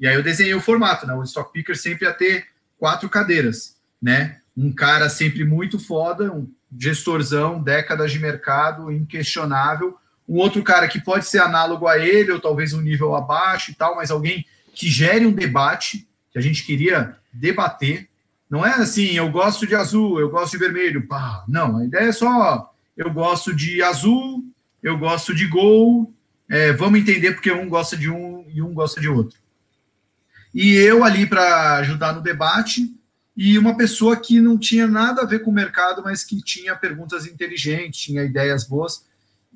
E 0.00 0.06
aí 0.06 0.14
eu 0.14 0.22
desenhei 0.22 0.54
o 0.54 0.60
formato, 0.60 1.06
né? 1.06 1.14
O 1.14 1.22
Stock 1.22 1.52
Picker 1.52 1.76
sempre 1.76 2.06
ia 2.06 2.12
ter 2.12 2.46
quatro 2.84 3.08
cadeiras, 3.08 3.78
né? 4.00 4.40
Um 4.54 4.70
cara 4.70 5.08
sempre 5.08 5.42
muito 5.42 5.78
foda, 5.78 6.30
um 6.30 6.46
gestorzão, 6.78 7.62
décadas 7.62 8.12
de 8.12 8.18
mercado, 8.18 8.92
inquestionável. 8.92 9.96
Um 10.28 10.36
outro 10.36 10.62
cara 10.62 10.86
que 10.86 11.00
pode 11.00 11.24
ser 11.24 11.38
análogo 11.38 11.88
a 11.88 11.98
ele, 11.98 12.30
ou 12.30 12.38
talvez 12.38 12.74
um 12.74 12.82
nível 12.82 13.14
abaixo 13.14 13.70
e 13.70 13.74
tal, 13.74 13.96
mas 13.96 14.10
alguém 14.10 14.44
que 14.74 14.90
gere 14.90 15.24
um 15.24 15.32
debate, 15.32 16.06
que 16.30 16.38
a 16.38 16.42
gente 16.42 16.62
queria 16.62 17.16
debater. 17.32 18.06
Não 18.50 18.66
é 18.66 18.74
assim, 18.74 19.12
eu 19.12 19.30
gosto 19.30 19.66
de 19.66 19.74
azul, 19.74 20.20
eu 20.20 20.28
gosto 20.28 20.52
de 20.52 20.58
vermelho. 20.58 21.08
Pá, 21.08 21.42
não, 21.48 21.78
a 21.78 21.86
ideia 21.86 22.08
é 22.08 22.12
só 22.12 22.70
eu 22.94 23.10
gosto 23.10 23.54
de 23.54 23.82
azul, 23.82 24.44
eu 24.82 24.98
gosto 24.98 25.34
de 25.34 25.46
gol, 25.46 26.12
é, 26.50 26.70
vamos 26.74 27.00
entender 27.00 27.32
porque 27.32 27.50
um 27.50 27.66
gosta 27.66 27.96
de 27.96 28.10
um 28.10 28.44
e 28.52 28.60
um 28.60 28.74
gosta 28.74 29.00
de 29.00 29.08
outro 29.08 29.42
e 30.54 30.74
eu 30.74 31.02
ali 31.02 31.26
para 31.26 31.78
ajudar 31.78 32.12
no 32.12 32.20
debate, 32.20 32.94
e 33.36 33.58
uma 33.58 33.76
pessoa 33.76 34.16
que 34.16 34.40
não 34.40 34.56
tinha 34.56 34.86
nada 34.86 35.22
a 35.22 35.26
ver 35.26 35.40
com 35.40 35.50
o 35.50 35.54
mercado, 35.54 36.02
mas 36.04 36.22
que 36.22 36.40
tinha 36.40 36.76
perguntas 36.76 37.26
inteligentes, 37.26 38.00
tinha 38.00 38.22
ideias 38.22 38.64
boas, 38.64 39.04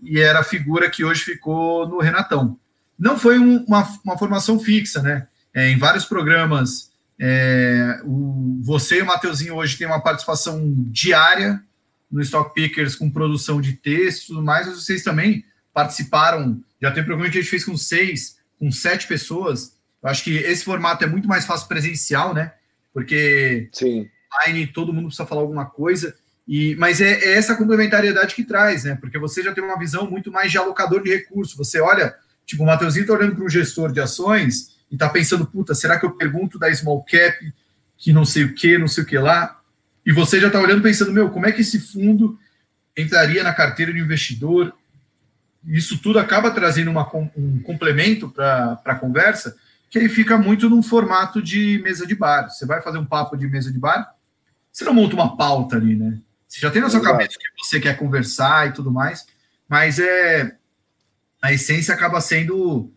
e 0.03 0.19
era 0.19 0.41
a 0.41 0.45
figura 0.45 0.91
que 0.91 1.05
hoje 1.05 1.23
ficou 1.23 1.89
no 1.89 2.01
Renatão. 2.01 2.59
Não 2.99 3.17
foi 3.17 3.39
um, 3.39 3.65
uma, 3.65 3.89
uma 4.05 4.19
formação 4.19 4.59
fixa, 4.59 5.01
né? 5.01 5.29
É, 5.55 5.71
em 5.71 5.79
vários 5.79 6.05
programas, 6.05 6.91
é, 7.19 8.01
o, 8.05 8.61
você 8.63 8.99
e 8.99 9.03
o 9.03 9.07
Mateuzinho 9.07 9.55
hoje 9.55 9.77
têm 9.77 9.87
uma 9.87 10.03
participação 10.03 10.75
diária 10.91 11.63
no 12.11 12.21
Stock 12.21 12.55
Pickers 12.55 12.97
com 12.97 13.11
produção 13.11 13.61
de 13.61 13.75
texto 13.75 14.41
mas 14.43 14.67
vocês 14.67 15.03
também 15.03 15.45
participaram. 15.73 16.61
Já 16.81 16.91
tem 16.91 17.05
programa 17.05 17.31
que 17.31 17.39
a 17.39 17.41
gente 17.41 17.51
fez 17.51 17.65
com 17.65 17.77
seis, 17.77 18.39
com 18.59 18.71
sete 18.71 19.07
pessoas, 19.07 19.78
eu 20.03 20.09
acho 20.09 20.23
que 20.23 20.37
esse 20.37 20.65
formato 20.65 21.05
é 21.05 21.07
muito 21.07 21.29
mais 21.29 21.45
fácil 21.45 21.69
presencial, 21.69 22.33
né? 22.33 22.53
Porque 22.93 23.69
Sim. 23.73 24.09
online 24.45 24.67
todo 24.69 24.93
mundo 24.93 25.07
precisa 25.07 25.27
falar 25.27 25.41
alguma 25.41 25.67
coisa. 25.67 26.15
E, 26.47 26.75
mas 26.77 27.01
é, 27.01 27.13
é, 27.13 27.33
essa 27.35 27.57
complementariedade 27.57 28.35
que 28.35 28.45
traz, 28.45 28.85
né? 28.85 28.97
Porque 29.01 29.19
você 29.19 29.43
já 29.43 29.53
tem 29.53 29.63
uma 29.63 29.79
visão 29.79 30.09
muito 30.09 30.31
mais 30.31 30.51
de 30.51 30.59
alocador 30.59 31.03
de 31.03 31.11
recursos. 31.11 31.57
Você 31.57 31.81
olha, 31.81 32.15
tipo, 32.47 32.63
o 32.63 32.67
Matheusinho 32.67 33.03
está 33.03 33.15
olhando 33.15 33.35
para 33.35 33.45
um 33.45 33.49
gestor 33.49 33.93
de 33.93 34.01
ações 34.01 34.79
e 34.91 34.95
está 34.95 35.09
pensando, 35.09 35.47
puta, 35.47 35.75
será 35.75 35.99
que 35.99 36.07
eu 36.07 36.13
pergunto 36.13 36.59
da 36.59 36.73
small 36.73 37.05
cap, 37.05 37.37
que 37.97 38.13
não 38.13 38.25
sei 38.25 38.45
o 38.45 38.55
que, 38.55 38.79
não 38.79 38.89
sei 38.89 39.05
o 39.05 39.07
que 39.07 39.19
lá? 39.19 39.61
E 40.07 40.13
você 40.13 40.41
já 40.41 40.47
está 40.47 40.61
olhando 40.61 40.83
pensando, 40.83 41.13
meu, 41.13 41.29
como 41.29 41.45
é 41.45 41.53
que 41.53 41.61
esse 41.61 41.79
fundo 41.79 42.39
entraria 42.97 43.43
na 43.43 43.53
carteira 43.53 43.93
de 43.93 43.99
investidor? 43.99 44.73
Isso 45.67 45.99
tudo 45.99 46.19
acaba 46.19 46.51
trazendo 46.51 46.91
uma, 46.91 47.07
um 47.37 47.61
complemento 47.61 48.31
para 48.31 48.81
a 48.85 48.95
conversa 48.95 49.55
que 49.91 49.99
aí 49.99 50.09
fica 50.09 50.37
muito 50.37 50.69
num 50.69 50.83
formato 50.83 51.43
de 51.43 51.81
mesa 51.83 52.07
de 52.07 52.15
bar. 52.15 52.49
Você 52.49 52.67
vai 52.67 52.81
fazer 52.83 52.99
um 52.99 53.07
papo 53.07 53.37
de 53.37 53.47
mesa 53.47 53.73
de 53.73 53.79
bar, 53.79 54.15
você 54.71 54.85
não 54.85 54.95
monta 54.95 55.15
uma 55.15 55.37
pauta 55.37 55.77
ali, 55.77 55.97
né? 55.97 56.21
Você 56.47 56.61
já 56.61 56.71
tem 56.71 56.81
na 56.81 56.89
sua 56.89 57.01
Exato. 57.01 57.13
cabeça 57.13 57.37
o 57.37 57.39
que 57.39 57.67
você 57.67 57.81
quer 57.81 57.97
conversar 57.97 58.69
e 58.69 58.73
tudo 58.73 58.91
mais, 58.91 59.27
mas 59.69 59.99
é 59.99 60.57
a 61.43 61.53
essência 61.53 61.95
acaba 61.95 62.21
sendo 62.21 62.91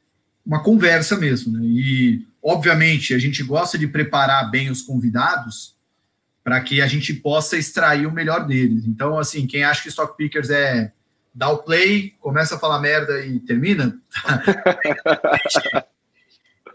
uma 0.46 0.64
conversa 0.64 1.18
mesmo, 1.18 1.58
né? 1.58 1.64
E 1.64 2.26
obviamente 2.42 3.14
a 3.14 3.20
gente 3.20 3.44
gosta 3.44 3.78
de 3.78 3.88
preparar 3.88 4.50
bem 4.50 4.70
os 4.70 4.82
convidados 4.82 5.76
para 6.44 6.60
que 6.62 6.82
a 6.82 6.88
gente 6.88 7.14
possa 7.14 7.58
extrair 7.58 8.08
o 8.08 8.12
melhor 8.12 8.48
deles. 8.48 8.86
Então, 8.86 9.20
assim, 9.20 9.46
quem 9.46 9.64
acha 9.64 9.84
que 9.84 9.89
Stock 9.89 10.18
Pickers 10.18 10.50
é 10.50 10.92
dar 11.34 11.50
o 11.50 11.60
play, 11.60 12.16
começa 12.20 12.56
a 12.56 12.60
falar 12.60 12.80
merda 12.80 13.24
e 13.24 13.39
termina, 13.39 13.98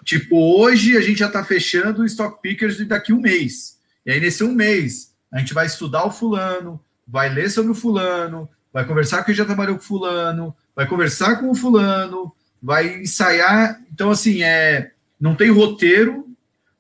Tipo, 0.07 0.61
hoje 0.61 0.97
a 0.97 1.01
gente 1.01 1.19
já 1.19 1.27
está 1.27 1.45
fechando 1.45 2.03
o 2.03 2.07
Stock 2.07 2.41
Pickers 2.41 2.79
daqui 2.87 3.13
um 3.13 3.21
mês. 3.21 3.77
E 4.07 4.13
aí, 4.13 4.21
nesse 4.21 4.45
um 4.45 4.53
mês, 4.53 5.13
a 5.33 5.41
gente 5.41 5.53
vai 5.53 5.67
estudar 5.67 6.05
o 6.05 6.13
fulano, 6.13 6.81
vai 7.05 7.29
ler 7.29 7.51
sobre 7.51 7.73
o 7.73 7.75
fulano, 7.75 8.49
vai 8.73 8.85
conversar 8.85 9.19
com 9.19 9.25
quem 9.25 9.35
já 9.35 9.45
trabalhou 9.45 9.75
com 9.75 9.83
o 9.83 9.85
fulano, 9.85 10.57
vai 10.77 10.87
conversar 10.87 11.41
com 11.41 11.51
o 11.51 11.57
fulano, 11.57 12.33
vai 12.63 13.01
ensaiar. 13.01 13.83
Então, 13.93 14.09
assim, 14.13 14.45
é, 14.45 14.93
não 15.19 15.35
tem 15.35 15.51
roteiro, 15.51 16.25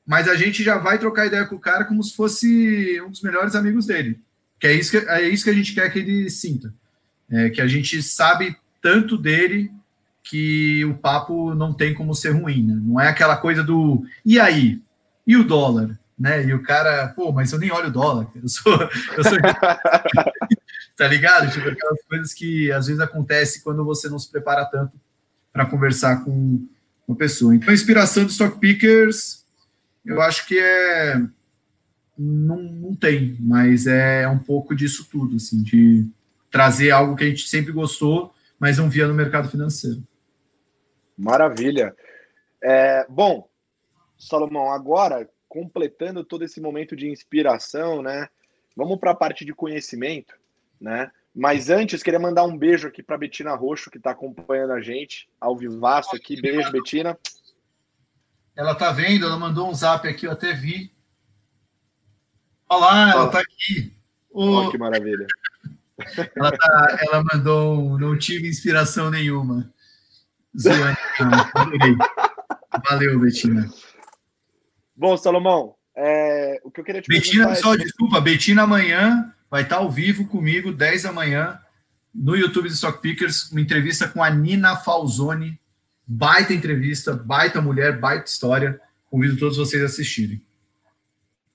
mas 0.07 0.29
a 0.29 0.37
gente 0.37 0.62
já 0.62 0.79
vai 0.79 0.97
trocar 0.97 1.27
ideia 1.27 1.47
com 1.47 1.57
o 1.57 1.61
cara 1.61 1.85
como 1.85 2.05
se 2.05 2.14
fosse 2.14 3.01
um 3.01 3.11
dos 3.11 3.22
melhores 3.22 3.57
amigos 3.57 3.87
dele. 3.87 4.20
Que 4.61 4.68
é 4.68 4.72
isso 4.72 4.93
que, 4.93 4.99
é 4.99 5.29
isso 5.29 5.43
que 5.43 5.51
a 5.51 5.55
gente 5.55 5.74
quer 5.74 5.93
que 5.93 5.99
ele 5.99 6.31
sinta. 6.31 6.72
É, 7.29 7.51
que 7.51 7.61
a 7.61 7.66
gente 7.66 8.01
sabe 8.05 8.57
tanto 8.81 9.18
dele 9.18 9.68
que 10.29 10.85
o 10.85 10.95
papo 10.95 11.55
não 11.55 11.72
tem 11.72 11.95
como 11.95 12.14
ser 12.14 12.31
ruim, 12.31 12.66
né? 12.66 12.81
Não 12.83 13.01
é 13.01 13.09
aquela 13.09 13.37
coisa 13.37 13.62
do 13.62 14.05
e 14.24 14.41
aí? 14.41 14.83
E 15.27 15.37
o 15.37 15.45
dólar? 15.45 15.99
Né? 16.18 16.47
E 16.47 16.55
o 16.55 16.62
cara, 16.62 17.09
pô, 17.09 17.31
mas 17.31 17.53
eu 17.53 17.59
nem 17.59 17.70
olho 17.70 17.89
o 17.89 17.93
dólar, 17.93 18.27
eu 18.35 18.49
sou. 18.49 18.72
Eu 19.16 19.24
sou... 19.24 19.39
tá 20.97 21.07
ligado? 21.07 21.53
Tipo, 21.53 21.68
aquelas 21.68 22.03
coisas 22.09 22.35
que 22.35 22.72
às 22.72 22.87
vezes 22.87 23.01
acontece 23.01 23.62
quando 23.62 23.85
você 23.85 24.09
não 24.09 24.18
se 24.18 24.31
prepara 24.31 24.64
tanto 24.64 24.99
para 25.53 25.66
conversar 25.66 26.24
com 26.24 26.66
uma 27.07 27.16
pessoa. 27.16 27.55
Então, 27.55 27.70
a 27.70 27.74
inspiração 27.74 28.24
do 28.24 28.31
Stock 28.31 28.59
Pickers, 28.59 29.45
eu 30.05 30.20
acho 30.20 30.47
que 30.47 30.59
é. 30.59 31.22
Não, 32.18 32.62
não 32.62 32.95
tem, 32.95 33.37
mas 33.41 33.87
é 33.87 34.27
um 34.27 34.39
pouco 34.39 34.74
disso 34.74 35.07
tudo, 35.11 35.37
assim, 35.37 35.62
de 35.62 36.07
trazer 36.51 36.91
algo 36.91 37.14
que 37.14 37.24
a 37.24 37.29
gente 37.29 37.47
sempre 37.47 37.72
gostou, 37.72 38.35
mas 38.59 38.79
não 38.79 38.89
via 38.89 39.07
no 39.07 39.12
mercado 39.12 39.51
financeiro. 39.51 40.03
Maravilha. 41.16 41.94
É, 42.62 43.06
bom, 43.08 43.48
Salomão, 44.18 44.70
agora, 44.70 45.28
completando 45.48 46.24
todo 46.24 46.44
esse 46.44 46.60
momento 46.60 46.94
de 46.94 47.08
inspiração, 47.08 48.02
né? 48.02 48.28
Vamos 48.76 48.98
para 48.98 49.12
a 49.12 49.16
parte 49.16 49.44
de 49.44 49.54
conhecimento, 49.54 50.34
né? 50.80 51.10
Mas 51.34 51.68
antes, 51.68 52.02
queria 52.02 52.18
mandar 52.18 52.44
um 52.44 52.56
beijo 52.56 52.88
aqui 52.88 53.02
para 53.02 53.18
Betina 53.18 53.54
Roxo, 53.54 53.90
que 53.90 53.98
está 53.98 54.10
acompanhando 54.10 54.72
a 54.72 54.80
gente, 54.80 55.28
ao 55.40 55.56
vivaço 55.56 56.16
aqui. 56.16 56.40
Beijo, 56.40 56.72
Betina. 56.72 57.18
Ela 58.56 58.74
tá 58.74 58.90
vendo, 58.90 59.26
ela 59.26 59.38
mandou 59.38 59.68
um 59.68 59.74
zap 59.74 60.08
aqui, 60.08 60.26
eu 60.26 60.32
até 60.32 60.54
vi. 60.54 60.90
Olá, 62.68 63.10
ela 63.10 63.26
está 63.26 63.40
aqui. 63.40 63.94
Oh, 64.30 64.70
que 64.70 64.78
maravilha. 64.78 65.26
Ela, 66.34 66.52
tá, 66.52 66.98
ela 67.00 67.24
mandou, 67.24 67.98
não 67.98 68.18
tive 68.18 68.48
inspiração 68.48 69.10
nenhuma. 69.10 69.72
Zoando. 70.59 70.96
Valeu, 72.88 73.20
Betina. 73.20 73.68
Bom, 74.94 75.16
Salomão, 75.16 75.74
é, 75.96 76.61
o 76.64 76.70
que 76.70 76.80
eu 76.80 76.84
queria 76.84 77.02
te 77.02 77.09
Betina, 77.09 77.54
só 77.54 77.74
é... 77.74 77.78
desculpa, 77.78 78.20
Betina 78.20 78.62
amanhã 78.62 79.32
vai 79.50 79.62
estar 79.62 79.76
ao 79.76 79.90
vivo 79.90 80.26
comigo, 80.26 80.72
10 80.72 81.04
da 81.04 81.12
manhã, 81.12 81.61
no 82.14 82.34
YouTube 82.34 82.68
do 82.68 82.74
Stock 82.74 83.00
Pickers, 83.00 83.50
uma 83.50 83.61
entrevista 83.61 84.09
com 84.09 84.22
a 84.22 84.30
Nina 84.30 84.76
Falzoni. 84.76 85.61
Baita 86.07 86.54
entrevista, 86.54 87.12
baita 87.12 87.61
mulher, 87.61 87.98
baita 87.98 88.30
história. 88.30 88.80
Convido 89.11 89.38
todos 89.38 89.57
vocês 89.57 89.82
a 89.82 89.86
assistirem. 89.86 90.40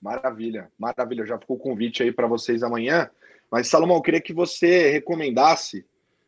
Maravilha, 0.00 0.70
maravilha. 0.78 1.24
Já 1.24 1.38
ficou 1.38 1.56
o 1.56 1.60
convite 1.60 2.02
aí 2.02 2.12
para 2.12 2.26
vocês 2.26 2.62
amanhã. 2.62 3.08
Mas, 3.50 3.68
Salomão, 3.68 3.96
eu 3.96 4.02
queria 4.02 4.20
que 4.20 4.32
você 4.32 4.90
recomendasse 4.90 5.86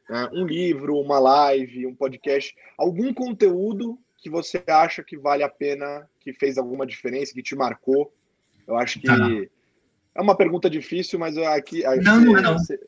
né, 0.08 0.28
um 0.32 0.46
livro, 0.46 0.96
uma 0.96 1.18
live, 1.18 1.86
um 1.86 1.94
podcast, 1.94 2.54
algum 2.78 3.12
conteúdo 3.12 3.98
que 4.18 4.30
você 4.30 4.62
acha 4.66 5.02
que 5.02 5.16
vale 5.16 5.42
a 5.42 5.48
pena, 5.48 6.08
que 6.20 6.32
fez 6.32 6.56
alguma 6.56 6.86
diferença, 6.86 7.34
que 7.34 7.42
te 7.42 7.54
marcou. 7.54 8.12
Eu 8.66 8.76
acho 8.76 8.98
que 8.98 9.06
tá. 9.06 9.16
é 10.14 10.20
uma 10.20 10.36
pergunta 10.36 10.70
difícil, 10.70 11.18
mas 11.18 11.36
aqui. 11.36 11.82
Não, 12.02 12.20
não 12.20 12.38
é 12.38 12.40
não. 12.40 12.58
Você... 12.58 12.80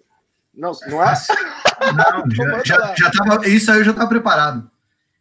Não, 0.54 0.72
não 0.88 1.02
é? 1.02 1.14
Não, 1.94 2.64
já, 2.64 2.94
já, 2.96 3.10
tava, 3.10 3.46
isso 3.46 3.70
aí 3.70 3.78
eu 3.78 3.84
já 3.84 3.90
estava 3.90 4.08
preparado. 4.08 4.70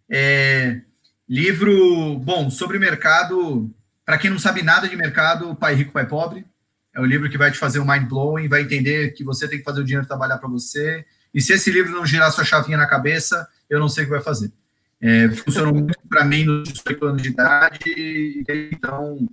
É, 0.10 0.82
livro, 1.28 2.18
bom, 2.20 2.50
sobre 2.50 2.80
mercado, 2.80 3.70
para 4.06 4.18
quem 4.18 4.30
não 4.30 4.40
sabe 4.40 4.64
nada 4.64 4.88
de 4.88 4.96
mercado, 4.96 5.54
Pai 5.56 5.76
Rico, 5.76 5.92
Pai 5.92 6.08
Pobre. 6.08 6.46
É 6.94 7.02
o 7.02 7.06
livro 7.06 7.30
que 7.30 7.38
vai 7.38 7.52
te 7.52 7.58
fazer 7.58 7.80
o 7.80 7.86
mind 7.86 8.08
blowing, 8.08 8.48
vai 8.48 8.62
entender 8.62 9.12
que 9.12 9.24
você 9.26 9.50
tem 9.50 9.58
que 9.58 9.66
fazer 9.66 9.82
o 9.82 9.84
dinheiro 9.84 10.08
trabalhar 10.08 10.38
para 10.38 10.48
você. 10.48 11.06
E 11.36 11.42
se 11.42 11.52
esse 11.52 11.70
livro 11.70 11.92
não 11.92 12.06
girar 12.06 12.32
sua 12.32 12.46
chavinha 12.46 12.78
na 12.78 12.88
cabeça, 12.88 13.46
eu 13.70 13.78
não 13.78 13.90
sei 13.90 14.06
o 14.06 14.08
que 14.08 14.14
vai 14.14 14.22
fazer. 14.22 14.54
É, 15.02 15.28
funcionou 15.30 15.74
muito 15.74 16.00
para 16.08 16.24
mim 16.24 16.46
nos 16.46 16.70
18 16.70 17.06
anos 17.06 17.22
de 17.22 17.30
idade, 17.30 17.80
e 17.86 18.44
então 18.72 19.28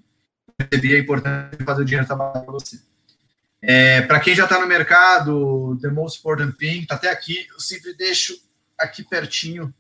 percebi 0.59 0.97
a 0.97 0.99
importância 0.99 1.57
de 1.57 1.65
fazer 1.65 1.83
o 1.83 1.85
dinheiro 1.85 2.07
trabalhar 2.07 2.41
para 2.41 2.53
você. 2.53 2.81
É, 3.63 4.03
para 4.03 4.19
quem 4.19 4.35
já 4.35 4.45
está 4.45 4.61
no 4.61 4.67
mercado, 4.67 5.79
The 5.81 5.89
Most 5.91 6.19
Important 6.19 6.53
Thing, 6.57 6.81
está 6.81 6.97
até 6.97 7.09
aqui, 7.09 7.47
eu 7.53 7.61
sempre 7.61 7.95
deixo 7.95 8.37
aqui 8.77 9.05
pertinho, 9.05 9.73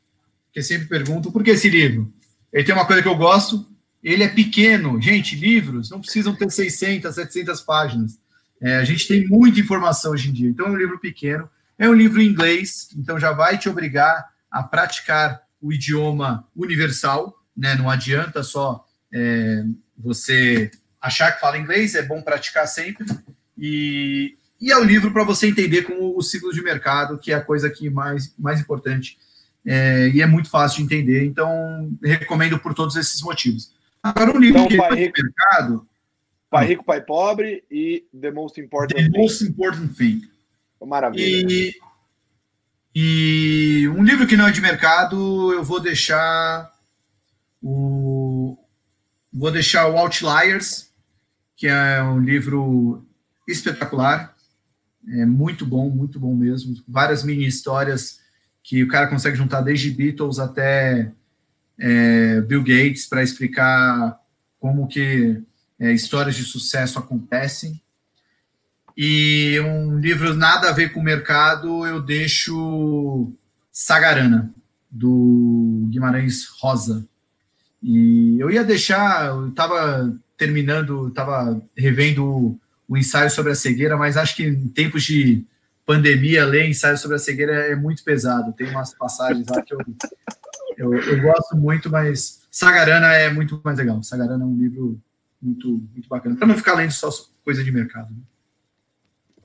porque 0.46 0.62
sempre 0.62 0.86
pergunto, 0.86 1.32
por 1.32 1.42
que 1.42 1.50
esse 1.50 1.68
livro? 1.68 2.12
Ele 2.52 2.62
tem 2.62 2.74
uma 2.74 2.86
coisa 2.86 3.02
que 3.02 3.08
eu 3.08 3.16
gosto, 3.16 3.66
ele 4.00 4.22
é 4.22 4.28
pequeno. 4.28 5.00
Gente, 5.02 5.34
livros 5.34 5.90
não 5.90 6.00
precisam 6.00 6.34
ter 6.36 6.48
600, 6.48 7.12
700 7.12 7.60
páginas. 7.62 8.18
É, 8.60 8.76
a 8.76 8.84
gente 8.84 9.08
tem 9.08 9.26
muita 9.26 9.58
informação 9.58 10.12
hoje 10.12 10.30
em 10.30 10.32
dia. 10.32 10.48
Então, 10.48 10.66
é 10.66 10.70
um 10.70 10.76
livro 10.76 11.00
pequeno. 11.00 11.50
É 11.78 11.88
um 11.88 11.94
livro 11.94 12.20
em 12.20 12.26
inglês, 12.26 12.88
então 12.96 13.18
já 13.18 13.32
vai 13.32 13.58
te 13.58 13.68
obrigar 13.68 14.28
a 14.50 14.62
praticar 14.62 15.42
o 15.60 15.72
idioma 15.72 16.46
universal. 16.54 17.34
Né? 17.56 17.74
Não 17.74 17.88
adianta 17.88 18.42
só 18.42 18.86
é, 19.12 19.64
você 19.96 20.70
achar 21.00 21.32
que 21.32 21.40
fala 21.40 21.58
inglês, 21.58 21.94
é 21.94 22.02
bom 22.02 22.22
praticar 22.22 22.66
sempre. 22.66 23.06
E, 23.58 24.36
e 24.60 24.70
é 24.70 24.76
o 24.76 24.82
um 24.82 24.84
livro 24.84 25.12
para 25.12 25.24
você 25.24 25.48
entender 25.48 25.82
como 25.82 26.16
o 26.16 26.22
ciclo 26.22 26.52
de 26.52 26.62
mercado, 26.62 27.18
que 27.18 27.32
é 27.32 27.34
a 27.34 27.44
coisa 27.44 27.68
que 27.68 27.90
mais, 27.90 28.34
mais 28.38 28.60
importante. 28.60 29.18
É, 29.64 30.08
e 30.08 30.20
é 30.20 30.26
muito 30.26 30.50
fácil 30.50 30.78
de 30.78 30.84
entender. 30.84 31.24
Então, 31.24 31.90
recomendo 32.02 32.58
por 32.58 32.74
todos 32.74 32.96
esses 32.96 33.22
motivos. 33.22 33.72
Agora, 34.02 34.32
um 34.32 34.38
livro 34.38 34.58
então, 34.58 34.68
que 34.68 34.76
pai 34.76 34.94
rico, 34.94 35.22
mercado. 35.22 35.86
Pai 36.52 36.66
Rico, 36.66 36.84
Pai 36.84 37.00
Pobre 37.00 37.64
e 37.70 38.04
The 38.20 38.30
Most 38.30 38.60
Important 38.60 38.94
The 38.94 39.04
Thing. 39.04 39.18
Most 39.18 39.42
Important 39.42 39.96
Thing. 39.96 40.20
Maravilha. 40.86 41.46
E, 41.50 41.74
e 42.94 43.88
um 43.88 44.02
livro 44.02 44.26
que 44.26 44.36
não 44.36 44.46
é 44.46 44.52
de 44.52 44.60
mercado, 44.60 45.52
eu 45.52 45.62
vou 45.62 45.80
deixar 45.80 46.70
o. 47.62 48.58
Vou 49.32 49.50
deixar 49.50 49.88
o 49.88 49.96
Outliers, 49.96 50.92
que 51.56 51.66
é 51.66 52.02
um 52.02 52.20
livro 52.20 53.06
espetacular. 53.48 54.34
É 55.08 55.24
muito 55.24 55.64
bom, 55.64 55.88
muito 55.88 56.20
bom 56.20 56.34
mesmo. 56.34 56.76
Várias 56.86 57.24
mini 57.24 57.46
histórias 57.46 58.20
que 58.62 58.82
o 58.82 58.88
cara 58.88 59.08
consegue 59.08 59.36
juntar 59.36 59.60
desde 59.62 59.90
Beatles 59.90 60.38
até 60.38 61.10
é, 61.78 62.40
Bill 62.42 62.62
Gates 62.62 63.06
para 63.06 63.22
explicar 63.22 64.20
como 64.60 64.86
que 64.86 65.42
é, 65.80 65.92
histórias 65.92 66.36
de 66.36 66.44
sucesso 66.44 66.98
acontecem. 66.98 67.82
E 68.96 69.58
um 69.60 69.98
livro 69.98 70.34
nada 70.34 70.68
a 70.68 70.72
ver 70.72 70.92
com 70.92 71.00
o 71.00 71.04
mercado, 71.04 71.86
eu 71.86 72.00
deixo 72.00 73.32
Sagarana, 73.70 74.52
do 74.90 75.86
Guimarães 75.90 76.46
Rosa. 76.60 77.06
E 77.82 78.38
eu 78.38 78.50
ia 78.50 78.64
deixar, 78.64 79.28
eu 79.28 79.48
estava 79.48 80.14
terminando, 80.36 81.08
estava 81.08 81.60
revendo 81.76 82.24
o, 82.24 82.60
o 82.88 82.96
ensaio 82.96 83.30
sobre 83.30 83.52
a 83.52 83.56
cegueira, 83.56 83.96
mas 83.96 84.16
acho 84.16 84.36
que 84.36 84.44
em 84.44 84.68
tempos 84.68 85.04
de 85.04 85.44
pandemia, 85.84 86.44
ler 86.44 86.68
ensaio 86.68 86.96
sobre 86.96 87.16
a 87.16 87.18
cegueira 87.18 87.52
é 87.52 87.74
muito 87.74 88.04
pesado. 88.04 88.52
Tem 88.52 88.68
umas 88.68 88.94
passagens 88.94 89.46
lá 89.48 89.62
que 89.62 89.74
eu 89.74 89.78
eu, 90.76 90.94
eu 90.94 91.22
gosto 91.22 91.56
muito, 91.56 91.90
mas 91.90 92.42
Sagarana 92.50 93.12
é 93.12 93.30
muito 93.30 93.60
mais 93.64 93.78
legal. 93.78 94.02
Sagarana 94.02 94.42
é 94.42 94.46
um 94.46 94.56
livro 94.56 95.00
muito, 95.40 95.68
muito 95.92 96.08
bacana, 96.08 96.36
para 96.36 96.46
não 96.46 96.56
ficar 96.56 96.74
lendo 96.74 96.92
só 96.92 97.08
coisa 97.44 97.62
de 97.62 97.72
mercado. 97.72 98.10
Né? 98.10 98.20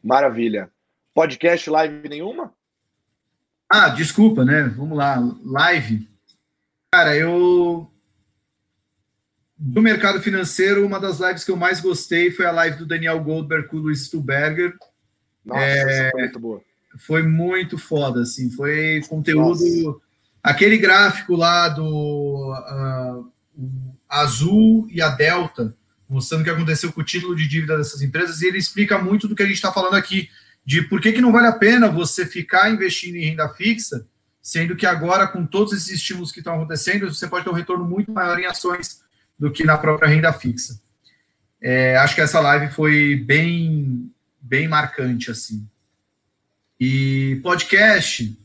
Maravilha. 0.07 0.71
Podcast, 1.13 1.69
live 1.69 2.07
nenhuma? 2.07 2.53
Ah, 3.69 3.89
desculpa, 3.89 4.45
né? 4.45 4.63
Vamos 4.63 4.97
lá. 4.97 5.17
Live. 5.43 6.07
Cara, 6.93 7.13
eu. 7.13 7.91
Do 9.57 9.81
mercado 9.81 10.21
financeiro, 10.21 10.85
uma 10.85 10.97
das 10.97 11.19
lives 11.19 11.43
que 11.43 11.51
eu 11.51 11.57
mais 11.57 11.81
gostei 11.81 12.31
foi 12.31 12.45
a 12.45 12.51
live 12.51 12.77
do 12.77 12.85
Daniel 12.85 13.21
Goldberg 13.21 13.67
com 13.67 13.75
o 13.75 13.79
Luiz 13.81 14.05
Stuberger. 14.05 14.77
Nossa, 15.43 15.61
é... 15.61 16.11
foi 16.11 16.21
muito 16.21 16.39
boa. 16.39 16.61
Foi 16.99 17.23
muito 17.23 17.77
foda, 17.77 18.21
assim. 18.21 18.49
Foi 18.51 19.01
conteúdo. 19.09 19.59
Nossa 19.59 19.99
Aquele 20.41 20.77
gráfico 20.77 21.35
lá 21.35 21.67
do 21.67 22.53
uh, 22.53 23.29
azul 24.07 24.87
e 24.89 25.01
a 25.01 25.09
delta, 25.09 25.75
mostrando 26.09 26.41
o 26.41 26.43
que 26.43 26.49
aconteceu 26.49 26.91
com 26.91 27.01
o 27.01 27.03
título 27.03 27.35
de 27.35 27.47
dívida 27.47 27.77
dessas 27.77 28.01
empresas, 28.01 28.41
e 28.41 28.47
ele 28.47 28.57
explica 28.57 28.97
muito 28.97 29.27
do 29.27 29.35
que 29.35 29.43
a 29.43 29.45
gente 29.45 29.55
está 29.55 29.71
falando 29.71 29.95
aqui, 29.95 30.29
de 30.65 30.81
por 30.81 31.01
que, 31.01 31.13
que 31.13 31.21
não 31.21 31.31
vale 31.31 31.47
a 31.47 31.53
pena 31.53 31.89
você 31.89 32.25
ficar 32.25 32.69
investindo 32.69 33.15
em 33.15 33.25
renda 33.25 33.47
fixa, 33.49 34.05
sendo 34.41 34.75
que 34.75 34.85
agora, 34.85 35.27
com 35.27 35.45
todos 35.45 35.73
esses 35.73 35.89
estímulos 35.89 36.31
que 36.31 36.39
estão 36.39 36.55
acontecendo, 36.55 37.13
você 37.13 37.27
pode 37.27 37.43
ter 37.43 37.49
um 37.49 37.53
retorno 37.53 37.85
muito 37.85 38.11
maior 38.11 38.39
em 38.39 38.45
ações 38.45 39.01
do 39.37 39.51
que 39.51 39.63
na 39.63 39.77
própria 39.77 40.07
renda 40.07 40.31
fixa. 40.33 40.79
É, 41.61 41.97
acho 41.97 42.15
que 42.15 42.21
essa 42.21 42.39
live 42.39 42.73
foi 42.73 43.15
bem, 43.15 44.11
bem 44.41 44.67
marcante, 44.67 45.31
assim. 45.31 45.67
E 46.79 47.39
podcast, 47.43 48.37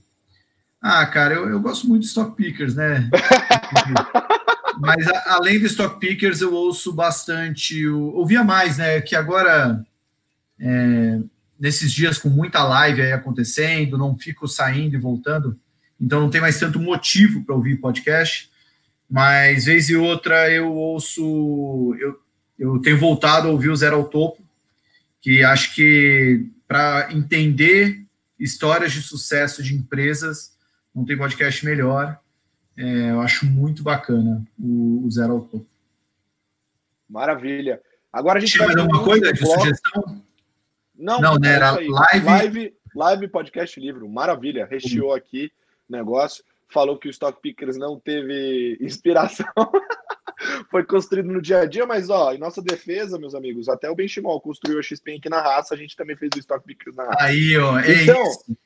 ah, 0.81 1.07
cara, 1.07 1.35
eu, 1.35 1.49
eu 1.49 1.61
gosto 1.61 1.87
muito 1.87 2.03
de 2.03 2.09
Stock 2.09 2.35
Pickers, 2.35 2.75
né? 2.75 3.09
Mas 4.83 5.07
a, 5.07 5.35
além 5.35 5.61
do 5.61 5.67
Stock 5.67 6.01
Pickers, 6.01 6.41
eu 6.41 6.53
ouço 6.53 6.93
bastante, 6.93 7.79
eu, 7.79 8.01
ouvia 8.17 8.43
mais, 8.43 8.79
né? 8.79 9.01
Que 9.01 9.15
agora, 9.15 9.81
é, 10.59 11.21
nesses 11.57 11.93
dias 11.93 12.19
com 12.19 12.29
muita 12.29 12.65
live 12.65 13.01
aí 13.01 13.13
acontecendo, 13.13 13.97
não 13.97 14.19
fico 14.19 14.49
saindo 14.49 14.97
e 14.97 14.99
voltando, 14.99 15.57
então 16.01 16.19
não 16.19 16.29
tem 16.29 16.41
mais 16.41 16.59
tanto 16.59 16.81
motivo 16.81 17.45
para 17.45 17.55
ouvir 17.55 17.77
podcast. 17.77 18.51
Mas, 19.09 19.67
vez 19.67 19.89
e 19.89 19.95
outra, 19.95 20.51
eu 20.51 20.73
ouço, 20.73 21.95
eu, 22.01 22.21
eu 22.59 22.81
tenho 22.81 22.99
voltado 22.99 23.47
a 23.47 23.53
ouvir 23.53 23.69
o 23.69 23.77
Zero 23.77 23.95
ao 23.95 24.09
Topo, 24.09 24.43
que 25.21 25.45
acho 25.45 25.77
que 25.77 26.45
para 26.67 27.09
entender 27.13 28.05
histórias 28.37 28.91
de 28.91 29.01
sucesso 29.01 29.63
de 29.63 29.77
empresas, 29.77 30.57
não 30.93 31.05
tem 31.05 31.17
podcast 31.17 31.65
melhor. 31.65 32.19
É, 32.77 33.11
eu 33.11 33.21
acho 33.21 33.47
muito 33.47 33.83
bacana 33.83 34.45
o, 34.59 35.05
o 35.05 35.11
Zero 35.11 35.35
ao 35.35 35.41
Topo. 35.43 35.67
Maravilha. 37.09 37.81
Agora 38.13 38.39
a 38.39 38.41
gente 38.41 38.53
Tinha 38.53 38.67
vai 38.67 38.75
mais 38.75 38.87
alguma 38.87 39.05
coisa 39.05 39.33
de 39.33 39.47
sugestão? 39.47 40.23
Não, 40.95 41.21
não, 41.21 41.35
né? 41.37 41.55
Era 41.55 41.73
live... 41.73 42.25
live... 42.25 42.75
live. 42.95 43.29
podcast 43.29 43.79
livro. 43.79 44.09
Maravilha. 44.09 44.67
Recheou 44.67 45.11
uhum. 45.11 45.15
aqui 45.15 45.53
o 45.89 45.93
negócio. 45.93 46.43
Falou 46.69 46.99
que 46.99 47.09
o 47.09 47.11
Stock 47.11 47.41
Pickers 47.41 47.77
não 47.77 48.01
teve 48.01 48.79
inspiração. 48.81 49.47
Foi 50.71 50.83
construído 50.85 51.31
no 51.31 51.41
dia 51.41 51.61
a 51.61 51.67
dia, 51.67 51.87
mas 51.87 52.11
ó, 52.11 52.33
em 52.33 52.39
nossa 52.39 52.61
defesa, 52.61 53.19
meus 53.19 53.35
amigos, 53.35 53.69
até 53.69 53.89
o 53.89 53.95
Benchimol 53.95 54.41
construiu 54.41 54.79
a 54.79 54.83
XP 54.83 55.17
aqui 55.17 55.29
na 55.29 55.41
raça, 55.41 55.75
a 55.75 55.77
gente 55.77 55.95
também 55.95 56.17
fez 56.17 56.31
o 56.35 56.39
Stock 56.41 56.67
Pickers 56.67 56.97
na 56.97 57.05
raça. 57.05 57.23
Aí, 57.23 57.57
ó, 57.57 57.79
é 57.79 58.03
então, 58.03 58.23
isso 58.25 58.57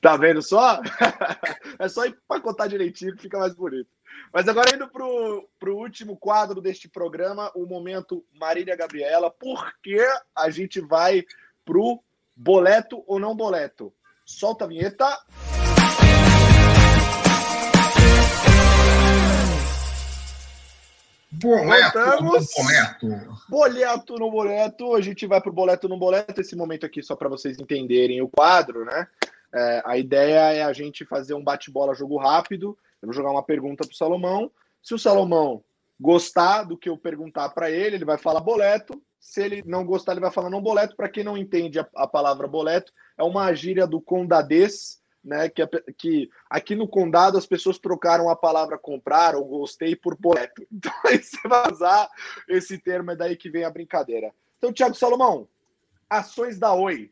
Tá 0.00 0.16
vendo 0.16 0.40
só? 0.40 0.80
é 1.78 1.88
só 1.88 2.06
empacotar 2.06 2.68
direitinho 2.68 3.14
que 3.14 3.22
fica 3.22 3.38
mais 3.38 3.54
bonito. 3.54 3.88
Mas 4.32 4.48
agora 4.48 4.74
indo 4.74 4.88
para 4.88 5.04
o 5.04 5.76
último 5.76 6.16
quadro 6.16 6.60
deste 6.60 6.88
programa, 6.88 7.52
o 7.54 7.66
momento 7.66 8.24
Marília 8.32 8.74
Gabriela, 8.74 9.30
porque 9.30 10.00
a 10.34 10.48
gente 10.48 10.80
vai 10.80 11.24
pro 11.66 12.02
boleto 12.34 13.04
ou 13.06 13.18
não 13.18 13.36
boleto. 13.36 13.92
Solta 14.24 14.64
a 14.64 14.68
vinheta. 14.68 15.06
Boleto 21.32 21.98
no 21.98 22.30
boleto. 22.32 23.38
Boleto 23.48 24.18
no 24.18 24.30
boleto. 24.30 24.94
A 24.94 25.00
gente 25.00 25.26
vai 25.26 25.40
pro 25.40 25.52
boleto 25.52 25.88
no 25.88 25.98
boleto. 25.98 26.40
Esse 26.40 26.56
momento 26.56 26.86
aqui 26.86 27.02
só 27.02 27.14
para 27.14 27.28
vocês 27.28 27.58
entenderem 27.58 28.22
o 28.22 28.28
quadro, 28.28 28.84
né? 28.84 29.06
É, 29.54 29.82
a 29.84 29.98
ideia 29.98 30.52
é 30.52 30.62
a 30.62 30.72
gente 30.72 31.04
fazer 31.04 31.34
um 31.34 31.42
bate-bola 31.42 31.94
jogo 31.94 32.16
rápido. 32.16 32.76
Eu 33.02 33.06
vou 33.06 33.14
jogar 33.14 33.30
uma 33.30 33.42
pergunta 33.42 33.86
pro 33.86 33.96
Salomão. 33.96 34.50
Se 34.82 34.94
o 34.94 34.98
Salomão 34.98 35.62
gostar 35.98 36.64
do 36.64 36.78
que 36.78 36.88
eu 36.88 36.96
perguntar 36.96 37.50
para 37.50 37.70
ele, 37.70 37.96
ele 37.96 38.04
vai 38.04 38.16
falar 38.16 38.40
boleto. 38.40 39.00
Se 39.18 39.42
ele 39.42 39.62
não 39.66 39.84
gostar, 39.84 40.12
ele 40.12 40.20
vai 40.20 40.30
falar 40.30 40.48
não 40.48 40.62
boleto. 40.62 40.96
Para 40.96 41.08
quem 41.08 41.22
não 41.22 41.36
entende 41.36 41.78
a, 41.78 41.86
a, 41.94 42.06
palavra 42.06 42.48
boleto, 42.48 42.92
é 43.18 43.22
uma 43.22 43.52
gíria 43.52 43.86
do 43.86 44.00
condadês, 44.00 44.98
né? 45.22 45.50
Que, 45.50 45.66
que 45.98 46.30
aqui 46.48 46.74
no 46.74 46.88
condado 46.88 47.36
as 47.36 47.44
pessoas 47.44 47.78
trocaram 47.78 48.30
a 48.30 48.36
palavra 48.36 48.78
comprar 48.78 49.34
ou 49.34 49.44
gostei 49.44 49.94
por 49.94 50.16
boleto. 50.16 50.66
Então 50.72 50.92
aí 51.04 51.22
você 51.22 51.46
vai 51.46 51.70
usar 51.70 52.08
esse 52.48 52.78
termo, 52.78 53.10
é 53.10 53.16
daí 53.16 53.36
que 53.36 53.50
vem 53.50 53.64
a 53.64 53.70
brincadeira. 53.70 54.32
Então, 54.56 54.72
Thiago 54.72 54.94
Salomão, 54.94 55.46
ações 56.08 56.58
da 56.58 56.72
Oi. 56.72 57.10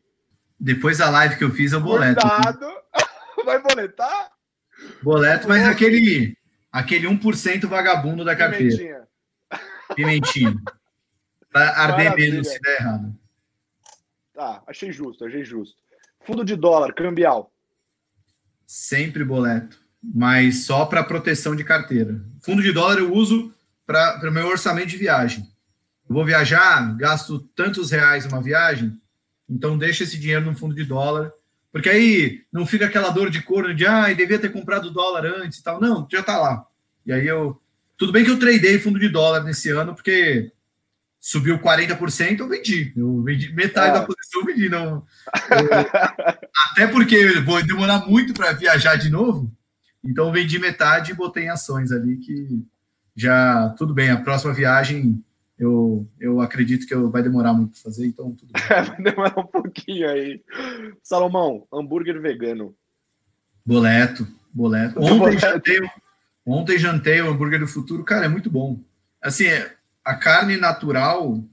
Depois 0.59 0.97
da 0.97 1.09
live 1.09 1.37
que 1.37 1.43
eu 1.43 1.51
fiz, 1.51 1.71
eu 1.71 1.79
boleto. 1.79 2.19
Cuidado. 2.19 2.67
Vai 3.45 3.61
boletar? 3.61 4.31
Boleto, 5.01 5.47
mas 5.47 5.65
aquele, 5.67 6.37
aquele 6.71 7.07
1% 7.07 7.65
vagabundo 7.65 8.25
da 8.25 8.35
carteira. 8.35 8.75
Pimentinha. 8.75 9.07
Pimentinha. 9.95 10.55
Pra 11.51 11.69
arder 11.69 12.05
Maravilha. 12.05 12.31
mesmo 12.31 12.45
se 12.45 12.59
der 12.59 12.81
errado. 12.81 13.19
Tá, 14.33 14.63
achei 14.67 14.91
justo, 14.91 15.25
achei 15.25 15.43
justo. 15.43 15.75
Fundo 16.21 16.45
de 16.45 16.55
dólar, 16.55 16.93
cambial. 16.93 17.51
Sempre 18.65 19.23
boleto, 19.23 19.79
mas 20.01 20.65
só 20.65 20.85
para 20.85 21.03
proteção 21.03 21.55
de 21.55 21.63
carteira. 21.63 22.21
Fundo 22.41 22.61
de 22.61 22.71
dólar 22.71 22.99
eu 22.99 23.13
uso 23.13 23.53
para 23.85 24.21
o 24.29 24.31
meu 24.31 24.47
orçamento 24.47 24.87
de 24.87 24.97
viagem. 24.97 25.43
Eu 26.07 26.15
vou 26.15 26.25
viajar, 26.25 26.95
gasto 26.97 27.39
tantos 27.55 27.91
reais 27.91 28.25
uma 28.25 28.41
viagem, 28.41 28.99
então 29.49 29.77
deixa 29.77 30.03
esse 30.03 30.17
dinheiro 30.17 30.45
no 30.45 30.55
fundo 30.55 30.75
de 30.75 30.83
dólar, 30.83 31.31
porque 31.71 31.89
aí 31.89 32.43
não 32.51 32.65
fica 32.65 32.85
aquela 32.85 33.09
dor 33.09 33.29
de 33.29 33.41
corno 33.41 33.73
de 33.73 33.85
ah, 33.85 34.11
devia 34.13 34.39
ter 34.39 34.51
comprado 34.51 34.91
dólar 34.91 35.25
antes 35.25 35.59
e 35.59 35.63
tal. 35.63 35.79
Não, 35.79 36.07
já 36.11 36.19
está 36.19 36.37
lá. 36.37 36.65
E 37.05 37.11
aí 37.11 37.27
eu. 37.27 37.59
Tudo 37.97 38.11
bem 38.13 38.23
que 38.23 38.31
eu 38.31 38.39
tradei 38.39 38.79
fundo 38.79 38.97
de 38.97 39.09
dólar 39.09 39.43
nesse 39.43 39.69
ano, 39.69 39.93
porque 39.93 40.51
subiu 41.19 41.59
40%, 41.59 42.39
eu 42.39 42.47
vendi. 42.47 42.93
Eu 42.95 43.21
vendi 43.21 43.53
metade 43.53 43.89
ah. 43.97 43.99
da 43.99 44.05
posição, 44.05 44.41
eu 44.41 44.45
vendi. 44.45 44.69
Não, 44.69 45.05
eu, 45.51 45.69
até 46.71 46.87
porque 46.87 47.39
vou 47.41 47.61
demorar 47.63 48.07
muito 48.07 48.33
para 48.33 48.53
viajar 48.53 48.95
de 48.95 49.09
novo. 49.09 49.51
Então 50.03 50.27
eu 50.27 50.31
vendi 50.31 50.57
metade 50.57 51.11
e 51.11 51.15
botei 51.15 51.45
em 51.45 51.49
ações 51.49 51.91
ali 51.91 52.17
que 52.17 52.63
já 53.15 53.69
tudo 53.77 53.93
bem. 53.93 54.09
A 54.09 54.21
próxima 54.21 54.53
viagem 54.53 55.23
eu, 55.59 56.07
eu 56.17 56.39
acredito 56.39 56.87
que 56.87 56.93
eu, 56.93 57.11
vai 57.11 57.21
demorar 57.21 57.53
muito 57.53 57.73
para 57.73 57.81
fazer, 57.81 58.07
então 58.07 58.31
tudo 58.31 58.53
bem. 58.53 58.63
vai 58.87 59.01
demorar 59.01 59.37
um 59.37 59.45
pouquinho 59.45 60.09
aí. 60.09 60.41
Salomão, 61.03 61.67
hambúrguer 61.71 62.21
vegano. 62.21 62.73
Boleto, 63.65 64.25
boleto. 64.53 64.97
Ontem 65.03 65.17
boleto. 65.17 65.41
jantei, 65.41 65.79
ontem 66.45 66.79
jantei 66.79 67.21
o 67.21 67.29
hambúrguer 67.29 67.59
do 67.59 67.67
futuro, 67.67 68.05
cara, 68.05 68.25
é 68.25 68.29
muito 68.29 68.49
bom. 68.49 68.79
Assim, 69.21 69.47
é, 69.47 69.75
a 70.03 70.15
carne 70.15 70.55
natural, 70.55 71.43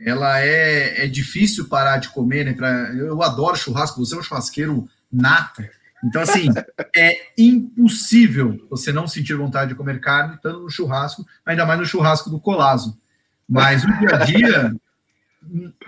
ela 0.00 0.40
é, 0.40 1.04
é 1.04 1.06
difícil 1.06 1.68
parar 1.68 1.98
de 1.98 2.08
comer, 2.08 2.44
né? 2.44 2.54
Pra, 2.54 2.92
eu 2.92 3.22
adoro 3.22 3.56
churrasco, 3.56 4.04
você 4.04 4.16
é 4.16 4.18
um 4.18 4.22
churrasqueiro 4.22 4.88
nato. 5.12 5.62
Então, 6.04 6.20
assim, 6.20 6.48
é 6.96 7.30
impossível 7.38 8.66
você 8.68 8.92
não 8.92 9.06
sentir 9.06 9.34
vontade 9.34 9.70
de 9.70 9.76
comer 9.76 10.00
carne, 10.00 10.40
tanto 10.42 10.58
no 10.58 10.70
churrasco, 10.70 11.24
ainda 11.46 11.64
mais 11.64 11.78
no 11.78 11.86
churrasco 11.86 12.28
do 12.28 12.40
colazo. 12.40 13.00
Mas 13.48 13.84
no 13.84 13.98
dia 13.98 14.14
a 14.14 14.24
dia, 14.24 14.76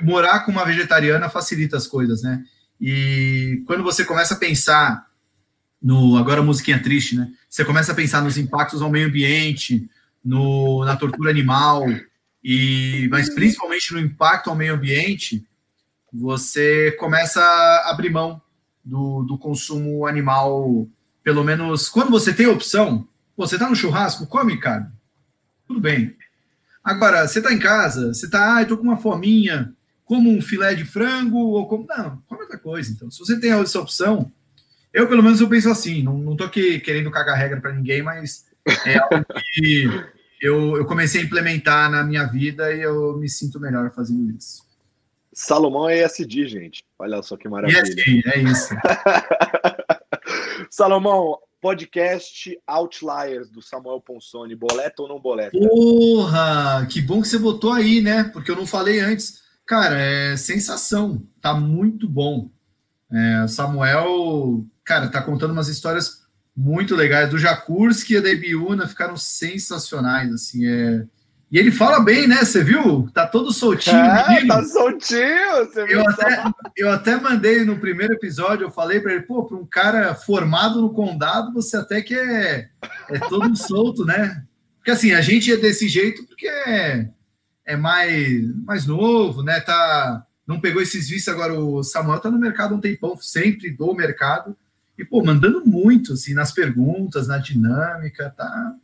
morar 0.00 0.40
com 0.40 0.52
uma 0.52 0.64
vegetariana 0.64 1.28
facilita 1.28 1.76
as 1.76 1.86
coisas, 1.86 2.22
né? 2.22 2.44
E 2.80 3.62
quando 3.66 3.82
você 3.82 4.04
começa 4.04 4.34
a 4.34 4.38
pensar 4.38 5.06
no. 5.80 6.16
Agora, 6.16 6.42
musiquinha 6.42 6.82
triste, 6.82 7.16
né? 7.16 7.30
Você 7.48 7.64
começa 7.64 7.92
a 7.92 7.94
pensar 7.94 8.22
nos 8.22 8.36
impactos 8.36 8.82
ao 8.82 8.90
meio 8.90 9.06
ambiente, 9.06 9.88
no, 10.24 10.84
na 10.84 10.96
tortura 10.96 11.30
animal, 11.30 11.84
e 12.42 13.08
mas 13.10 13.32
principalmente 13.32 13.92
no 13.92 14.00
impacto 14.00 14.50
ao 14.50 14.56
meio 14.56 14.74
ambiente, 14.74 15.46
você 16.12 16.92
começa 16.98 17.40
a 17.40 17.90
abrir 17.90 18.10
mão 18.10 18.40
do, 18.84 19.22
do 19.22 19.38
consumo 19.38 20.06
animal. 20.06 20.88
Pelo 21.22 21.42
menos 21.42 21.88
quando 21.88 22.10
você 22.10 22.32
tem 22.32 22.46
opção, 22.46 23.08
você 23.36 23.56
está 23.56 23.68
no 23.68 23.76
churrasco, 23.76 24.26
come 24.26 24.58
carne. 24.58 24.88
Tudo 25.66 25.80
bem. 25.80 26.14
Agora, 26.84 27.26
você 27.26 27.38
está 27.38 27.50
em 27.52 27.58
casa, 27.58 28.12
você 28.12 28.26
está, 28.26 28.56
ah, 28.56 28.62
estou 28.62 28.76
com 28.76 28.84
uma 28.84 28.98
fominha, 28.98 29.72
como 30.04 30.30
um 30.30 30.42
filé 30.42 30.74
de 30.74 30.84
frango, 30.84 31.38
ou 31.38 31.66
como. 31.66 31.86
Não, 31.88 32.22
come 32.26 32.42
outra 32.42 32.58
coisa. 32.58 32.92
Então, 32.92 33.10
se 33.10 33.18
você 33.18 33.40
tem 33.40 33.52
essa 33.52 33.80
opção, 33.80 34.30
eu 34.92 35.08
pelo 35.08 35.22
menos 35.22 35.40
eu 35.40 35.48
penso 35.48 35.70
assim, 35.70 36.02
não 36.02 36.32
estou 36.32 36.46
aqui 36.46 36.78
querendo 36.80 37.10
cagar 37.10 37.38
regra 37.38 37.60
para 37.60 37.72
ninguém, 37.72 38.02
mas 38.02 38.44
é 38.84 38.98
algo 38.98 39.24
que 39.54 39.88
eu, 40.40 40.76
eu 40.76 40.84
comecei 40.84 41.22
a 41.22 41.24
implementar 41.24 41.90
na 41.90 42.04
minha 42.04 42.24
vida 42.26 42.72
e 42.72 42.82
eu 42.82 43.16
me 43.16 43.28
sinto 43.28 43.58
melhor 43.58 43.90
fazendo 43.90 44.30
isso. 44.36 44.62
Salomão 45.32 45.88
é 45.88 46.04
ESG, 46.04 46.46
gente. 46.46 46.84
Olha 46.98 47.20
só 47.22 47.36
que 47.36 47.48
maravilha. 47.48 47.82
ESG, 47.82 48.22
é 48.26 48.38
isso. 48.40 48.74
Salomão, 50.70 51.38
podcast 51.64 52.60
Outliers 52.66 53.48
do 53.48 53.62
Samuel 53.62 53.98
Ponsoni. 53.98 54.54
Boleta 54.54 55.00
ou 55.00 55.08
não 55.08 55.18
boleta? 55.18 55.58
Porra! 55.58 56.86
Que 56.90 57.00
bom 57.00 57.22
que 57.22 57.28
você 57.28 57.38
botou 57.38 57.72
aí, 57.72 58.02
né? 58.02 58.24
Porque 58.24 58.50
eu 58.50 58.56
não 58.56 58.66
falei 58.66 59.00
antes. 59.00 59.40
Cara, 59.64 59.98
é 59.98 60.36
sensação. 60.36 61.26
Tá 61.40 61.54
muito 61.54 62.06
bom. 62.06 62.50
É, 63.10 63.48
Samuel, 63.48 64.62
cara, 64.84 65.08
tá 65.08 65.22
contando 65.22 65.52
umas 65.52 65.68
histórias 65.68 66.26
muito 66.54 66.94
legais. 66.94 67.30
Do 67.30 67.38
Jakurski 67.38 68.16
e 68.16 68.20
da 68.20 68.28
Ibiúna 68.28 68.86
ficaram 68.86 69.16
sensacionais, 69.16 70.30
assim, 70.34 70.66
é... 70.66 71.06
E 71.54 71.58
ele 71.58 71.70
fala 71.70 72.00
bem, 72.00 72.26
né? 72.26 72.44
Você 72.44 72.64
viu? 72.64 73.08
Tá 73.14 73.28
todo 73.28 73.52
soltinho. 73.52 73.94
É, 73.94 74.44
tá 74.44 74.64
soltinho. 74.64 75.64
Você 75.64 75.86
eu, 75.88 76.00
até, 76.00 76.44
eu 76.76 76.90
até 76.90 77.16
mandei 77.16 77.64
no 77.64 77.78
primeiro 77.78 78.12
episódio, 78.12 78.64
eu 78.64 78.72
falei 78.72 78.98
para 78.98 79.12
ele, 79.12 79.22
pô, 79.22 79.44
para 79.44 79.56
um 79.56 79.64
cara 79.64 80.16
formado 80.16 80.80
no 80.80 80.92
condado, 80.92 81.52
você 81.52 81.76
até 81.76 82.02
que 82.02 82.12
é, 82.12 82.70
é 83.08 83.18
todo 83.28 83.56
solto, 83.56 84.04
né? 84.04 84.44
Porque 84.78 84.90
assim, 84.90 85.12
a 85.12 85.20
gente 85.20 85.52
é 85.52 85.56
desse 85.56 85.88
jeito 85.88 86.26
porque 86.26 86.48
é, 86.48 87.08
é 87.64 87.76
mais, 87.76 88.42
mais 88.64 88.84
novo, 88.84 89.44
né? 89.44 89.60
Tá, 89.60 90.26
não 90.44 90.60
pegou 90.60 90.82
esses 90.82 91.08
vistos 91.08 91.32
agora. 91.32 91.54
O 91.54 91.84
Samuel 91.84 92.18
tá 92.18 92.32
no 92.32 92.38
mercado 92.40 92.74
um 92.74 92.80
tempão, 92.80 93.16
sempre 93.20 93.70
do 93.70 93.94
mercado. 93.94 94.56
E, 94.98 95.04
pô, 95.04 95.22
mandando 95.22 95.64
muito, 95.64 96.14
assim, 96.14 96.34
nas 96.34 96.50
perguntas, 96.50 97.28
na 97.28 97.38
dinâmica, 97.38 98.34
tá, 98.36 98.74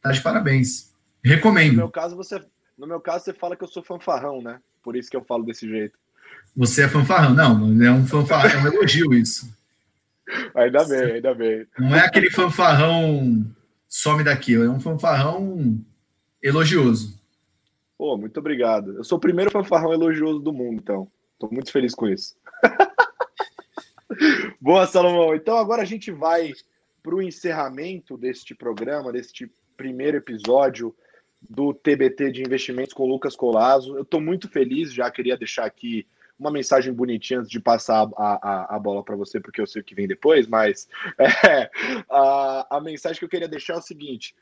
tá 0.00 0.12
de 0.12 0.20
parabéns. 0.20 0.91
Recomendo. 1.24 1.72
No 1.72 1.78
meu 1.78 1.90
caso, 1.90 2.16
você, 2.16 2.40
no 2.76 2.86
meu 2.86 3.00
caso, 3.00 3.24
você 3.24 3.32
fala 3.32 3.56
que 3.56 3.64
eu 3.64 3.68
sou 3.68 3.82
fanfarrão, 3.82 4.42
né? 4.42 4.60
Por 4.82 4.96
isso 4.96 5.10
que 5.10 5.16
eu 5.16 5.24
falo 5.24 5.44
desse 5.44 5.68
jeito. 5.68 5.98
Você 6.56 6.82
é 6.82 6.88
fanfarrão. 6.88 7.34
Não, 7.34 7.84
é 7.84 7.90
um 7.90 8.06
fanfarrão, 8.06 8.50
é 8.50 8.62
um 8.62 8.74
elogio 8.74 9.14
isso. 9.14 9.48
Ainda 10.54 10.84
bem, 10.84 11.12
ainda 11.12 11.34
bem. 11.34 11.66
Não 11.78 11.94
é 11.94 12.00
aquele 12.00 12.30
fanfarrão 12.30 13.44
some 13.88 14.24
daqui, 14.24 14.54
é 14.54 14.68
um 14.68 14.80
fanfarrão 14.80 15.78
elogioso. 16.42 17.20
Pô, 17.96 18.16
muito 18.16 18.38
obrigado. 18.38 18.96
Eu 18.96 19.04
sou 19.04 19.18
o 19.18 19.20
primeiro 19.20 19.50
fanfarrão 19.50 19.92
elogioso 19.92 20.40
do 20.40 20.52
mundo, 20.52 20.80
então. 20.82 21.10
Estou 21.34 21.50
muito 21.52 21.70
feliz 21.70 21.94
com 21.94 22.08
isso. 22.08 22.34
Boa, 24.60 24.86
Salomão. 24.86 25.34
Então 25.34 25.56
agora 25.56 25.82
a 25.82 25.84
gente 25.84 26.10
vai 26.10 26.52
para 27.02 27.14
o 27.14 27.22
encerramento 27.22 28.16
deste 28.16 28.54
programa, 28.54 29.12
deste 29.12 29.50
primeiro 29.76 30.16
episódio 30.16 30.94
do 31.48 31.74
TBT 31.74 32.30
de 32.30 32.42
investimentos 32.42 32.94
com 32.94 33.06
Lucas 33.06 33.36
Colazo. 33.36 33.96
Eu 33.96 34.02
estou 34.02 34.20
muito 34.20 34.48
feliz, 34.48 34.92
já 34.92 35.10
queria 35.10 35.36
deixar 35.36 35.64
aqui 35.64 36.06
uma 36.38 36.50
mensagem 36.50 36.92
bonitinha 36.92 37.40
antes 37.40 37.50
de 37.50 37.60
passar 37.60 38.08
a, 38.16 38.48
a, 38.48 38.76
a 38.76 38.78
bola 38.78 39.04
para 39.04 39.16
você, 39.16 39.38
porque 39.40 39.60
eu 39.60 39.66
sei 39.66 39.80
o 39.82 39.84
que 39.84 39.94
vem 39.94 40.08
depois, 40.08 40.46
mas 40.46 40.88
é, 41.18 41.70
a, 42.10 42.76
a 42.76 42.80
mensagem 42.80 43.18
que 43.18 43.24
eu 43.24 43.28
queria 43.28 43.48
deixar 43.48 43.74
é 43.74 43.78
o 43.78 43.82
seguinte. 43.82 44.34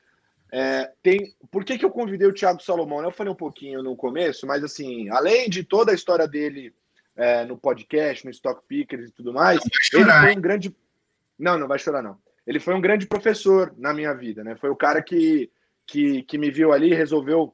É, 0.53 0.91
tem, 1.03 1.35
por 1.51 1.65
que, 1.65 1.79
que 1.79 1.85
eu 1.85 1.91
convidei 1.91 2.27
o 2.27 2.35
Thiago 2.35 2.63
Salomão? 2.63 3.03
Eu 3.03 3.13
falei 3.13 3.33
um 3.33 3.37
pouquinho 3.37 3.83
no 3.83 3.95
começo, 3.95 4.47
mas 4.47 4.65
assim, 4.65 5.09
além 5.11 5.49
de 5.49 5.63
toda 5.63 5.93
a 5.93 5.95
história 5.95 6.27
dele 6.27 6.73
é, 7.17 7.45
no 7.45 7.57
podcast, 7.57 8.25
no 8.25 8.31
Stock 8.31 8.63
Pickers 8.67 9.09
e 9.09 9.13
tudo 9.13 9.33
mais. 9.33 9.61
Ele 9.93 10.05
foi 10.05 10.37
um 10.37 10.41
grande. 10.41 10.75
Não, 11.39 11.59
não 11.59 11.69
vai 11.69 11.79
chorar, 11.79 12.03
não. 12.03 12.19
Ele 12.47 12.59
foi 12.59 12.75
um 12.75 12.81
grande 12.81 13.07
professor 13.07 13.75
na 13.77 13.93
minha 13.93 14.15
vida, 14.15 14.43
né? 14.43 14.57
Foi 14.57 14.71
o 14.71 14.77
cara 14.77 15.03
que, 15.03 15.51
que, 15.91 16.23
que 16.23 16.39
me 16.39 16.53
viu 16.53 16.73
ali, 16.73 16.95
resolveu 16.95 17.53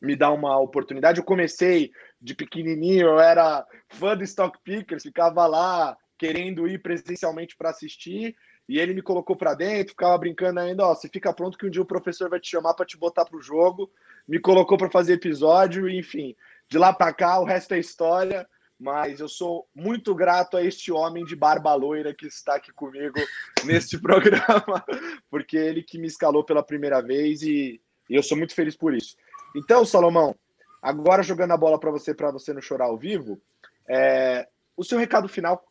me 0.00 0.14
dar 0.14 0.30
uma 0.30 0.56
oportunidade. 0.60 1.18
Eu 1.18 1.24
comecei 1.24 1.90
de 2.20 2.32
pequenininho, 2.32 3.08
eu 3.08 3.20
era 3.20 3.66
fã 3.88 4.16
do 4.16 4.22
Stock 4.22 4.56
Pickers, 4.62 5.02
ficava 5.02 5.46
lá 5.48 5.96
querendo 6.16 6.68
ir 6.68 6.80
presencialmente 6.80 7.56
para 7.56 7.70
assistir. 7.70 8.36
E 8.68 8.78
ele 8.78 8.94
me 8.94 9.02
colocou 9.02 9.34
para 9.34 9.54
dentro, 9.54 9.90
ficava 9.90 10.16
brincando 10.16 10.60
ainda, 10.60 10.86
ó, 10.86 10.94
você 10.94 11.08
fica 11.08 11.32
pronto 11.32 11.58
que 11.58 11.66
um 11.66 11.70
dia 11.70 11.82
o 11.82 11.86
professor 11.86 12.30
vai 12.30 12.38
te 12.38 12.48
chamar 12.48 12.74
para 12.74 12.86
te 12.86 12.96
botar 12.96 13.24
pro 13.24 13.42
jogo. 13.42 13.90
Me 14.28 14.38
colocou 14.38 14.78
para 14.78 14.88
fazer 14.88 15.14
episódio, 15.14 15.90
enfim. 15.90 16.36
De 16.68 16.78
lá 16.78 16.92
para 16.92 17.12
cá, 17.12 17.40
o 17.40 17.44
resto 17.44 17.74
é 17.74 17.80
história 17.80 18.46
mas 18.78 19.20
eu 19.20 19.28
sou 19.28 19.68
muito 19.74 20.14
grato 20.14 20.56
a 20.56 20.64
este 20.64 20.90
homem 20.90 21.24
de 21.24 21.36
barba 21.36 21.72
loira 21.74 22.14
que 22.14 22.26
está 22.26 22.56
aqui 22.56 22.72
comigo 22.72 23.18
neste 23.64 23.98
programa, 24.00 24.84
porque 25.30 25.56
ele 25.56 25.82
que 25.82 25.98
me 25.98 26.06
escalou 26.06 26.44
pela 26.44 26.62
primeira 26.62 27.00
vez 27.00 27.42
e, 27.42 27.80
e 28.10 28.14
eu 28.14 28.22
sou 28.22 28.36
muito 28.36 28.54
feliz 28.54 28.76
por 28.76 28.94
isso. 28.94 29.16
Então, 29.54 29.84
Salomão, 29.84 30.34
agora 30.80 31.22
jogando 31.22 31.52
a 31.52 31.56
bola 31.56 31.78
para 31.78 31.90
você, 31.90 32.14
para 32.14 32.30
você 32.30 32.52
não 32.52 32.60
chorar 32.60 32.86
ao 32.86 32.98
vivo, 32.98 33.40
é, 33.88 34.48
o 34.76 34.84
seu 34.84 34.98
recado 34.98 35.28
final. 35.28 35.64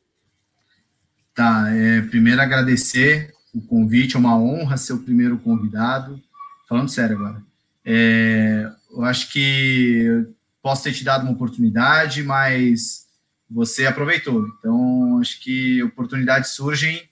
Tá, 1.34 1.66
é, 1.74 2.02
primeiro 2.02 2.42
agradecer 2.42 3.34
o 3.54 3.62
convite, 3.62 4.16
é 4.16 4.20
uma 4.20 4.38
honra 4.38 4.78
ser 4.78 4.94
o 4.94 5.04
primeiro 5.04 5.38
convidado. 5.40 6.22
Falando 6.68 6.90
sério 6.90 7.18
agora. 7.18 7.44
É, 7.84 8.72
eu 8.92 9.04
acho 9.04 9.32
que 9.32 10.26
posso 10.62 10.84
ter 10.84 10.94
te 10.94 11.04
dado 11.04 11.24
uma 11.24 11.34
oportunidade, 11.34 12.24
mas 12.24 13.08
você 13.50 13.86
aproveitou. 13.86 14.48
Então, 14.60 15.20
acho 15.20 15.40
que 15.42 15.82
oportunidades 15.84 16.52
surgem 16.52 17.04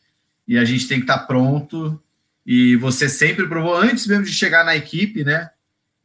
e 0.47 0.57
a 0.57 0.65
gente 0.65 0.87
tem 0.87 0.99
que 0.99 1.03
estar 1.03 1.19
pronto. 1.19 2.01
E 2.45 2.75
você 2.77 3.09
sempre 3.09 3.47
provou, 3.47 3.75
antes 3.75 4.07
mesmo 4.07 4.25
de 4.25 4.31
chegar 4.31 4.63
na 4.63 4.75
equipe, 4.75 5.23
né? 5.23 5.49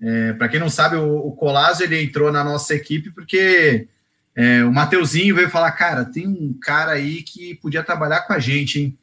É, 0.01 0.33
Para 0.35 0.49
quem 0.49 0.61
não 0.61 0.69
sabe, 0.69 0.97
o, 0.97 1.17
o 1.17 1.37
ele 1.81 2.03
entrou 2.03 2.33
na 2.33 2.43
nossa 2.43 2.75
equipe 2.75 3.11
porque 3.11 3.89
é, 4.35 4.65
o 4.65 4.73
Mateuzinho 4.73 5.37
veio 5.37 5.49
falar: 5.49 5.73
Cara, 5.73 6.05
tem 6.05 6.27
um 6.27 6.53
cara 6.61 6.93
aí 6.93 7.23
que 7.23 7.55
podia 7.55 7.83
trabalhar 7.83 8.23
com 8.23 8.33
a 8.33 8.39
gente, 8.39 8.81
hein? 8.81 8.99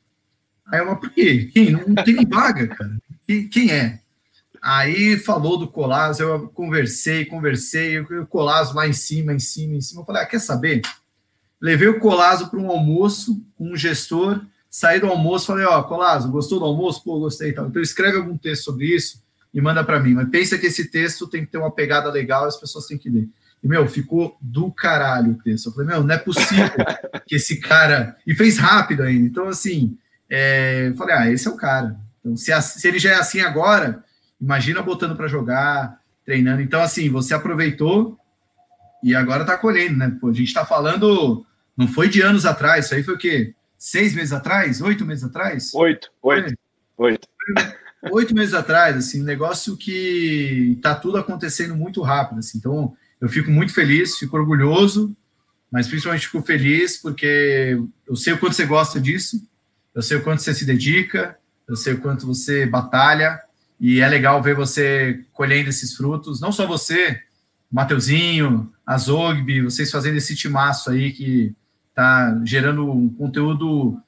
Aí 0.67 0.79
eu, 0.79 0.85
mas 0.85 0.99
por 0.99 1.09
quê? 1.09 1.49
Quem? 1.53 1.71
Não, 1.71 1.87
não 1.87 2.03
tem 2.03 2.25
vaga, 2.25 2.67
cara. 2.67 2.97
Quem, 3.25 3.47
quem 3.47 3.71
é? 3.71 4.00
Aí 4.61 5.17
falou 5.17 5.57
do 5.57 5.67
Colasso, 5.67 6.21
eu 6.21 6.47
conversei, 6.49 7.25
conversei, 7.25 7.99
o 7.99 8.27
Colasso 8.27 8.75
lá 8.75 8.87
em 8.87 8.93
cima, 8.93 9.33
em 9.33 9.39
cima, 9.39 9.75
em 9.75 9.81
cima. 9.81 10.01
Eu 10.01 10.05
falei: 10.05 10.21
ah, 10.21 10.25
quer 10.25 10.39
saber? 10.39 10.81
Levei 11.59 11.87
o 11.87 11.99
Colasso 11.99 12.47
para 12.47 12.59
um 12.59 12.69
almoço 12.69 13.43
com 13.55 13.71
um 13.71 13.75
gestor, 13.75 14.39
saí 14.69 14.99
do 14.99 15.07
almoço, 15.07 15.47
falei: 15.47 15.65
Ó, 15.65 15.79
oh, 15.79 15.83
Colasso, 15.85 16.29
gostou 16.29 16.59
do 16.59 16.65
almoço? 16.65 17.03
Pô, 17.03 17.19
gostei 17.19 17.49
e 17.49 17.53
tal. 17.53 17.67
Então 17.67 17.81
escreve 17.81 18.17
algum 18.17 18.37
texto 18.37 18.65
sobre 18.65 18.85
isso 18.85 19.23
e 19.51 19.59
manda 19.59 19.83
para 19.83 19.99
mim. 19.99 20.13
Mas 20.13 20.29
pensa 20.29 20.57
que 20.59 20.67
esse 20.67 20.91
texto 20.91 21.27
tem 21.27 21.43
que 21.43 21.51
ter 21.51 21.57
uma 21.57 21.71
pegada 21.71 22.11
legal, 22.11 22.45
as 22.45 22.57
pessoas 22.57 22.85
têm 22.85 22.99
que 22.99 23.09
ler. 23.09 23.27
E, 23.63 23.67
meu, 23.67 23.87
ficou 23.87 24.37
do 24.39 24.71
caralho 24.71 25.31
o 25.31 25.43
texto. 25.43 25.67
Eu 25.67 25.73
falei, 25.73 25.87
meu, 25.87 26.03
não 26.03 26.13
é 26.13 26.17
possível 26.17 26.69
que 27.27 27.35
esse 27.35 27.59
cara. 27.59 28.15
E 28.25 28.33
fez 28.35 28.57
rápido 28.57 29.03
ainda. 29.03 29.27
Então, 29.27 29.47
assim, 29.47 29.97
é... 30.29 30.89
eu 30.89 30.95
falei, 30.95 31.15
ah, 31.15 31.31
esse 31.31 31.47
é 31.47 31.51
o 31.51 31.57
cara. 31.57 31.95
Então, 32.19 32.35
se, 32.35 32.59
se 32.61 32.87
ele 32.87 32.97
já 32.97 33.11
é 33.11 33.15
assim 33.15 33.39
agora, 33.39 34.03
Imagina 34.41 34.81
botando 34.81 35.15
para 35.15 35.27
jogar, 35.27 35.99
treinando. 36.25 36.61
Então, 36.61 36.81
assim, 36.81 37.09
você 37.09 37.33
aproveitou 37.33 38.17
e 39.03 39.15
agora 39.15 39.41
está 39.41 39.57
colhendo, 39.57 39.97
né? 39.97 40.17
Pô, 40.19 40.29
a 40.29 40.33
gente 40.33 40.47
está 40.47 40.65
falando, 40.65 41.45
não 41.77 41.87
foi 41.87 42.09
de 42.09 42.21
anos 42.21 42.45
atrás, 42.45 42.85
isso 42.85 42.95
aí 42.95 43.03
foi 43.03 43.13
o 43.13 43.17
quê? 43.17 43.53
Seis 43.77 44.13
meses 44.13 44.33
atrás? 44.33 44.81
Oito 44.81 45.05
meses 45.05 45.23
atrás? 45.23 45.73
Oito, 45.73 46.09
oito, 46.21 46.55
oito. 46.97 47.27
Oito 48.11 48.33
meses 48.33 48.55
atrás, 48.55 48.97
assim, 48.97 49.21
um 49.21 49.25
negócio 49.25 49.77
que 49.77 50.73
está 50.75 50.95
tudo 50.95 51.17
acontecendo 51.17 51.75
muito 51.75 52.01
rápido, 52.01 52.39
assim. 52.39 52.57
Então, 52.57 52.95
eu 53.19 53.29
fico 53.29 53.51
muito 53.51 53.73
feliz, 53.73 54.17
fico 54.17 54.37
orgulhoso, 54.37 55.15
mas 55.71 55.87
principalmente 55.87 56.25
fico 56.25 56.41
feliz 56.41 56.97
porque 56.97 57.79
eu 58.07 58.15
sei 58.15 58.33
o 58.33 58.39
quanto 58.39 58.55
você 58.55 58.65
gosta 58.65 58.99
disso, 58.99 59.47
eu 59.93 60.01
sei 60.01 60.17
o 60.17 60.23
quanto 60.23 60.41
você 60.41 60.53
se 60.53 60.65
dedica, 60.65 61.37
eu 61.67 61.75
sei 61.75 61.93
o 61.93 62.01
quanto 62.01 62.25
você 62.25 62.65
batalha, 62.65 63.39
e 63.81 63.99
é 63.99 64.07
legal 64.07 64.43
ver 64.43 64.55
você 64.55 65.25
colhendo 65.33 65.69
esses 65.69 65.95
frutos, 65.95 66.39
não 66.39 66.51
só 66.51 66.67
você, 66.67 67.19
Mateuzinho, 67.71 68.71
Azogbi, 68.85 69.63
vocês 69.63 69.89
fazendo 69.89 70.17
esse 70.17 70.35
timaço 70.35 70.91
aí 70.91 71.11
que 71.11 71.55
tá 71.95 72.39
gerando 72.45 72.87
um 72.91 73.09
conteúdo 73.09 73.99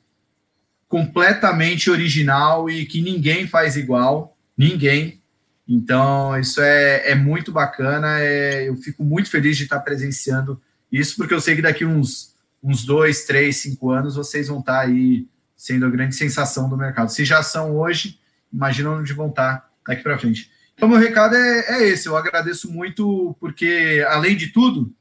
completamente 0.88 1.90
original 1.90 2.70
e 2.70 2.86
que 2.86 3.02
ninguém 3.02 3.48
faz 3.48 3.76
igual, 3.76 4.38
ninguém. 4.56 5.20
Então, 5.68 6.40
isso 6.40 6.62
é, 6.62 7.10
é 7.10 7.16
muito 7.16 7.52
bacana, 7.52 8.20
é, 8.20 8.70
eu 8.70 8.76
fico 8.76 9.04
muito 9.04 9.28
feliz 9.32 9.58
de 9.58 9.64
estar 9.64 9.80
presenciando 9.80 10.62
isso, 10.92 11.16
porque 11.16 11.34
eu 11.34 11.42
sei 11.42 11.56
que 11.56 11.64
daqui 11.64 11.84
uns, 11.84 12.36
uns 12.62 12.86
dois, 12.86 13.26
três, 13.26 13.58
cinco 13.58 13.90
anos 13.90 14.16
vocês 14.16 14.50
vão 14.50 14.60
estar 14.60 14.82
aí 14.82 15.26
sendo 15.58 15.88
a 15.88 15.90
grande 15.90 16.14
sensação 16.16 16.70
do 16.70 16.78
mercado. 16.78 17.10
Se 17.10 17.26
já 17.26 17.42
são 17.42 17.76
hoje, 17.76 18.20
imagina 18.54 18.92
onde 18.92 19.14
vão 19.14 19.30
estar 19.30 19.70
daqui 19.88 20.04
para 20.04 20.18
frente. 20.18 20.52
Então, 20.76 20.90
meu 20.90 20.98
recado 20.98 21.36
é, 21.36 21.60
é, 21.82 21.88
esse. 21.90 22.08
Eu 22.08 22.18
agradeço 22.18 22.72
muito, 22.72 23.36
porque, 23.40 24.06
além 24.10 24.36
de 24.36 24.48
tudo, 24.48 24.94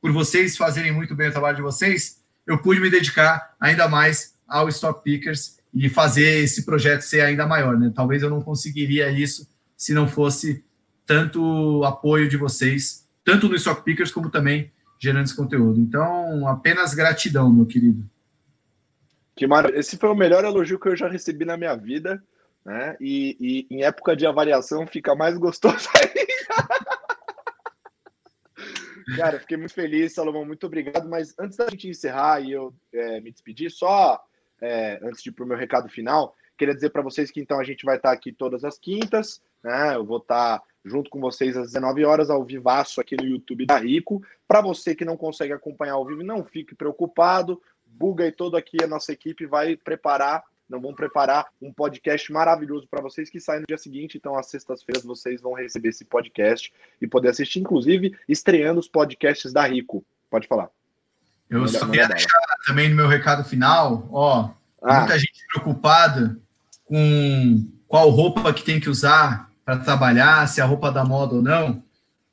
por 0.00 0.12
vocês 0.12 0.56
fazerem 0.56 0.92
muito 0.92 1.14
bem 1.14 1.28
o 1.28 1.32
trabalho 1.32 1.56
de 1.56 1.62
vocês, 1.62 2.22
eu 2.46 2.58
pude 2.58 2.80
me 2.80 2.90
dedicar 2.90 3.54
ainda 3.60 3.88
mais 3.88 4.34
ao 4.46 4.68
Stock 4.68 5.02
Pickers 5.02 5.58
e 5.72 5.88
fazer 5.88 6.42
esse 6.42 6.64
projeto 6.64 7.02
ser 7.02 7.20
ainda 7.20 7.46
maior. 7.46 7.78
Né? 7.78 7.92
Talvez 7.94 8.22
eu 8.22 8.30
não 8.30 8.40
conseguiria 8.40 9.10
isso 9.10 9.48
se 9.76 9.94
não 9.94 10.08
fosse 10.08 10.64
tanto 11.06 11.84
apoio 11.84 12.28
de 12.28 12.36
vocês, 12.36 13.08
tanto 13.24 13.48
no 13.48 13.54
Stock 13.56 13.82
Pickers 13.84 14.10
como 14.10 14.30
também 14.30 14.70
gerando 14.98 15.24
esse 15.24 15.36
conteúdo. 15.36 15.80
Então, 15.80 16.46
apenas 16.46 16.92
gratidão, 16.92 17.50
meu 17.50 17.66
querido. 17.66 18.04
Que 19.34 19.46
maravilha. 19.46 19.78
Esse 19.78 19.96
foi 19.96 20.10
o 20.10 20.14
melhor 20.14 20.44
elogio 20.44 20.78
que 20.78 20.88
eu 20.88 20.96
já 20.96 21.08
recebi 21.08 21.44
na 21.44 21.56
minha 21.56 21.74
vida 21.74 22.22
né? 22.64 22.96
E, 23.00 23.36
e, 23.70 23.74
em 23.74 23.82
época 23.82 24.14
de 24.14 24.26
avaliação 24.26 24.86
fica 24.86 25.14
mais 25.14 25.36
gostoso 25.38 25.88
ainda. 25.96 26.30
Cara, 29.16 29.40
fiquei 29.40 29.56
muito 29.56 29.74
feliz, 29.74 30.14
Salomão, 30.14 30.44
muito 30.44 30.66
obrigado. 30.66 31.08
Mas 31.08 31.34
antes 31.38 31.56
da 31.56 31.68
gente 31.68 31.88
encerrar 31.88 32.40
e 32.40 32.52
eu 32.52 32.72
é, 32.92 33.20
me 33.20 33.30
despedir, 33.30 33.70
só 33.70 34.22
é, 34.60 35.00
antes 35.02 35.22
de 35.22 35.30
ir 35.30 35.32
para 35.32 35.44
o 35.44 35.48
meu 35.48 35.56
recado 35.56 35.88
final, 35.88 36.36
queria 36.56 36.74
dizer 36.74 36.90
para 36.90 37.02
vocês 37.02 37.30
que 37.30 37.40
então 37.40 37.58
a 37.58 37.64
gente 37.64 37.84
vai 37.84 37.96
estar 37.96 38.12
aqui 38.12 38.32
todas 38.32 38.64
as 38.64 38.78
quintas, 38.78 39.42
né? 39.62 39.96
Eu 39.96 40.04
vou 40.04 40.18
estar 40.18 40.62
junto 40.84 41.10
com 41.10 41.20
vocês 41.20 41.56
às 41.56 41.68
19 41.68 42.04
horas 42.04 42.30
ao 42.30 42.44
vivaço 42.44 43.00
aqui 43.00 43.16
no 43.16 43.24
YouTube 43.24 43.66
da 43.66 43.78
Rico. 43.78 44.22
Para 44.46 44.60
você 44.60 44.94
que 44.94 45.04
não 45.04 45.16
consegue 45.16 45.52
acompanhar 45.52 45.94
ao 45.94 46.06
vivo, 46.06 46.22
não 46.22 46.44
fique 46.44 46.74
preocupado. 46.74 47.60
Buga 47.84 48.26
e 48.26 48.32
todo 48.32 48.56
aqui 48.56 48.76
a 48.82 48.86
nossa 48.86 49.12
equipe 49.12 49.46
vai 49.46 49.76
preparar 49.76 50.44
não 50.70 50.80
vão 50.80 50.94
preparar 50.94 51.46
um 51.60 51.72
podcast 51.72 52.32
maravilhoso 52.32 52.86
para 52.88 53.02
vocês 53.02 53.28
que 53.28 53.40
sai 53.40 53.58
no 53.58 53.66
dia 53.66 53.76
seguinte. 53.76 54.16
Então, 54.16 54.38
às 54.38 54.46
sextas-feiras, 54.46 55.04
vocês 55.04 55.42
vão 55.42 55.52
receber 55.52 55.88
esse 55.88 56.04
podcast 56.04 56.72
e 57.02 57.08
poder 57.08 57.30
assistir, 57.30 57.58
inclusive, 57.58 58.16
estreando 58.28 58.78
os 58.78 58.88
podcasts 58.88 59.52
da 59.52 59.66
Rico. 59.66 60.04
Pode 60.30 60.46
falar. 60.46 60.70
Eu 61.50 61.66
só 61.66 61.84
queria 61.86 62.06
deixar 62.06 62.40
também 62.64 62.88
no 62.88 62.94
meu 62.94 63.08
recado 63.08 63.42
final, 63.42 64.08
ó, 64.12 64.50
ah. 64.80 65.00
muita 65.00 65.18
gente 65.18 65.44
preocupada 65.52 66.38
com 66.84 67.66
qual 67.88 68.08
roupa 68.08 68.54
que 68.54 68.62
tem 68.62 68.78
que 68.78 68.88
usar 68.88 69.50
para 69.64 69.78
trabalhar, 69.78 70.46
se 70.46 70.60
é 70.60 70.62
a 70.62 70.66
roupa 70.66 70.92
da 70.92 71.04
moda 71.04 71.34
ou 71.34 71.42
não. 71.42 71.82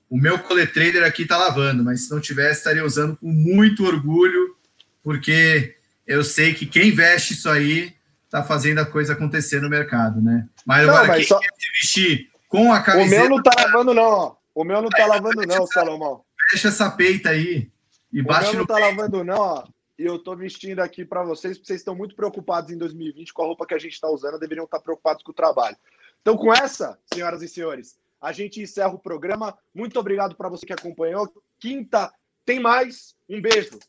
O 0.08 0.18
meu 0.18 0.38
coletrader 0.38 1.04
aqui 1.04 1.24
está 1.24 1.36
lavando, 1.36 1.84
mas 1.84 2.02
se 2.02 2.12
não 2.12 2.22
tivesse, 2.22 2.60
estaria 2.60 2.86
usando 2.86 3.18
com 3.18 3.28
muito 3.28 3.84
orgulho, 3.84 4.56
porque 5.04 5.76
eu 6.06 6.24
sei 6.24 6.54
que 6.54 6.68
quem 6.68 6.92
veste 6.92 7.34
isso 7.34 7.50
aí 7.50 7.97
tá 8.30 8.44
fazendo 8.44 8.80
a 8.80 8.86
coisa 8.86 9.14
acontecer 9.14 9.62
no 9.62 9.70
mercado, 9.70 10.22
né? 10.22 10.48
Mas 10.66 10.86
não, 10.86 10.94
agora, 10.94 11.08
mas 11.08 11.18
quem 11.18 11.28
só... 11.28 11.40
quer 11.40 11.50
se 11.58 11.72
vestir 11.72 12.32
com 12.48 12.72
a 12.72 12.82
camiseta... 12.82 13.24
O 13.24 13.28
meu 13.28 13.38
não 13.38 13.44
tá 13.44 13.52
lavando, 13.64 13.94
não. 13.94 14.38
O 14.54 14.64
meu 14.64 14.82
não 14.82 14.90
tá 14.90 15.06
lavando, 15.06 15.46
não, 15.46 15.64
essa, 15.64 15.68
Salomão. 15.68 16.24
Fecha 16.50 16.68
essa 16.70 16.90
peita 16.92 17.30
aí 17.30 17.70
e 18.12 18.22
o 18.22 18.24
bate 18.24 18.50
meu 18.50 18.60
não 18.60 18.66
tá 18.66 18.76
peito. 18.76 18.96
lavando, 18.96 19.24
não, 19.24 19.38
ó. 19.38 19.64
E 19.98 20.06
eu 20.06 20.20
tô 20.20 20.36
vestindo 20.36 20.80
aqui 20.80 21.04
para 21.04 21.24
vocês, 21.24 21.58
porque 21.58 21.68
vocês 21.68 21.82
estão 21.82 21.96
muito 21.96 22.16
preocupados 22.16 22.72
em 22.72 22.78
2020 22.78 23.34
com 23.34 23.42
a 23.42 23.46
roupa 23.46 23.66
que 23.66 23.74
a 23.74 23.80
gente 23.80 23.94
está 23.94 24.10
usando, 24.10 24.40
deveriam 24.40 24.66
estar 24.66 24.80
preocupados 24.80 25.24
com 25.24 25.32
o 25.32 25.36
trabalho. 25.36 25.76
Então, 26.22 26.38
com 26.38 26.54
essa, 26.54 27.00
senhoras 27.12 27.42
e 27.42 27.48
senhores, 27.48 27.98
a 28.22 28.32
gente 28.32 28.62
encerra 28.62 28.94
o 28.94 29.00
programa. 29.00 29.58
Muito 29.74 30.00
obrigado 30.00 30.36
para 30.36 30.50
você 30.50 30.66
que 30.66 30.74
acompanhou. 30.74 31.32
Quinta 31.60 32.12
tem 32.46 32.60
mais. 32.60 33.16
Um 33.28 33.42
beijo. 33.42 33.80